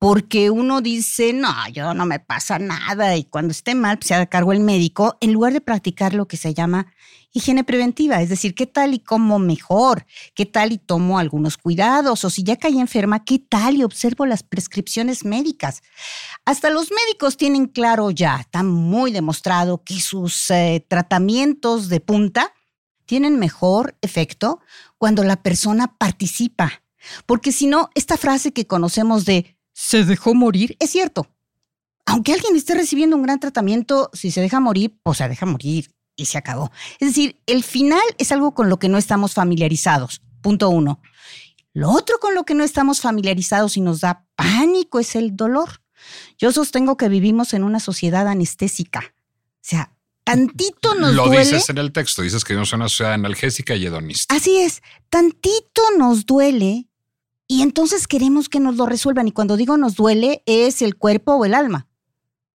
porque 0.00 0.48
uno 0.48 0.80
dice, 0.80 1.34
no, 1.34 1.52
yo 1.74 1.92
no 1.92 2.06
me 2.06 2.20
pasa 2.20 2.58
nada 2.58 3.18
y 3.18 3.24
cuando 3.24 3.52
esté 3.52 3.74
mal, 3.74 3.98
pues 3.98 4.08
se 4.08 4.14
haga 4.14 4.24
cargo 4.24 4.52
el 4.52 4.60
médico, 4.60 5.18
en 5.20 5.34
lugar 5.34 5.52
de 5.52 5.60
practicar 5.60 6.14
lo 6.14 6.26
que 6.26 6.38
se 6.38 6.54
llama 6.54 6.86
higiene 7.32 7.64
preventiva, 7.64 8.22
es 8.22 8.30
decir, 8.30 8.54
qué 8.54 8.66
tal 8.66 8.94
y 8.94 9.00
como 9.00 9.38
mejor, 9.38 10.06
qué 10.34 10.46
tal 10.46 10.72
y 10.72 10.78
tomo 10.78 11.18
algunos 11.18 11.58
cuidados, 11.58 12.24
o 12.24 12.30
si 12.30 12.42
ya 12.42 12.56
caí 12.56 12.80
enferma, 12.80 13.26
qué 13.26 13.40
tal 13.40 13.76
y 13.76 13.84
observo 13.84 14.24
las 14.24 14.42
prescripciones 14.42 15.26
médicas. 15.26 15.82
Hasta 16.46 16.70
los 16.70 16.90
médicos 16.90 17.36
tienen 17.36 17.66
claro 17.66 18.10
ya, 18.10 18.36
está 18.36 18.62
muy 18.62 19.12
demostrado 19.12 19.84
que 19.84 20.00
sus 20.00 20.50
eh, 20.50 20.82
tratamientos 20.88 21.90
de 21.90 22.00
punta 22.00 22.54
tienen 23.04 23.38
mejor 23.38 23.98
efecto 24.00 24.60
cuando 24.96 25.24
la 25.24 25.42
persona 25.42 25.98
participa. 25.98 26.82
Porque 27.26 27.52
si 27.52 27.66
no, 27.66 27.90
esta 27.94 28.16
frase 28.16 28.52
que 28.54 28.66
conocemos 28.66 29.26
de 29.26 29.59
se 29.80 30.04
dejó 30.04 30.34
morir, 30.34 30.76
es 30.78 30.90
cierto. 30.90 31.26
Aunque 32.04 32.34
alguien 32.34 32.54
esté 32.54 32.74
recibiendo 32.74 33.16
un 33.16 33.22
gran 33.22 33.40
tratamiento, 33.40 34.10
si 34.12 34.30
se 34.30 34.42
deja 34.42 34.60
morir, 34.60 34.94
pues 35.02 35.18
se 35.18 35.28
deja 35.28 35.46
morir 35.46 35.90
y 36.16 36.26
se 36.26 36.36
acabó. 36.36 36.70
Es 36.98 37.08
decir, 37.08 37.40
el 37.46 37.64
final 37.64 38.02
es 38.18 38.30
algo 38.30 38.52
con 38.52 38.68
lo 38.68 38.78
que 38.78 38.90
no 38.90 38.98
estamos 38.98 39.32
familiarizados. 39.32 40.20
Punto 40.42 40.68
uno. 40.68 41.00
Lo 41.72 41.90
otro 41.90 42.18
con 42.18 42.34
lo 42.34 42.44
que 42.44 42.52
no 42.54 42.62
estamos 42.62 43.00
familiarizados 43.00 43.78
y 43.78 43.80
nos 43.80 44.00
da 44.00 44.26
pánico 44.36 45.00
es 45.00 45.16
el 45.16 45.34
dolor. 45.34 45.80
Yo 46.36 46.52
sostengo 46.52 46.98
que 46.98 47.08
vivimos 47.08 47.54
en 47.54 47.64
una 47.64 47.80
sociedad 47.80 48.28
anestésica. 48.28 49.14
O 49.54 49.62
sea, 49.62 49.94
tantito 50.24 50.94
nos 50.94 51.14
duele. 51.14 51.32
Lo 51.32 51.40
dices 51.40 51.70
en 51.70 51.78
el 51.78 51.90
texto, 51.92 52.20
dices 52.20 52.44
que 52.44 52.52
vivimos 52.52 52.72
en 52.74 52.80
una 52.80 52.88
sociedad 52.90 53.14
analgésica 53.14 53.74
y 53.76 53.86
hedonista. 53.86 54.34
Así 54.34 54.58
es, 54.58 54.82
tantito 55.08 55.82
nos 55.96 56.26
duele 56.26 56.89
y 57.50 57.62
entonces 57.62 58.06
queremos 58.06 58.48
que 58.48 58.60
nos 58.60 58.76
lo 58.76 58.86
resuelvan. 58.86 59.26
Y 59.26 59.32
cuando 59.32 59.56
digo 59.56 59.76
nos 59.76 59.96
duele, 59.96 60.44
es 60.46 60.82
el 60.82 60.94
cuerpo 60.94 61.32
o 61.32 61.44
el 61.44 61.54
alma. 61.54 61.88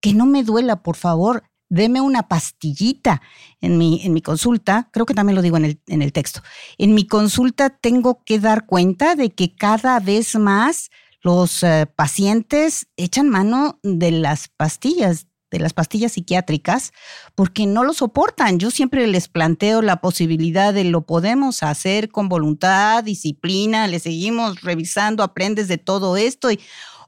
Que 0.01 0.15
no 0.15 0.25
me 0.25 0.45
duela, 0.45 0.85
por 0.85 0.95
favor. 0.95 1.43
Deme 1.69 2.01
una 2.01 2.29
pastillita. 2.29 3.21
En 3.61 3.77
mi, 3.77 4.03
en 4.05 4.13
mi 4.13 4.23
consulta, 4.23 4.91
creo 4.93 5.05
que 5.05 5.15
también 5.15 5.35
lo 5.35 5.43
digo 5.43 5.57
en 5.57 5.65
el, 5.65 5.81
en 5.89 6.01
el 6.01 6.13
texto, 6.13 6.43
en 6.79 6.95
mi 6.95 7.09
consulta 7.09 7.71
tengo 7.71 8.23
que 8.25 8.39
dar 8.39 8.67
cuenta 8.67 9.17
de 9.17 9.31
que 9.31 9.57
cada 9.57 9.99
vez 9.99 10.37
más 10.37 10.93
los 11.23 11.65
eh, 11.65 11.87
pacientes 11.93 12.87
echan 12.97 13.29
mano 13.29 13.81
de 13.83 14.13
las 14.13 14.47
pastillas, 14.47 15.27
de 15.55 15.61
las 15.61 15.73
pastillas 15.73 16.13
psiquiátricas 16.13 16.93
porque 17.37 17.67
no 17.67 17.85
lo 17.85 17.93
soportan. 17.93 18.59
Yo 18.59 18.71
siempre 18.71 19.07
les 19.07 19.29
planteo 19.29 19.83
la 19.83 20.01
posibilidad 20.01 20.75
de 20.75 20.83
lo 20.83 21.03
podemos 21.07 21.63
hacer 21.63 22.11
con 22.11 22.29
voluntad, 22.29 23.05
disciplina, 23.05 23.87
le 23.87 24.01
seguimos 24.01 24.63
revisando, 24.63 25.23
aprendes 25.23 25.69
de 25.69 25.79
todo 25.79 26.17
esto 26.17 26.51
y 26.51 26.59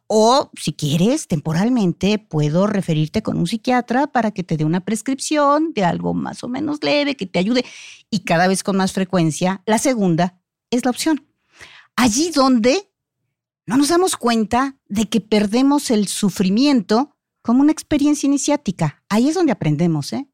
o 0.08 0.52
si 0.56 0.72
quieres, 0.72 1.26
temporalmente 1.26 2.20
puedo 2.20 2.68
referirte 2.68 3.22
con 3.22 3.38
un 3.38 3.48
psiquiatra 3.48 4.06
para 4.06 4.30
que 4.30 4.44
te 4.44 4.56
dé 4.56 4.64
una 4.64 4.84
prescripción 4.84 5.72
de 5.74 5.84
algo 5.84 6.14
más 6.14 6.44
o 6.44 6.48
menos 6.48 6.78
leve, 6.82 7.16
que 7.16 7.26
te 7.26 7.40
ayude. 7.40 7.64
Y 8.08 8.20
cada 8.20 8.46
vez 8.46 8.62
con 8.62 8.76
más 8.76 8.92
frecuencia, 8.92 9.62
la 9.66 9.78
segunda 9.78 10.40
es 10.70 10.84
la 10.84 10.92
opción. 10.92 11.26
Allí 11.96 12.30
donde 12.30 12.88
no 13.66 13.76
nos 13.76 13.88
damos 13.88 14.16
cuenta 14.16 14.76
de 14.86 15.08
que 15.08 15.20
perdemos 15.20 15.90
el 15.90 16.06
sufrimiento 16.06 17.15
como 17.46 17.62
una 17.62 17.70
experiencia 17.70 18.26
iniciática. 18.26 19.04
Ahí 19.08 19.28
es 19.28 19.36
donde 19.36 19.52
aprendemos, 19.52 20.12
¿eh? 20.12 20.26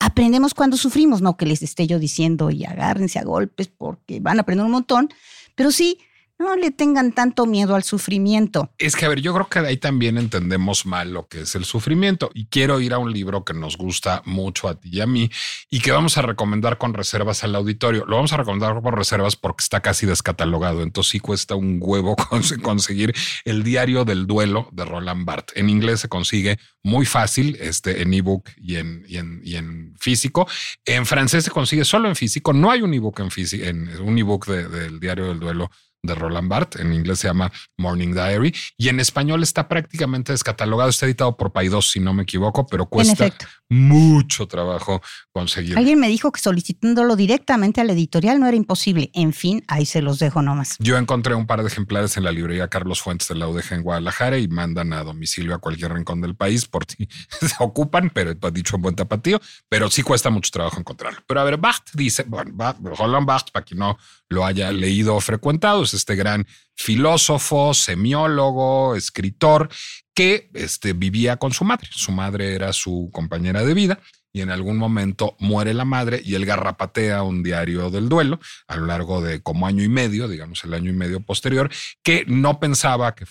aprendemos 0.00 0.54
cuando 0.54 0.78
sufrimos, 0.78 1.20
no 1.20 1.36
que 1.36 1.44
les 1.44 1.62
esté 1.62 1.86
yo 1.86 1.98
diciendo 1.98 2.50
y 2.50 2.64
agárrense 2.64 3.18
a 3.18 3.24
golpes 3.24 3.68
porque 3.68 4.20
van 4.20 4.38
a 4.38 4.40
aprender 4.40 4.64
un 4.64 4.72
montón, 4.72 5.10
pero 5.54 5.70
sí 5.70 5.98
no 6.38 6.56
le 6.56 6.70
tengan 6.70 7.12
tanto 7.12 7.46
miedo 7.46 7.74
al 7.74 7.82
sufrimiento. 7.82 8.70
Es 8.78 8.94
que, 8.94 9.06
a 9.06 9.08
ver, 9.08 9.20
yo 9.20 9.32
creo 9.32 9.48
que 9.48 9.60
de 9.60 9.68
ahí 9.68 9.76
también 9.76 10.18
entendemos 10.18 10.84
mal 10.84 11.12
lo 11.12 11.28
que 11.28 11.42
es 11.42 11.54
el 11.54 11.64
sufrimiento. 11.64 12.30
Y 12.34 12.46
quiero 12.46 12.80
ir 12.80 12.92
a 12.92 12.98
un 12.98 13.12
libro 13.12 13.44
que 13.44 13.54
nos 13.54 13.76
gusta 13.76 14.22
mucho 14.26 14.68
a 14.68 14.78
ti 14.78 14.90
y 14.92 15.00
a 15.00 15.06
mí 15.06 15.30
y 15.70 15.80
que 15.80 15.92
vamos 15.92 16.18
a 16.18 16.22
recomendar 16.22 16.78
con 16.78 16.94
reservas 16.94 17.42
al 17.44 17.54
auditorio. 17.54 18.04
Lo 18.06 18.16
vamos 18.16 18.32
a 18.32 18.36
recomendar 18.36 18.80
por 18.82 18.96
reservas 18.96 19.36
porque 19.36 19.62
está 19.62 19.80
casi 19.80 20.06
descatalogado. 20.06 20.82
Entonces 20.82 21.10
sí 21.10 21.20
cuesta 21.20 21.54
un 21.54 21.78
huevo 21.80 22.16
conseguir 22.62 23.14
el 23.44 23.62
diario 23.62 24.04
del 24.04 24.26
duelo 24.26 24.68
de 24.72 24.84
Roland 24.84 25.24
Barthes. 25.24 25.56
En 25.56 25.70
inglés 25.70 26.00
se 26.00 26.08
consigue 26.08 26.58
muy 26.82 27.06
fácil 27.06 27.56
este, 27.60 28.02
en 28.02 28.12
ebook 28.12 28.50
y 28.56 28.76
en, 28.76 29.04
y, 29.08 29.16
en, 29.16 29.40
y 29.42 29.56
en 29.56 29.94
físico. 29.98 30.46
En 30.84 31.06
francés 31.06 31.44
se 31.44 31.50
consigue 31.50 31.84
solo 31.84 32.08
en 32.08 32.16
físico. 32.16 32.52
No 32.52 32.70
hay 32.70 32.82
un 32.82 32.92
ebook 32.92 33.20
en 33.20 33.30
físico, 33.30 33.64
en 33.64 33.88
un 34.00 34.18
ebook 34.18 34.46
del 34.46 35.00
diario 35.00 35.26
del 35.26 35.40
duelo 35.40 35.70
de 36.06 36.14
Roland 36.14 36.48
Barthes. 36.48 36.80
En 36.80 36.92
inglés 36.92 37.20
se 37.20 37.28
llama 37.28 37.52
Morning 37.76 38.12
Diary 38.12 38.54
y 38.76 38.88
en 38.88 39.00
español 39.00 39.42
está 39.42 39.68
prácticamente 39.68 40.32
descatalogado. 40.32 40.90
Está 40.90 41.06
editado 41.06 41.36
por 41.36 41.52
Paidós, 41.52 41.90
si 41.90 42.00
no 42.00 42.14
me 42.14 42.22
equivoco, 42.22 42.66
pero 42.66 42.86
cuesta 42.86 43.30
mucho 43.68 44.46
trabajo 44.46 45.02
conseguirlo. 45.32 45.78
Alguien 45.78 45.98
me 45.98 46.08
dijo 46.08 46.30
que 46.30 46.40
solicitándolo 46.40 47.16
directamente 47.16 47.80
al 47.80 47.90
editorial 47.90 48.40
no 48.40 48.46
era 48.46 48.56
imposible. 48.56 49.10
En 49.12 49.32
fin, 49.32 49.64
ahí 49.68 49.86
se 49.86 50.02
los 50.02 50.18
dejo 50.18 50.42
nomás. 50.42 50.76
Yo 50.78 50.96
encontré 50.96 51.34
un 51.34 51.46
par 51.46 51.62
de 51.62 51.68
ejemplares 51.68 52.16
en 52.16 52.24
la 52.24 52.32
librería 52.32 52.68
Carlos 52.68 53.00
Fuentes 53.00 53.28
de 53.28 53.34
la 53.34 53.48
UDG 53.48 53.74
en 53.74 53.82
Guadalajara 53.82 54.38
y 54.38 54.48
mandan 54.48 54.92
a 54.92 55.02
domicilio 55.02 55.54
a 55.54 55.58
cualquier 55.58 55.92
rincón 55.92 56.20
del 56.20 56.36
país 56.36 56.66
por 56.66 56.84
si 56.86 57.08
se 57.28 57.54
ocupan, 57.58 58.10
pero 58.10 58.34
dicho 58.50 58.76
en 58.76 58.82
buen 58.82 58.94
tapatío, 58.94 59.40
pero 59.68 59.90
sí 59.90 60.02
cuesta 60.02 60.30
mucho 60.30 60.50
trabajo 60.50 60.78
encontrarlo. 60.78 61.20
Pero 61.26 61.40
a 61.40 61.44
ver, 61.44 61.56
Barthes 61.56 61.94
dice, 61.94 62.24
bueno, 62.26 62.52
Roland 62.82 63.26
Barthes, 63.26 63.50
para 63.50 63.64
quien 63.64 63.80
no 63.80 63.98
lo 64.28 64.44
haya 64.44 64.72
leído 64.72 65.14
o 65.14 65.20
frecuentado, 65.20 65.82
es 65.82 65.94
este 65.94 66.16
gran 66.16 66.46
filósofo, 66.74 67.74
semiólogo, 67.74 68.94
escritor, 68.96 69.68
que 70.14 70.50
este, 70.54 70.92
vivía 70.92 71.36
con 71.36 71.52
su 71.52 71.64
madre. 71.64 71.88
Su 71.92 72.12
madre 72.12 72.54
era 72.54 72.72
su 72.72 73.10
compañera 73.12 73.64
de 73.64 73.74
vida 73.74 74.00
y 74.36 74.42
en 74.42 74.50
algún 74.50 74.76
momento 74.76 75.34
muere 75.38 75.72
la 75.72 75.86
madre 75.86 76.20
y 76.22 76.34
él 76.34 76.44
garrapatea 76.44 77.22
un 77.22 77.42
diario 77.42 77.88
del 77.88 78.10
duelo 78.10 78.38
a 78.68 78.76
lo 78.76 78.84
largo 78.84 79.22
de 79.22 79.40
como 79.40 79.66
año 79.66 79.82
y 79.82 79.88
medio, 79.88 80.28
digamos 80.28 80.62
el 80.64 80.74
año 80.74 80.90
y 80.90 80.94
medio 80.94 81.20
posterior, 81.20 81.70
que 82.02 82.24
no 82.26 82.60
pensaba 82.60 83.14
que 83.14 83.24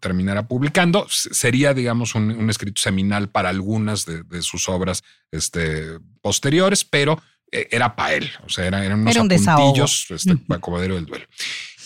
terminara 0.00 0.46
publicando. 0.48 1.06
Sería, 1.08 1.72
digamos, 1.72 2.14
un, 2.14 2.50
escrito 2.50 2.82
seminal 2.82 3.30
para 3.30 3.48
algunas 3.48 4.04
de, 4.04 4.42
sus 4.42 4.68
obras 4.68 5.02
este, 5.30 5.98
posteriores, 6.20 6.84
pero 6.84 7.14
eh, 7.14 7.24
era 7.50 7.96
para 7.96 8.14
él, 8.14 8.30
o 8.44 8.48
sea, 8.48 8.66
eran, 8.66 8.82
eran 8.84 9.00
unos 9.00 9.16
era 9.16 9.54
apuntillos, 9.54 10.06
este, 10.10 10.30
del 10.30 11.06
duelo. 11.06 11.26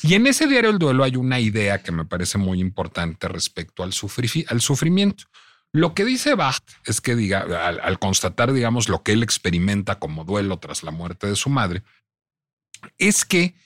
Y 0.03 0.14
en 0.14 0.27
ese 0.27 0.46
diario 0.46 0.70
del 0.70 0.79
duelo 0.79 1.03
hay 1.03 1.16
una 1.16 1.40
idea 1.40 1.83
que 1.83 1.90
me 1.90 2.05
parece 2.05 2.37
muy 2.37 2.61
importante 2.61 3.27
respecto 3.27 3.83
al, 3.83 3.92
al 4.48 4.61
sufrimiento. 4.61 5.24
Lo 5.72 5.92
que 5.94 6.05
dice 6.05 6.35
Bacht 6.35 6.62
es 6.85 7.00
que 7.00 7.16
diga, 7.16 7.40
al, 7.66 7.98
constatar, 7.98 8.53
digamos, 8.53 8.88
lo 8.88 9.03
que 9.03 9.11
él 9.11 9.24
experimenta 9.24 9.98
como 9.98 10.24
duelo 10.24 10.59
tras 10.59 10.83
la 10.83 10.92
muerte 10.92 11.27
de 11.27 11.35
su 11.35 11.50
madre, 11.50 11.83
es 12.96 13.24
que, 13.24 13.57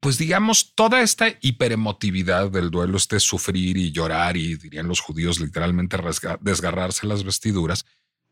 pues 0.00 0.18
digamos, 0.18 0.74
toda 0.74 1.02
esta 1.02 1.28
hiperemotividad 1.40 2.50
del 2.50 2.70
duelo, 2.70 2.96
este 2.96 3.20
sufrir 3.20 3.76
y 3.76 3.92
llorar 3.92 4.36
y 4.36 4.56
dirían 4.56 4.88
los 4.88 4.98
judíos 4.98 5.38
literalmente 5.38 5.98
desgarrarse 6.40 7.06
las 7.06 7.22
vestiduras, 7.22 7.86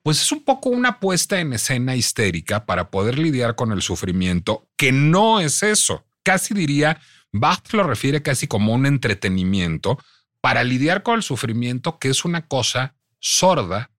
pues 0.08 0.22
es 0.22 0.32
un 0.32 0.42
poco 0.42 0.70
una 0.70 1.00
puesta 1.00 1.38
en 1.38 1.52
escena 1.52 1.94
histérica 1.94 2.64
para 2.64 2.90
poder 2.90 3.18
lidiar 3.18 3.56
con 3.56 3.72
el 3.72 3.82
sufrimiento, 3.82 4.66
que 4.78 4.90
no 4.90 5.38
es 5.38 5.62
eso. 5.62 6.06
Casi 6.22 6.54
diría, 6.54 6.98
Bach 7.30 7.74
lo 7.74 7.82
refiere 7.82 8.22
casi 8.22 8.46
como 8.46 8.72
un 8.72 8.86
entretenimiento 8.86 10.02
para 10.40 10.64
lidiar 10.64 11.02
con 11.02 11.16
el 11.16 11.22
sufrimiento, 11.22 11.98
que 11.98 12.08
es 12.08 12.24
una 12.24 12.46
cosa 12.46 12.94
sorda, 13.20 13.90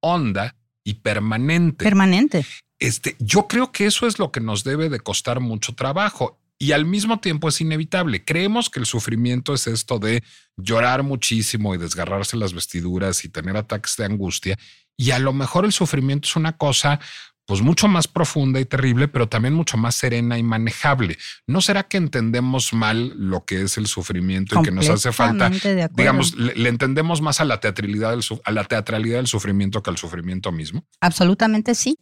honda 0.00 0.56
y 0.82 0.94
permanente. 0.94 1.84
Permanente. 1.84 2.46
Este, 2.78 3.16
yo 3.18 3.46
creo 3.46 3.70
que 3.70 3.84
eso 3.84 4.06
es 4.06 4.18
lo 4.18 4.32
que 4.32 4.40
nos 4.40 4.64
debe 4.64 4.88
de 4.88 5.00
costar 5.00 5.40
mucho 5.40 5.74
trabajo 5.74 6.40
y 6.58 6.72
al 6.72 6.86
mismo 6.86 7.20
tiempo 7.20 7.50
es 7.50 7.60
inevitable. 7.60 8.24
Creemos 8.24 8.70
que 8.70 8.80
el 8.80 8.86
sufrimiento 8.86 9.52
es 9.52 9.66
esto 9.66 9.98
de 9.98 10.22
llorar 10.56 11.02
muchísimo 11.02 11.74
y 11.74 11.78
desgarrarse 11.78 12.38
las 12.38 12.54
vestiduras 12.54 13.26
y 13.26 13.28
tener 13.28 13.58
ataques 13.58 13.96
de 13.98 14.06
angustia 14.06 14.58
y 15.00 15.12
a 15.12 15.18
lo 15.18 15.32
mejor 15.32 15.64
el 15.64 15.72
sufrimiento 15.72 16.28
es 16.28 16.36
una 16.36 16.58
cosa 16.58 17.00
pues 17.46 17.62
mucho 17.62 17.88
más 17.88 18.06
profunda 18.06 18.60
y 18.60 18.66
terrible, 18.66 19.08
pero 19.08 19.28
también 19.30 19.54
mucho 19.54 19.78
más 19.78 19.94
serena 19.94 20.36
y 20.36 20.42
manejable. 20.42 21.16
¿No 21.46 21.62
será 21.62 21.84
que 21.84 21.96
entendemos 21.96 22.74
mal 22.74 23.14
lo 23.16 23.46
que 23.46 23.62
es 23.62 23.78
el 23.78 23.86
sufrimiento 23.86 24.60
y 24.60 24.62
que 24.62 24.70
nos 24.70 24.90
hace 24.90 25.10
falta, 25.10 25.50
digamos, 25.96 26.36
le, 26.36 26.68
entendemos 26.68 27.22
más 27.22 27.40
a 27.40 27.46
la 27.46 27.58
teatralidad 27.58 28.10
del, 28.10 28.22
a 28.44 28.52
la 28.52 28.64
teatralidad 28.64 29.16
del 29.16 29.26
sufrimiento 29.26 29.82
que 29.82 29.88
al 29.88 29.96
sufrimiento 29.96 30.52
mismo? 30.52 30.84
Absolutamente 31.00 31.74
sí. 31.74 31.98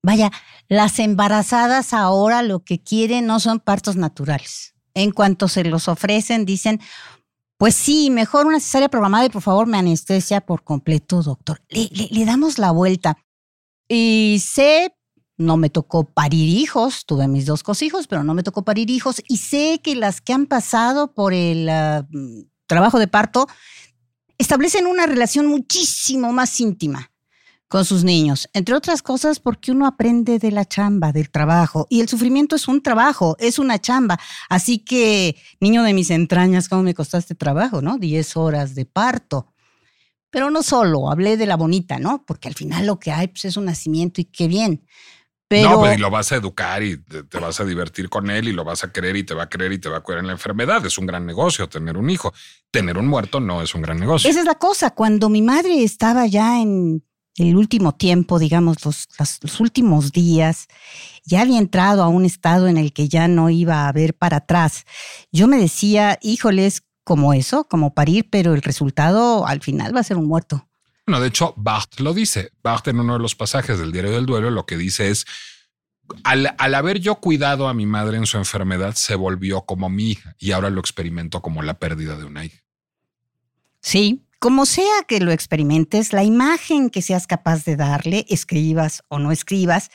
Vaya, 0.00 0.30
las 0.68 1.00
embarazadas 1.00 1.92
ahora 1.92 2.42
lo 2.42 2.60
que 2.60 2.80
quieren 2.80 3.26
no 3.26 3.40
son 3.40 3.58
partos 3.58 3.96
naturales. 3.96 4.74
En 4.94 5.10
cuanto 5.10 5.48
se 5.48 5.64
los 5.64 5.88
ofrecen, 5.88 6.46
dicen, 6.46 6.80
pues 7.60 7.74
sí, 7.74 8.08
mejor 8.08 8.46
una 8.46 8.58
cesárea 8.58 8.88
programada 8.88 9.26
y 9.26 9.28
por 9.28 9.42
favor 9.42 9.66
me 9.66 9.76
anestesia 9.76 10.40
por 10.40 10.64
completo, 10.64 11.22
doctor. 11.22 11.60
le 11.68 12.24
damos 12.24 12.58
la 12.58 12.70
vuelta. 12.70 13.18
Y 13.86 14.42
sé, 14.42 14.96
no 15.36 15.58
me 15.58 15.68
tocó 15.68 16.04
parir 16.04 16.48
hijos, 16.48 17.04
tuve 17.04 17.28
mis 17.28 17.44
dos 17.44 17.62
hijos, 17.82 18.06
pero 18.06 18.24
no 18.24 18.32
me 18.32 18.42
tocó 18.42 18.64
parir 18.64 18.88
hijos. 18.88 19.20
Y 19.28 19.36
sé 19.36 19.78
que 19.84 19.94
las 19.94 20.22
que 20.22 20.32
han 20.32 20.46
pasado 20.46 21.12
por 21.12 21.34
el 21.34 21.68
ah, 21.68 22.08
trabajo 22.66 22.98
de 22.98 23.08
parto 23.08 23.46
establecen 24.38 24.86
una 24.86 25.04
relación 25.04 25.44
muchísimo 25.44 26.32
más 26.32 26.58
íntima 26.60 27.09
con 27.70 27.84
sus 27.84 28.02
niños, 28.02 28.48
entre 28.52 28.74
otras 28.74 29.00
cosas 29.00 29.38
porque 29.38 29.70
uno 29.70 29.86
aprende 29.86 30.40
de 30.40 30.50
la 30.50 30.64
chamba, 30.64 31.12
del 31.12 31.30
trabajo, 31.30 31.86
y 31.88 32.00
el 32.00 32.08
sufrimiento 32.08 32.56
es 32.56 32.66
un 32.66 32.82
trabajo, 32.82 33.36
es 33.38 33.60
una 33.60 33.80
chamba. 33.80 34.18
Así 34.48 34.80
que, 34.80 35.36
niño 35.60 35.84
de 35.84 35.94
mis 35.94 36.10
entrañas, 36.10 36.68
¿cómo 36.68 36.82
me 36.82 36.94
costaste 36.94 37.36
trabajo, 37.36 37.80
no? 37.80 37.96
Diez 37.96 38.36
horas 38.36 38.74
de 38.74 38.86
parto. 38.86 39.54
Pero 40.30 40.50
no 40.50 40.64
solo, 40.64 41.12
hablé 41.12 41.36
de 41.36 41.46
la 41.46 41.56
bonita, 41.56 42.00
¿no? 42.00 42.24
Porque 42.26 42.48
al 42.48 42.54
final 42.54 42.86
lo 42.86 42.98
que 42.98 43.12
hay 43.12 43.28
pues, 43.28 43.44
es 43.44 43.56
un 43.56 43.66
nacimiento 43.66 44.20
y 44.20 44.24
qué 44.24 44.48
bien. 44.48 44.84
Pero... 45.46 45.70
No, 45.70 45.78
pues, 45.78 45.96
y 45.96 46.00
lo 46.00 46.10
vas 46.10 46.32
a 46.32 46.36
educar 46.36 46.82
y 46.82 46.96
te, 46.96 47.38
vas 47.38 47.60
a 47.60 47.64
divertir 47.64 48.08
con 48.08 48.30
él 48.30 48.48
y 48.48 48.52
lo 48.52 48.64
vas 48.64 48.82
a 48.82 48.90
querer 48.90 49.14
y 49.14 49.22
te 49.22 49.34
va 49.34 49.44
a 49.44 49.48
querer 49.48 49.70
y 49.70 49.78
te 49.78 49.88
va 49.88 49.98
a 49.98 50.00
cuidar 50.00 50.22
en 50.22 50.26
la 50.26 50.32
enfermedad. 50.32 50.84
Es 50.84 50.98
un 50.98 51.06
gran 51.06 51.24
negocio 51.24 51.68
tener 51.68 51.96
un 51.96 52.10
hijo. 52.10 52.34
Tener 52.72 52.98
un 52.98 53.06
muerto 53.06 53.38
no 53.38 53.62
es 53.62 53.76
un 53.76 53.82
gran 53.82 54.00
negocio. 54.00 54.28
Esa 54.28 54.40
es 54.40 54.46
la 54.46 54.56
cosa. 54.56 54.90
Cuando 54.90 55.28
mi 55.28 55.40
madre 55.40 55.84
estaba 55.84 56.26
ya 56.26 56.60
en 56.60 57.04
el 57.36 57.56
último 57.56 57.94
tiempo, 57.94 58.38
digamos, 58.38 58.84
los, 58.84 59.08
los, 59.42 59.60
últimos 59.60 60.12
días, 60.12 60.68
ya 61.24 61.42
había 61.42 61.58
entrado 61.58 62.02
a 62.02 62.08
un 62.08 62.24
estado 62.24 62.68
en 62.68 62.76
el 62.76 62.92
que 62.92 63.08
ya 63.08 63.28
no 63.28 63.50
iba 63.50 63.88
a 63.88 63.92
ver 63.92 64.14
para 64.14 64.38
atrás. 64.38 64.84
Yo 65.32 65.46
me 65.46 65.58
decía, 65.58 66.18
híjoles, 66.22 66.82
como 67.04 67.32
eso, 67.32 67.64
como 67.64 67.94
parir, 67.94 68.28
pero 68.30 68.54
el 68.54 68.62
resultado 68.62 69.46
al 69.46 69.62
final 69.62 69.94
va 69.94 70.00
a 70.00 70.04
ser 70.04 70.16
un 70.16 70.26
muerto. 70.26 70.68
Bueno, 71.06 71.20
de 71.20 71.28
hecho, 71.28 71.54
Barthes 71.56 72.00
lo 72.00 72.14
dice. 72.14 72.52
Barthes 72.62 72.94
en 72.94 73.00
uno 73.00 73.14
de 73.14 73.20
los 73.20 73.34
pasajes 73.34 73.78
del 73.78 73.92
Diario 73.92 74.12
del 74.12 74.26
Duelo 74.26 74.50
lo 74.50 74.66
que 74.66 74.76
dice 74.76 75.08
es, 75.10 75.24
al, 76.24 76.54
al, 76.58 76.74
haber 76.74 77.00
yo 77.00 77.16
cuidado 77.16 77.68
a 77.68 77.74
mi 77.74 77.86
madre 77.86 78.16
en 78.16 78.26
su 78.26 78.36
enfermedad, 78.36 78.94
se 78.94 79.14
volvió 79.14 79.62
como 79.62 79.88
mi 79.88 80.10
hija 80.10 80.34
y 80.38 80.52
ahora 80.52 80.70
lo 80.70 80.80
experimento 80.80 81.40
como 81.40 81.62
la 81.62 81.78
pérdida 81.78 82.16
de 82.16 82.24
una 82.24 82.44
hija. 82.44 82.58
Sí, 83.80 84.24
como 84.40 84.64
sea 84.64 85.02
que 85.06 85.20
lo 85.20 85.32
experimentes, 85.32 86.12
la 86.14 86.24
imagen 86.24 86.88
que 86.88 87.02
seas 87.02 87.26
capaz 87.26 87.64
de 87.64 87.76
darle, 87.76 88.24
escribas 88.28 89.04
o 89.08 89.18
no 89.18 89.32
escribas, 89.32 89.90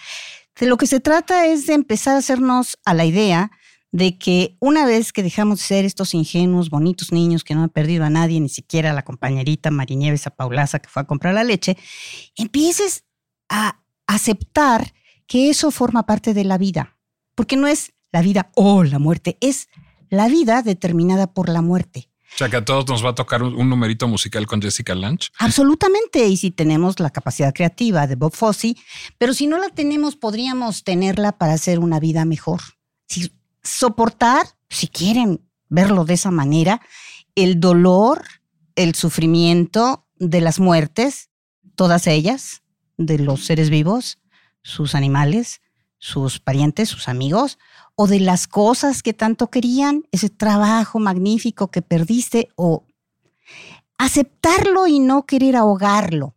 de 0.58 0.68
lo 0.68 0.78
que 0.78 0.88
se 0.88 1.00
trata 1.00 1.48
es 1.48 1.66
de 1.66 1.74
empezar 1.74 2.16
a 2.16 2.20
hacernos 2.20 2.78
a 2.86 2.94
la 2.94 3.06
idea 3.06 3.52
de 3.92 4.18
que 4.18 4.56
una 4.60 4.86
vez 4.86 5.12
que 5.12 5.24
dejamos 5.24 5.60
de 5.60 5.66
ser 5.66 5.86
estos 5.86 6.14
ingenuos, 6.14 6.70
bonitos 6.70 7.12
niños 7.12 7.44
que 7.44 7.56
no 7.56 7.64
han 7.64 7.70
perdido 7.70 8.06
a 8.06 8.10
nadie, 8.10 8.40
ni 8.40 8.50
siquiera 8.50 8.92
a 8.92 8.94
la 8.94 9.04
compañerita 9.04 9.72
Marinieves, 9.72 10.28
a 10.28 10.32
Paulaza 10.32 10.80
que 10.80 10.90
fue 10.90 11.02
a 11.02 11.08
comprar 11.08 11.34
la 11.34 11.44
leche, 11.44 11.76
empieces 12.36 13.04
a 13.50 13.82
aceptar 14.06 14.94
que 15.26 15.50
eso 15.50 15.72
forma 15.72 16.06
parte 16.06 16.36
de 16.36 16.44
la 16.44 16.60
vida. 16.60 16.98
Porque 17.34 17.58
no 17.58 17.68
es 17.68 17.94
la 18.12 18.22
vida 18.22 18.52
o 18.56 18.84
la 18.84 19.00
muerte, 19.00 19.38
es 19.42 19.70
la 20.10 20.28
vida 20.28 20.62
determinada 20.62 21.34
por 21.34 21.50
la 21.50 21.62
muerte. 21.62 22.10
O 22.36 22.38
sea, 22.38 22.50
que 22.50 22.58
a 22.58 22.66
todos 22.66 22.86
nos 22.90 23.04
va 23.04 23.12
a 23.12 23.16
tocar 23.16 23.44
un, 23.44 23.70
numerito 23.70 24.10
musical 24.10 24.46
con 24.46 24.62
Jessica 24.62 24.94
Lange. 24.94 25.30
Absolutamente. 25.40 26.28
Y 26.28 26.36
si 26.36 26.52
tenemos 26.52 27.00
la 27.00 27.10
capacidad 27.10 27.54
creativa 27.54 28.08
de 28.08 28.16
Bob 28.16 28.34
Fosse, 28.34 28.76
pero 29.18 29.34
si 29.34 29.48
no 29.48 29.58
la 29.58 29.70
tenemos, 29.70 30.18
podríamos 30.18 30.84
tenerla 30.84 31.38
para 31.38 31.54
hacer 31.54 31.80
una 31.80 32.02
vida 32.02 32.26
mejor. 32.26 32.60
Si 33.08 33.32
soportar, 33.64 34.48
si 34.70 34.90
quieren 34.90 35.48
verlo 35.70 36.04
de 36.04 36.16
esa 36.16 36.30
manera, 36.30 36.82
el 37.36 37.62
dolor, 37.62 38.26
el 38.76 38.96
sufrimiento 38.96 40.06
de 40.18 40.42
las 40.42 40.60
muertes, 40.60 41.30
todas 41.76 42.06
ellas, 42.06 42.64
de 42.98 43.18
los 43.18 43.46
seres 43.46 43.70
vivos, 43.70 44.20
sus 44.62 44.94
animales, 44.94 45.62
sus 46.00 46.40
parientes, 46.40 46.90
sus 46.90 47.08
amigos, 47.08 47.58
o 47.96 48.08
de 48.08 48.20
las 48.20 48.48
cosas 48.48 49.02
que 49.02 49.14
tanto 49.14 49.50
querían, 49.50 50.04
ese 50.12 50.30
trabajo 50.30 51.00
magnífico 51.00 51.72
que 51.72 51.82
perdiste, 51.82 52.50
o 52.56 52.86
aceptarlo 53.98 54.88
y 54.88 55.00
no 55.00 55.26
querer 55.26 55.56
ahogarlo. 55.56 56.36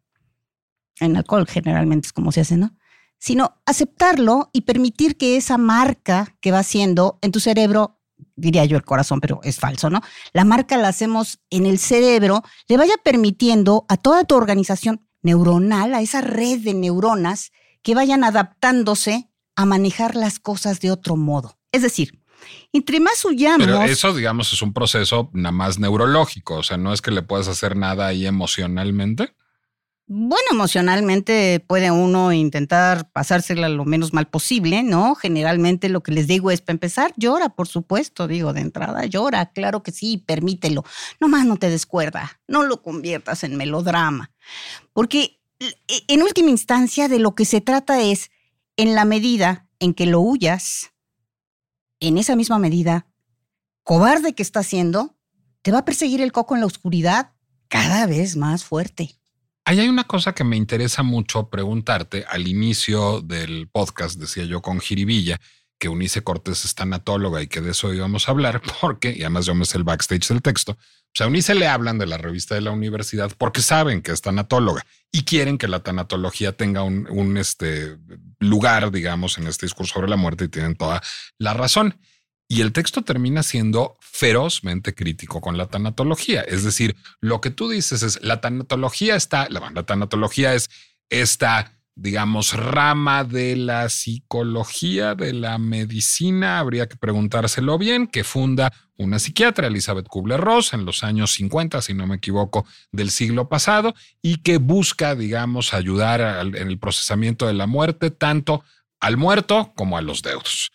En 1.01 1.17
alcohol 1.17 1.47
generalmente 1.47 2.07
es 2.07 2.13
como 2.13 2.33
se 2.33 2.41
hace, 2.41 2.57
¿no? 2.57 2.75
Sino 3.19 3.57
aceptarlo 3.67 4.51
y 4.53 4.63
permitir 4.63 5.17
que 5.17 5.37
esa 5.37 5.59
marca 5.59 6.37
que 6.41 6.53
va 6.53 6.61
haciendo 6.61 7.19
en 7.21 7.33
tu 7.33 7.41
cerebro, 7.41 7.99
diría 8.37 8.65
yo 8.65 8.77
el 8.77 8.85
corazón, 8.85 9.21
pero 9.21 9.41
es 9.43 9.59
falso, 9.59 9.91
¿no? 9.91 10.01
La 10.33 10.45
marca 10.45 10.77
la 10.77 10.89
hacemos 10.89 11.41
en 11.51 11.67
el 11.67 11.79
cerebro, 11.79 12.43
le 12.69 12.77
vaya 12.77 12.95
permitiendo 13.03 13.85
a 13.89 13.97
toda 13.97 14.23
tu 14.25 14.37
organización 14.37 15.05
neuronal, 15.23 15.95
a 15.95 16.01
esa 16.01 16.21
red 16.21 16.61
de 16.61 16.75
neuronas, 16.75 17.51
que 17.83 17.95
vayan 17.95 18.23
adaptándose 18.23 19.28
a 19.59 19.65
manejar 19.65 20.15
las 20.15 20.39
cosas 20.39 20.79
de 20.79 20.93
otro 20.93 21.17
modo. 21.17 21.59
Es 21.73 21.83
decir, 21.83 22.23
entre 22.73 23.01
más 23.01 23.25
huyamos. 23.25 23.67
Pero 23.67 23.83
eso, 23.83 24.15
digamos, 24.15 24.53
es 24.53 24.63
un 24.63 24.73
proceso 24.73 25.31
nada 25.33 25.51
más 25.51 25.81
neurológico. 25.81 26.55
O 26.55 26.63
sea, 26.63 26.77
no 26.77 26.93
es 26.93 27.03
que 27.03 27.11
le 27.11 27.23
puedas 27.23 27.49
hacer 27.49 27.75
nada 27.75 28.07
ahí 28.07 28.25
emocionalmente. 28.25 29.35
Bueno, 30.07 30.47
emocionalmente 30.53 31.59
puede 31.67 31.91
uno 31.91 32.33
intentar 32.33 33.11
pasársela 33.11 33.69
lo 33.69 33.85
menos 33.85 34.13
mal 34.13 34.29
posible, 34.29 34.85
¿no? 34.85 35.17
Generalmente 35.17 35.89
lo 35.89 36.05
que 36.05 36.13
les 36.13 36.29
digo 36.29 36.53
es, 36.53 36.61
para 36.61 36.75
empezar, 36.75 37.13
llora, 37.17 37.49
por 37.49 37.67
supuesto, 37.67 38.29
digo, 38.29 38.53
de 38.53 38.61
entrada, 38.61 39.07
llora, 39.07 39.51
claro 39.51 39.83
que 39.83 39.91
sí, 39.91 40.23
permítelo. 40.25 40.85
Nomás 41.19 41.47
no 41.47 41.57
te 41.57 41.69
descuerda, 41.69 42.41
no 42.47 42.63
lo 42.63 42.81
conviertas 42.81 43.43
en 43.43 43.57
melodrama. 43.57 44.31
Porque 44.93 45.41
e, 45.59 45.75
en 46.07 46.23
última 46.23 46.51
instancia 46.51 47.09
de 47.09 47.19
lo 47.19 47.35
que 47.35 47.45
se 47.45 47.61
trata 47.61 48.01
es, 48.01 48.31
en 48.79 48.95
la 48.95 49.05
medida 49.05 49.69
en 49.81 49.93
que 49.93 50.07
lo 50.07 50.21
huyas, 50.21 50.93
en 52.01 52.17
esa 52.17 52.37
misma 52.37 52.59
medida, 52.59 53.07
cobarde 53.83 54.35
que 54.35 54.43
está 54.43 54.61
haciendo, 54.61 55.19
te 55.63 55.73
va 55.73 55.79
a 55.79 55.85
perseguir 55.85 56.23
el 56.23 56.33
coco 56.33 56.55
en 56.55 56.61
la 56.61 56.67
oscuridad 56.67 57.33
cada 57.67 58.07
vez 58.07 58.37
más 58.37 58.65
fuerte. 58.65 59.17
Ahí 59.65 59.81
hay 59.81 59.89
una 59.89 60.05
cosa 60.05 60.33
que 60.33 60.45
me 60.45 60.57
interesa 60.57 61.03
mucho 61.03 61.51
preguntarte. 61.51 62.25
Al 62.29 62.47
inicio 62.47 63.21
del 63.21 63.69
podcast 63.69 64.19
decía 64.19 64.45
yo 64.45 64.63
con 64.63 64.81
Jiribilla 64.81 65.41
que 65.79 65.89
Unice 65.89 66.23
Cortés 66.23 66.65
es 66.65 66.75
tanatóloga 66.75 67.43
y 67.43 67.49
que 67.49 67.61
de 67.61 67.73
eso 67.73 67.93
íbamos 67.93 68.29
a 68.29 68.33
hablar, 68.33 68.63
porque, 68.81 69.13
y 69.17 69.23
además 69.23 69.47
yo 69.47 69.55
me 69.55 69.65
sé 69.65 69.77
el 69.79 69.85
backstage 69.85 70.29
del 70.29 70.43
texto, 70.43 70.77
o 71.09 71.19
sea, 71.19 71.27
a 71.27 71.29
Unice 71.31 71.55
le 71.55 71.67
hablan 71.67 71.99
de 71.99 72.07
la 72.07 72.19
revista 72.19 72.55
de 72.55 72.61
la 72.61 72.71
universidad 72.71 73.33
porque 73.37 73.63
saben 73.63 74.03
que 74.03 74.13
es 74.13 74.21
tanatóloga 74.21 74.85
y 75.11 75.25
quieren 75.25 75.59
que 75.59 75.67
la 75.67 75.81
tanatología 75.81 76.53
tenga 76.53 76.83
un, 76.83 77.09
un 77.11 77.37
este, 77.39 77.97
lugar, 78.39 78.91
digamos, 78.91 79.39
en 79.39 79.47
este 79.47 79.67
discurso 79.67 79.95
sobre 79.95 80.09
la 80.09 80.17
muerte 80.17 80.45
y 80.45 80.49
tienen 80.49 80.77
toda 80.77 81.03
la 81.39 81.55
razón. 81.55 81.99
Y 82.47 82.61
el 82.61 82.73
texto 82.73 83.03
termina 83.03 83.43
siendo 83.43 83.99
ferozmente 84.01 84.95
crítico 84.95 85.41
con 85.41 85.59
la 85.59 85.67
tanatología. 85.67 86.41
Es 86.43 86.65
decir, 86.65 86.97
lo 87.21 87.41
que 87.41 87.51
tú 87.51 87.69
dices 87.69 88.03
es 88.03 88.23
la 88.23 88.41
tanatología 88.41 89.17
está, 89.17 89.49
la, 89.51 89.71
la 89.75 89.83
tanatología 89.85 90.55
es 90.55 90.71
esta, 91.11 91.78
digamos, 91.99 92.55
rama 92.55 93.25
de 93.25 93.57
la 93.57 93.89
psicología, 93.89 95.17
de 95.17 95.33
la 95.33 95.59
medicina, 95.59 96.61
habría 96.61 96.89
que 96.89 96.97
preguntárselo 96.97 97.77
bien, 97.77 98.07
que 98.07 98.23
funda 98.23 98.73
una 98.97 99.19
psiquiatra, 99.19 99.67
Elizabeth 99.67 100.07
Kubler-Ross, 100.07 100.75
en 100.75 100.85
los 100.85 101.03
años 101.03 101.33
50, 101.33 101.83
si 101.83 101.95
no 101.95 102.07
me 102.07 102.17
equivoco, 102.17 102.65
del 102.93 103.11
siglo 103.11 103.49
pasado, 103.49 103.95
y 104.23 104.39
que 104.39 104.59
busca, 104.59 105.17
digamos, 105.17 105.75
ayudar 105.75 106.21
en 106.57 106.69
el 106.69 106.79
procesamiento 106.79 107.47
de 107.47 107.55
la 107.55 107.67
muerte, 107.67 108.11
tanto 108.11 108.65
al 109.01 109.17
muerto 109.17 109.73
como 109.75 109.99
a 109.99 110.03
los 110.03 110.23
deudos 110.23 110.71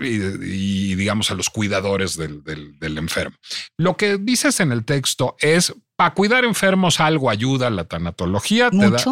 y, 0.00 0.94
digamos 0.94 1.30
a 1.30 1.34
los 1.34 1.50
cuidadores 1.50 2.16
del, 2.16 2.42
enfermo. 2.80 3.36
Lo 3.76 3.96
que 3.96 4.16
dices 4.16 4.60
en 4.60 4.72
el 4.72 4.84
texto 4.84 5.36
es, 5.40 5.74
para 6.00 6.14
cuidar 6.14 6.46
enfermos 6.46 6.98
algo 6.98 7.28
ayuda 7.28 7.68
la 7.68 7.84
tanatología, 7.84 8.70
te 8.70 8.90
da, 8.90 9.04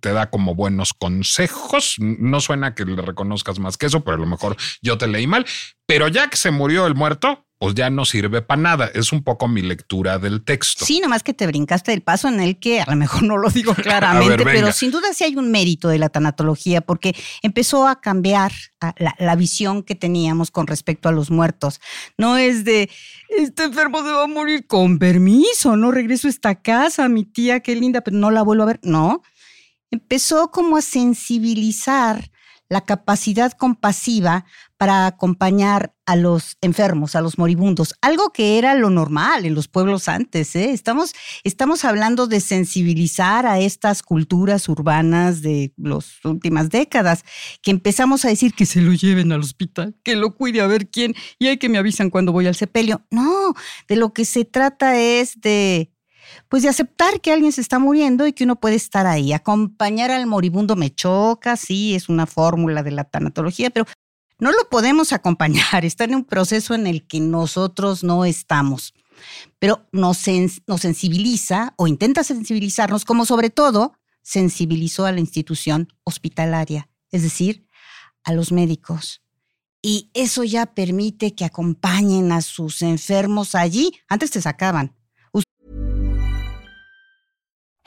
te 0.00 0.12
da, 0.14 0.30
como 0.30 0.54
buenos 0.54 0.94
consejos, 0.94 1.96
no 1.98 2.40
suena 2.40 2.74
que 2.74 2.86
le 2.86 3.02
reconozcas 3.02 3.58
más 3.58 3.76
que 3.76 3.84
eso, 3.84 4.00
pero 4.00 4.16
a 4.16 4.20
lo 4.20 4.24
mejor 4.24 4.56
yo 4.80 4.96
te 4.96 5.06
leí 5.06 5.26
mal, 5.26 5.44
pero 5.84 6.08
ya 6.08 6.30
que 6.30 6.38
se 6.38 6.50
murió 6.50 6.86
el 6.86 6.94
muerto, 6.94 7.44
pues 7.60 7.74
ya 7.74 7.90
no 7.90 8.06
sirve 8.06 8.40
para 8.40 8.62
nada. 8.62 8.90
Es 8.94 9.12
un 9.12 9.22
poco 9.22 9.46
mi 9.46 9.60
lectura 9.60 10.18
del 10.18 10.42
texto. 10.42 10.86
Sí, 10.86 10.98
nomás 10.98 11.22
que 11.22 11.34
te 11.34 11.46
brincaste 11.46 11.92
el 11.92 12.00
paso 12.00 12.26
en 12.26 12.40
el 12.40 12.58
que 12.58 12.80
a 12.80 12.86
lo 12.88 12.96
mejor 12.96 13.22
no 13.24 13.36
lo 13.36 13.50
digo 13.50 13.74
claramente, 13.76 14.42
pero 14.44 14.72
sin 14.72 14.90
duda 14.90 15.12
sí 15.12 15.24
hay 15.24 15.36
un 15.36 15.50
mérito 15.50 15.88
de 15.88 15.98
la 15.98 16.08
tanatología 16.08 16.80
porque 16.80 17.14
empezó 17.42 17.86
a 17.86 18.00
cambiar 18.00 18.50
la, 18.96 19.14
la, 19.18 19.36
visión 19.36 19.82
que 19.82 19.94
teníamos 19.94 20.50
con 20.50 20.66
respecto 20.68 21.10
a 21.10 21.12
los 21.12 21.30
muertos. 21.30 21.82
No 22.16 22.38
es 22.38 22.64
de, 22.64 22.88
este 23.28 23.64
enfermo 23.64 23.98
se 23.98 24.10
va 24.10 24.24
a 24.24 24.26
morir 24.26 24.66
con 24.66 24.98
permiso, 24.98 25.76
no 25.76 25.90
regreso 25.90 26.28
a 26.28 26.30
esta 26.30 26.54
casa, 26.62 27.10
mi 27.10 27.26
tía, 27.26 27.60
qué 27.60 27.76
linda, 27.76 28.00
pero 28.00 28.16
no 28.16 28.30
la 28.30 28.40
vuelvo 28.40 28.62
a 28.62 28.66
ver. 28.68 28.80
No, 28.82 29.20
empezó 29.90 30.50
como 30.50 30.78
a 30.78 30.82
sensibilizar 30.82 32.30
la 32.70 32.80
capacidad 32.82 33.52
compasiva 33.52 34.46
para 34.78 35.06
acompañar 35.06 35.92
a 36.06 36.16
los 36.16 36.56
enfermos, 36.62 37.14
a 37.14 37.20
los 37.20 37.36
moribundos, 37.36 37.94
algo 38.00 38.30
que 38.32 38.58
era 38.58 38.74
lo 38.74 38.88
normal 38.88 39.44
en 39.44 39.54
los 39.54 39.68
pueblos 39.68 40.08
antes. 40.08 40.56
¿eh? 40.56 40.70
Estamos, 40.70 41.12
estamos 41.44 41.84
hablando 41.84 42.26
de 42.28 42.40
sensibilizar 42.40 43.44
a 43.44 43.58
estas 43.58 44.02
culturas 44.02 44.68
urbanas 44.68 45.42
de 45.42 45.74
las 45.76 46.24
últimas 46.24 46.70
décadas, 46.70 47.24
que 47.60 47.72
empezamos 47.72 48.24
a 48.24 48.28
decir 48.28 48.54
que 48.54 48.66
se 48.66 48.80
lo 48.80 48.92
lleven 48.92 49.32
al 49.32 49.40
hospital, 49.40 49.96
que 50.02 50.16
lo 50.16 50.34
cuide 50.36 50.60
a 50.60 50.66
ver 50.66 50.88
quién, 50.88 51.14
y 51.38 51.48
hay 51.48 51.58
que 51.58 51.68
me 51.68 51.76
avisan 51.76 52.08
cuando 52.08 52.32
voy 52.32 52.46
al 52.46 52.54
sepelio. 52.54 53.04
No, 53.10 53.54
de 53.88 53.96
lo 53.96 54.14
que 54.14 54.24
se 54.24 54.44
trata 54.44 54.98
es 54.98 55.40
de 55.40 55.90
pues 56.48 56.62
de 56.62 56.68
aceptar 56.68 57.20
que 57.20 57.32
alguien 57.32 57.52
se 57.52 57.60
está 57.60 57.78
muriendo 57.78 58.26
y 58.26 58.32
que 58.32 58.44
uno 58.44 58.56
puede 58.56 58.76
estar 58.76 59.06
ahí. 59.06 59.32
Acompañar 59.32 60.10
al 60.10 60.26
moribundo 60.26 60.76
me 60.76 60.94
choca, 60.94 61.56
sí, 61.56 61.94
es 61.94 62.08
una 62.08 62.26
fórmula 62.26 62.82
de 62.82 62.90
la 62.90 63.04
tanatología, 63.04 63.70
pero 63.70 63.86
no 64.38 64.50
lo 64.52 64.68
podemos 64.68 65.12
acompañar, 65.12 65.84
está 65.84 66.04
en 66.04 66.14
un 66.14 66.24
proceso 66.24 66.74
en 66.74 66.86
el 66.86 67.06
que 67.06 67.20
nosotros 67.20 68.04
no 68.04 68.24
estamos. 68.24 68.94
Pero 69.58 69.86
nos, 69.92 70.22
nos 70.66 70.80
sensibiliza 70.80 71.74
o 71.76 71.86
intenta 71.86 72.24
sensibilizarnos, 72.24 73.04
como 73.04 73.26
sobre 73.26 73.50
todo 73.50 73.94
sensibilizó 74.22 75.06
a 75.06 75.12
la 75.12 75.20
institución 75.20 75.92
hospitalaria, 76.04 76.88
es 77.10 77.22
decir, 77.22 77.66
a 78.24 78.32
los 78.32 78.52
médicos. 78.52 79.22
Y 79.82 80.10
eso 80.14 80.44
ya 80.44 80.66
permite 80.66 81.34
que 81.34 81.44
acompañen 81.44 82.32
a 82.32 82.42
sus 82.42 82.82
enfermos 82.82 83.54
allí. 83.54 83.92
Antes 84.08 84.30
te 84.30 84.42
sacaban, 84.42 84.94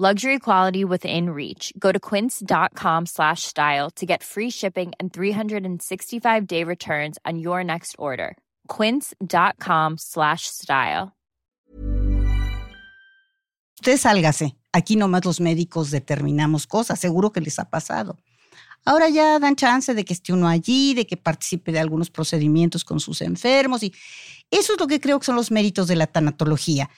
Luxury 0.00 0.38
quality 0.38 0.82
within 0.82 1.28
reach. 1.28 1.74
Go 1.78 1.92
to 1.92 2.00
quince.com 2.00 3.04
slash 3.04 3.42
style 3.42 3.90
to 3.96 4.06
get 4.06 4.22
free 4.22 4.48
shipping 4.48 4.92
and 4.98 5.12
365 5.12 6.46
day 6.46 6.64
returns 6.64 7.18
on 7.26 7.38
your 7.38 7.62
next 7.62 7.96
order. 7.98 8.38
Quince.com 8.68 9.98
slash 9.98 10.46
style. 10.46 11.12
Usted 13.78 13.98
sálgase. 13.98 14.56
Aquí 14.72 14.96
nomás 14.96 15.26
los 15.26 15.38
médicos 15.38 15.90
determinamos 15.90 16.66
cosas. 16.66 16.98
Seguro 16.98 17.30
que 17.30 17.42
les 17.42 17.58
ha 17.58 17.68
pasado. 17.68 18.16
Ahora 18.86 19.10
ya 19.10 19.38
dan 19.38 19.54
chance 19.54 19.92
de 19.92 20.04
que 20.06 20.14
esté 20.14 20.32
uno 20.32 20.48
allí, 20.48 20.94
de 20.94 21.06
que 21.06 21.18
participe 21.18 21.72
de 21.72 21.78
algunos 21.78 22.08
procedimientos 22.08 22.84
con 22.84 23.00
sus 23.00 23.20
enfermos 23.20 23.82
y 23.82 23.92
eso 24.50 24.72
es 24.72 24.80
lo 24.80 24.86
que 24.86 24.98
creo 24.98 25.18
que 25.18 25.26
son 25.26 25.36
los 25.36 25.50
méritos 25.50 25.86
de 25.86 25.96
la 25.96 26.06
tanatología. 26.06 26.88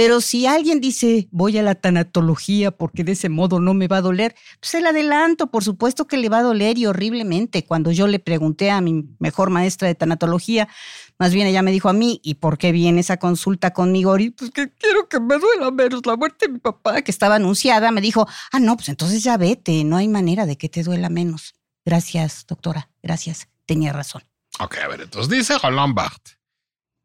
Pero 0.00 0.22
si 0.22 0.46
alguien 0.46 0.80
dice, 0.80 1.28
voy 1.30 1.58
a 1.58 1.62
la 1.62 1.74
tanatología 1.74 2.70
porque 2.70 3.04
de 3.04 3.12
ese 3.12 3.28
modo 3.28 3.60
no 3.60 3.74
me 3.74 3.86
va 3.86 3.98
a 3.98 4.00
doler, 4.00 4.34
pues 4.58 4.72
el 4.72 4.86
adelanto, 4.86 5.50
por 5.50 5.62
supuesto 5.62 6.06
que 6.06 6.16
le 6.16 6.30
va 6.30 6.38
a 6.38 6.42
doler 6.42 6.78
y 6.78 6.86
horriblemente. 6.86 7.66
Cuando 7.66 7.92
yo 7.92 8.06
le 8.06 8.18
pregunté 8.18 8.70
a 8.70 8.80
mi 8.80 9.04
mejor 9.18 9.50
maestra 9.50 9.88
de 9.88 9.94
tanatología, 9.94 10.68
más 11.18 11.34
bien 11.34 11.46
ella 11.46 11.60
me 11.60 11.70
dijo 11.70 11.90
a 11.90 11.92
mí, 11.92 12.18
¿y 12.24 12.36
por 12.36 12.56
qué 12.56 12.72
viene 12.72 13.00
esa 13.00 13.18
consulta 13.18 13.74
conmigo? 13.74 14.18
Y 14.18 14.30
pues 14.30 14.50
que 14.52 14.72
quiero 14.72 15.06
que 15.06 15.20
me 15.20 15.36
duela 15.36 15.70
menos 15.70 16.06
la 16.06 16.16
muerte 16.16 16.46
de 16.46 16.54
mi 16.54 16.60
papá, 16.60 17.02
que 17.02 17.10
estaba 17.10 17.34
anunciada. 17.34 17.90
Me 17.90 18.00
dijo, 18.00 18.26
ah, 18.52 18.58
no, 18.58 18.76
pues 18.76 18.88
entonces 18.88 19.22
ya 19.22 19.36
vete, 19.36 19.84
no 19.84 19.98
hay 19.98 20.08
manera 20.08 20.46
de 20.46 20.56
que 20.56 20.70
te 20.70 20.82
duela 20.82 21.10
menos. 21.10 21.52
Gracias, 21.84 22.46
doctora, 22.48 22.88
gracias, 23.02 23.48
tenía 23.66 23.92
razón. 23.92 24.22
Ok, 24.60 24.78
a 24.82 24.88
ver, 24.88 25.02
entonces 25.02 25.28
dice 25.28 25.56
Barthes 25.62 26.39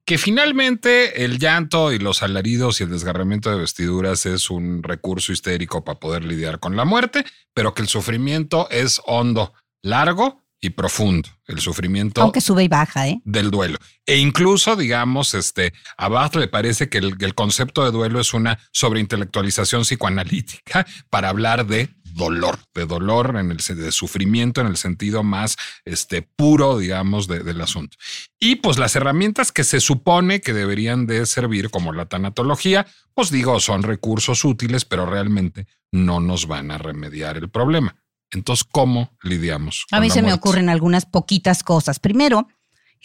que 0.06 0.18
finalmente 0.20 1.26
el 1.26 1.40
llanto 1.40 1.92
y 1.92 1.98
los 1.98 2.22
alaridos 2.22 2.80
y 2.80 2.84
el 2.84 2.92
desgarramiento 2.92 3.50
de 3.50 3.58
vestiduras 3.58 4.26
es 4.28 4.52
un 4.52 4.84
recurso 4.84 5.34
histérico 5.34 5.84
para 5.84 6.00
poder 6.00 6.24
lidiar 6.24 6.60
con 6.60 6.76
la 6.76 6.86
muerte, 6.86 7.26
pero 7.54 7.74
que 7.74 7.82
el 7.82 7.88
sufrimiento 7.88 8.70
es 8.70 9.02
hondo, 9.08 9.54
largo 9.82 10.44
y 10.62 10.70
profundo. 10.70 11.30
El 11.48 11.60
sufrimiento. 11.60 12.22
Aunque 12.22 12.42
sube 12.42 12.64
y 12.64 12.68
baja, 12.68 13.08
¿eh? 13.08 13.22
Del 13.24 13.52
duelo. 13.52 13.78
E 14.06 14.18
incluso, 14.18 14.76
digamos, 14.76 15.34
este, 15.34 15.74
a 15.98 16.08
Barth 16.08 16.36
le 16.36 16.48
parece 16.48 16.90
que 16.90 17.00
el, 17.00 17.16
el 17.20 17.36
concepto 17.36 17.84
de 17.84 17.92
duelo 17.92 18.20
es 18.20 18.34
una 18.34 18.60
sobreintelectualización 18.72 19.84
psicoanalítica 19.84 20.86
para 21.10 21.30
hablar 21.30 21.66
de 21.68 21.90
dolor, 22.16 22.60
de 22.74 22.86
dolor, 22.86 23.36
en 23.38 23.52
el, 23.52 23.58
de 23.58 23.92
sufrimiento 23.92 24.62
en 24.62 24.68
el 24.68 24.78
sentido 24.78 25.24
más 25.24 25.58
este, 25.84 26.22
puro, 26.22 26.78
digamos, 26.78 27.28
del 27.28 27.62
asunto. 27.62 27.98
Y 28.40 28.56
pues 28.56 28.78
las 28.78 28.96
herramientas 28.96 29.52
que 29.52 29.64
se 29.64 29.80
supone 29.80 30.42
que 30.42 30.54
deberían 30.54 31.06
de 31.08 31.26
servir, 31.26 31.70
como 31.70 31.92
la 31.92 32.06
tanatología, 32.06 32.88
pues 33.14 33.30
digo, 33.30 33.60
son 33.60 33.84
recursos 33.84 34.44
útiles, 34.46 34.86
pero 34.86 35.06
realmente 35.06 35.68
no 35.92 36.20
nos 36.20 36.48
van 36.48 36.72
a 36.72 36.78
remediar 36.78 37.38
el 37.38 37.50
problema. 37.50 37.96
Entonces, 38.32 38.68
¿cómo 38.70 39.16
lidiamos? 39.22 39.86
A 39.92 40.00
mí 40.00 40.10
se 40.10 40.22
me 40.22 40.34
ocurren 40.34 40.70
algunas 40.70 41.06
poquitas 41.06 41.64
cosas. 41.64 42.00
Primero, 42.00 42.48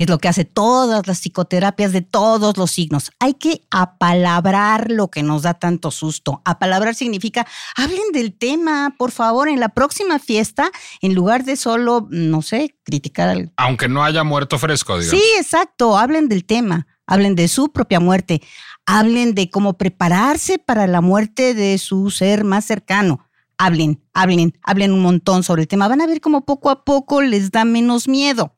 es 0.01 0.09
lo 0.09 0.19
que 0.19 0.29
hace 0.29 0.47
todas 0.47 1.07
las 1.07 1.19
psicoterapias 1.19 1.93
de 1.93 2.01
todos 2.01 2.57
los 2.57 2.71
signos. 2.71 3.13
Hay 3.19 3.35
que 3.35 3.61
apalabrar 3.71 4.91
lo 4.91 5.09
que 5.09 5.23
nos 5.23 5.43
da 5.43 5.53
tanto 5.53 5.91
susto. 5.91 6.41
Apalabrar 6.47 6.95
significa, 6.95 7.47
hablen 7.77 8.11
del 8.15 8.33
tema, 8.33 8.95
por 8.97 9.11
favor, 9.11 9.51
en 9.51 9.61
la 9.61 9.69
próxima 9.69 10.19
fiesta, 10.19 10.71
en 11.03 11.15
lugar 11.15 11.45
de 11.45 11.57
solo, 11.57 12.09
no 12.09 12.41
sé, 12.41 12.75
criticar 12.83 13.29
al... 13.29 13.53
Aunque 13.59 13.89
no 13.89 14.03
haya 14.03 14.25
muerto 14.25 14.59
fresco, 14.59 14.99
digamos. 14.99 15.21
Sí, 15.21 15.27
exacto, 15.39 15.99
hablen 15.99 16.31
del 16.31 16.47
tema, 16.47 16.87
hablen 17.07 17.35
de 17.35 17.47
su 17.47 17.71
propia 17.71 18.01
muerte, 18.01 18.41
hablen 18.87 19.35
de 19.35 19.51
cómo 19.51 19.77
prepararse 19.77 20.59
para 20.59 20.87
la 20.87 21.03
muerte 21.03 21.53
de 21.53 21.77
su 21.77 22.11
ser 22.11 22.45
más 22.45 22.65
cercano. 22.65 23.29
Hablen, 23.59 24.03
hablen, 24.15 24.59
hablen 24.63 24.93
un 24.95 25.03
montón 25.03 25.43
sobre 25.43 25.61
el 25.61 25.69
tema. 25.69 25.89
Van 25.89 26.01
a 26.01 26.07
ver 26.07 26.23
cómo 26.23 26.47
poco 26.47 26.71
a 26.71 26.87
poco 26.87 27.21
les 27.21 27.51
da 27.51 27.67
menos 27.67 28.09
miedo. 28.09 28.57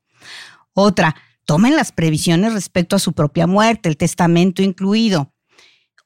Otra, 0.74 1.16
tomen 1.45 1.76
las 1.76 1.93
previsiones 1.93 2.53
respecto 2.53 2.97
a 2.97 2.99
su 2.99 3.12
propia 3.12 3.47
muerte, 3.47 3.88
el 3.88 3.97
testamento 3.97 4.62
incluido. 4.62 5.32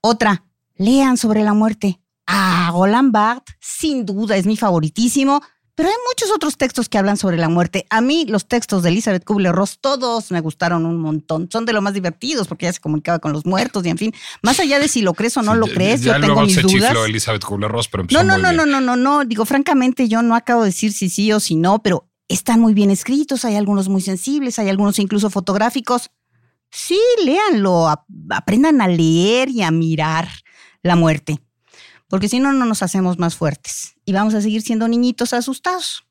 Otra, 0.01 0.45
lean 0.77 1.17
sobre 1.17 1.43
la 1.43 1.55
muerte. 1.55 2.01
Ah, 2.27 2.71
Roland 2.73 3.13
Barthes, 3.13 3.57
sin 3.61 4.05
duda, 4.05 4.37
es 4.37 4.47
mi 4.47 4.57
favoritísimo, 4.57 5.41
pero 5.77 5.91
hay 5.91 5.95
muchos 6.09 6.35
otros 6.35 6.57
textos 6.57 6.89
que 6.89 6.97
hablan 6.97 7.19
sobre 7.19 7.37
la 7.37 7.51
muerte. 7.51 7.87
A 7.91 8.01
mí 8.01 8.25
los 8.27 8.49
textos 8.49 8.83
de 8.83 8.89
Elizabeth 8.89 9.25
Kubler-Ross 9.25 9.79
todos 9.81 10.31
me 10.31 10.41
gustaron 10.41 10.87
un 10.87 10.99
montón. 10.99 11.49
Son 11.53 11.67
de 11.67 11.75
lo 11.75 11.83
más 11.83 11.93
divertidos 11.93 12.49
porque 12.49 12.65
ella 12.65 12.73
se 12.73 12.81
comunicaba 12.81 13.19
con 13.19 13.33
los 13.33 13.45
muertos 13.45 13.85
y 13.85 13.91
en 13.91 13.99
fin, 13.99 14.15
más 14.43 14.59
allá 14.59 14.79
de 14.79 14.89
si 14.89 15.03
lo 15.03 15.13
crees 15.13 15.37
o 15.37 15.43
no 15.43 15.55
lo 15.55 15.67
crees, 15.67 16.01
yo 16.01 16.19
tengo 16.19 16.41
mis 16.41 16.55
se 16.55 16.63
dudas. 16.63 16.89
Chifló 16.89 17.05
Elizabeth 17.05 17.45
Kubler-Ross, 17.45 17.89
pero 17.89 18.05
no, 18.11 18.25
no, 18.25 18.39
no, 18.39 18.53
no, 18.53 18.65
no, 18.65 18.81
no, 18.81 18.97
no, 18.97 19.25
digo 19.25 19.45
francamente 19.45 20.09
yo 20.09 20.23
no 20.23 20.35
acabo 20.35 20.63
de 20.63 20.69
decir 20.69 20.93
si 20.95 21.11
sí 21.11 21.31
o 21.33 21.41
si 21.41 21.57
no, 21.57 21.83
pero 21.83 22.09
están 22.29 22.61
muy 22.61 22.75
bien 22.75 22.91
escritos, 22.91 23.45
hay 23.45 23.57
algunos 23.57 23.89
muy 23.89 24.01
sensibles, 24.01 24.59
hay 24.59 24.69
algunos 24.69 24.99
incluso 24.99 25.31
fotográficos. 25.31 26.11
Sí, 26.71 27.01
léanlo, 27.25 27.89
aprendan 28.31 28.81
a 28.81 28.89
leer 28.89 29.49
y 29.49 29.63
a 29.63 29.71
mirar 29.71 30.29
la 30.83 30.97
muerte, 30.97 31.39
porque 32.09 32.29
si 32.29 32.41
no, 32.41 32.53
no 32.53 32.65
nos 32.65 32.83
hacemos 32.83 33.19
más 33.19 33.37
fuertes 33.37 33.95
y 34.05 34.13
vamos 34.13 34.35
a 34.35 34.41
seguir 34.41 34.63
siendo 34.63 34.89
niñitos 34.89 35.33
asustados. 35.33 36.07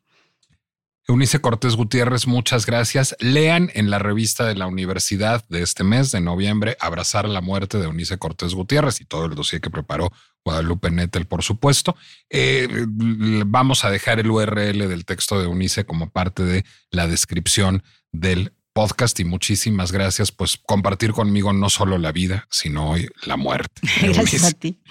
Eunice 1.07 1.39
Cortés 1.39 1.76
Gutiérrez, 1.76 2.26
muchas 2.26 2.66
gracias. 2.66 3.16
Lean 3.20 3.70
en 3.76 3.91
la 3.91 3.99
revista 3.99 4.45
de 4.45 4.55
la 4.55 4.66
universidad 4.66 5.45
de 5.49 5.61
este 5.61 5.84
mes 5.84 6.11
de 6.11 6.20
noviembre 6.20 6.78
Abrazar 6.80 7.30
la 7.30 7.41
muerte 7.41 7.78
de 7.78 7.86
Eunice 7.86 8.18
Cortés 8.18 8.55
Gutiérrez 8.55 9.01
y 9.01 9.05
todo 9.05 9.26
el 9.26 9.36
dossier 9.36 9.61
que 9.61 9.70
preparó 9.70 10.11
Guadalupe 10.45 10.91
Nettel, 10.91 11.25
por 11.25 11.43
supuesto. 11.43 11.97
Eh, 12.29 12.67
vamos 12.87 13.83
a 13.83 13.89
dejar 13.89 14.19
el 14.19 14.29
URL 14.29 14.87
del 14.87 15.03
texto 15.03 15.39
de 15.39 15.45
Eunice 15.45 15.85
como 15.85 16.11
parte 16.11 16.43
de 16.43 16.63
la 16.91 17.07
descripción 17.07 17.83
del 18.11 18.53
podcast 18.75 19.17
y 19.21 19.23
muchísimas 19.23 19.93
gracias, 19.93 20.33
pues 20.33 20.57
compartir 20.57 21.13
conmigo 21.13 21.53
no 21.53 21.69
solo 21.69 21.97
la 21.97 22.11
vida, 22.11 22.45
sino 22.51 22.91
hoy 22.91 23.07
la 23.25 23.37
muerte. 23.37 23.81
Gracias 24.01 24.43
a 24.43 24.51
ti. 24.51 24.81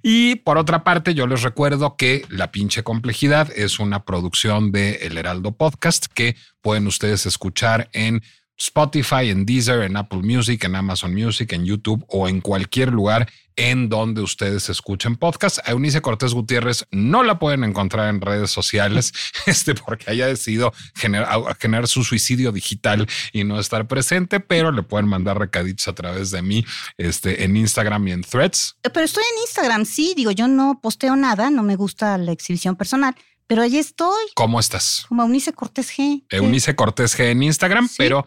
Y 0.00 0.36
por 0.36 0.58
otra 0.58 0.84
parte, 0.84 1.12
yo 1.12 1.26
les 1.26 1.42
recuerdo 1.42 1.96
que 1.96 2.24
La 2.28 2.52
pinche 2.52 2.84
complejidad 2.84 3.50
es 3.54 3.80
una 3.80 4.04
producción 4.04 4.70
de 4.70 4.94
El 5.02 5.18
Heraldo 5.18 5.56
Podcast 5.56 6.06
que 6.06 6.36
pueden 6.60 6.86
ustedes 6.86 7.26
escuchar 7.26 7.90
en 7.92 8.22
Spotify, 8.62 9.28
en 9.30 9.44
Deezer, 9.44 9.82
en 9.82 9.96
Apple 9.96 10.20
Music, 10.22 10.62
en 10.62 10.76
Amazon 10.76 11.12
Music, 11.12 11.52
en 11.52 11.64
YouTube 11.64 12.04
o 12.08 12.28
en 12.28 12.40
cualquier 12.40 12.92
lugar 12.92 13.28
en 13.56 13.88
donde 13.88 14.22
ustedes 14.22 14.68
escuchen 14.68 15.16
podcast. 15.16 15.58
A 15.64 15.72
Eunice 15.72 16.00
Cortés 16.00 16.32
Gutiérrez 16.32 16.86
no 16.92 17.24
la 17.24 17.40
pueden 17.40 17.64
encontrar 17.64 18.08
en 18.08 18.20
redes 18.20 18.52
sociales, 18.52 19.12
este, 19.46 19.74
porque 19.74 20.10
haya 20.10 20.28
decidido 20.28 20.72
generar, 20.94 21.56
generar 21.58 21.88
su 21.88 22.04
suicidio 22.04 22.52
digital 22.52 23.08
y 23.32 23.42
no 23.42 23.58
estar 23.58 23.88
presente, 23.88 24.38
pero 24.38 24.70
le 24.70 24.84
pueden 24.84 25.08
mandar 25.08 25.40
recaditos 25.40 25.88
a 25.88 25.94
través 25.94 26.30
de 26.30 26.40
mí 26.42 26.64
este, 26.98 27.44
en 27.44 27.56
Instagram 27.56 28.06
y 28.06 28.12
en 28.12 28.22
Threads. 28.22 28.76
Pero 28.80 29.04
estoy 29.04 29.24
en 29.24 29.42
Instagram, 29.42 29.84
sí, 29.84 30.14
digo, 30.16 30.30
yo 30.30 30.46
no 30.46 30.78
posteo 30.80 31.16
nada, 31.16 31.50
no 31.50 31.64
me 31.64 31.74
gusta 31.74 32.16
la 32.16 32.30
exhibición 32.30 32.76
personal. 32.76 33.16
Pero 33.48 33.62
allí 33.62 33.76
estoy. 33.76 34.22
¿Cómo 34.34 34.60
estás? 34.60 35.04
Como 35.08 35.24
Eunice 35.24 35.52
Cortés 35.52 35.92
G. 35.92 36.24
Eunice 36.30 36.74
Cortés 36.74 37.18
G 37.18 37.24
en 37.24 37.42
Instagram, 37.42 37.86
pero 37.98 38.24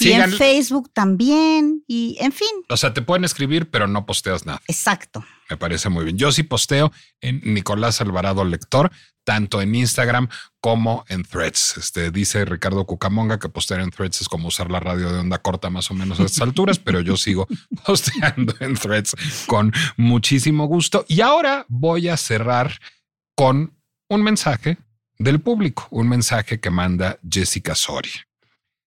y 0.00 0.12
en 0.12 0.32
Facebook 0.32 0.90
también, 0.92 1.84
y 1.86 2.16
en 2.20 2.32
fin. 2.32 2.48
O 2.68 2.76
sea, 2.76 2.94
te 2.94 3.02
pueden 3.02 3.24
escribir, 3.24 3.70
pero 3.70 3.86
no 3.86 4.06
posteas 4.06 4.46
nada. 4.46 4.60
Exacto. 4.66 5.24
Me 5.48 5.56
parece 5.56 5.88
muy 5.88 6.04
bien. 6.04 6.16
Yo 6.16 6.32
sí 6.32 6.42
posteo 6.42 6.92
en 7.20 7.40
Nicolás 7.44 8.00
Alvarado 8.00 8.44
Lector, 8.44 8.90
tanto 9.24 9.60
en 9.60 9.74
Instagram 9.74 10.28
como 10.60 11.04
en 11.08 11.24
Threads. 11.24 11.76
Este 11.76 12.10
dice 12.10 12.44
Ricardo 12.44 12.86
Cucamonga 12.86 13.38
que 13.38 13.48
postear 13.48 13.80
en 13.80 13.90
Threads 13.90 14.22
es 14.22 14.28
como 14.28 14.48
usar 14.48 14.70
la 14.70 14.80
radio 14.80 15.12
de 15.12 15.18
onda 15.18 15.38
corta 15.38 15.70
más 15.70 15.90
o 15.90 15.94
menos 15.94 16.20
a 16.20 16.24
estas 16.24 16.42
alturas, 16.48 16.78
pero 16.78 17.00
yo 17.00 17.16
sigo 17.16 17.46
posteando 17.86 18.54
en 18.60 18.74
Threads 18.74 19.16
con 19.46 19.72
muchísimo 19.96 20.66
gusto. 20.66 21.04
Y 21.08 21.20
ahora 21.20 21.66
voy 21.68 22.08
a 22.08 22.16
cerrar 22.16 22.78
con 23.34 23.76
un 24.08 24.22
mensaje 24.22 24.78
del 25.18 25.40
público, 25.40 25.86
un 25.90 26.08
mensaje 26.08 26.60
que 26.60 26.70
manda 26.70 27.18
Jessica 27.28 27.74
Soria. 27.74 28.29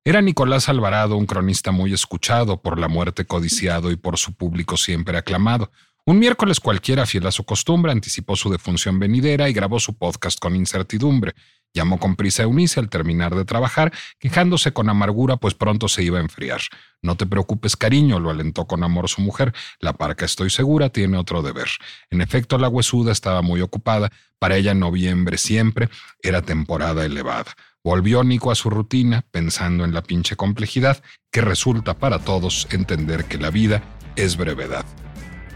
Era 0.04 0.20
Nicolás 0.20 0.68
Alvarado 0.68 1.16
un 1.16 1.26
cronista 1.26 1.70
muy 1.70 1.92
escuchado, 1.92 2.60
por 2.60 2.76
la 2.76 2.88
muerte 2.88 3.24
codiciado 3.24 3.92
y 3.92 3.96
por 3.96 4.18
su 4.18 4.34
público 4.34 4.76
siempre 4.76 5.16
aclamado. 5.16 5.70
Un 6.04 6.18
miércoles 6.18 6.58
cualquiera, 6.58 7.06
fiel 7.06 7.24
a 7.28 7.30
su 7.30 7.44
costumbre, 7.44 7.92
anticipó 7.92 8.34
su 8.34 8.50
defunción 8.50 8.98
venidera 8.98 9.48
y 9.48 9.52
grabó 9.52 9.78
su 9.78 9.96
podcast 9.96 10.40
con 10.40 10.56
incertidumbre. 10.56 11.34
Llamó 11.72 12.00
con 12.00 12.16
prisa 12.16 12.42
a 12.42 12.46
Eunice 12.46 12.80
al 12.80 12.88
terminar 12.88 13.36
de 13.36 13.44
trabajar, 13.44 13.92
quejándose 14.18 14.72
con 14.72 14.90
amargura, 14.90 15.36
pues 15.36 15.54
pronto 15.54 15.86
se 15.86 16.02
iba 16.02 16.18
a 16.18 16.22
enfriar. 16.22 16.60
No 17.00 17.16
te 17.16 17.24
preocupes, 17.24 17.76
cariño, 17.76 18.18
lo 18.18 18.30
alentó 18.30 18.66
con 18.66 18.82
amor 18.82 19.08
su 19.08 19.22
mujer. 19.22 19.54
La 19.78 19.92
parca, 19.92 20.24
estoy 20.24 20.50
segura, 20.50 20.88
tiene 20.88 21.16
otro 21.16 21.42
deber. 21.42 21.68
En 22.10 22.22
efecto, 22.22 22.58
la 22.58 22.68
huesuda 22.68 23.12
estaba 23.12 23.40
muy 23.40 23.60
ocupada. 23.60 24.10
Para 24.40 24.56
ella, 24.56 24.74
noviembre 24.74 25.38
siempre 25.38 25.88
era 26.20 26.42
temporada 26.42 27.04
elevada. 27.04 27.54
Volvió 27.84 28.22
Nico 28.22 28.52
a 28.52 28.54
su 28.54 28.70
rutina 28.70 29.24
pensando 29.32 29.84
en 29.84 29.92
la 29.92 30.02
pinche 30.02 30.36
complejidad 30.36 31.02
que 31.32 31.40
resulta 31.40 31.94
para 31.94 32.20
todos 32.20 32.68
entender 32.70 33.24
que 33.24 33.38
la 33.38 33.50
vida 33.50 33.82
es 34.14 34.36
brevedad. 34.36 34.84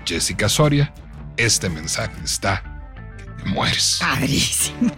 Jessica 0.04 0.48
Soria, 0.48 0.92
este 1.36 1.68
mensaje 1.68 2.16
está 2.24 2.90
que 3.16 3.24
te 3.24 3.48
mueres. 3.48 3.98
Padrísimo. 4.00 4.90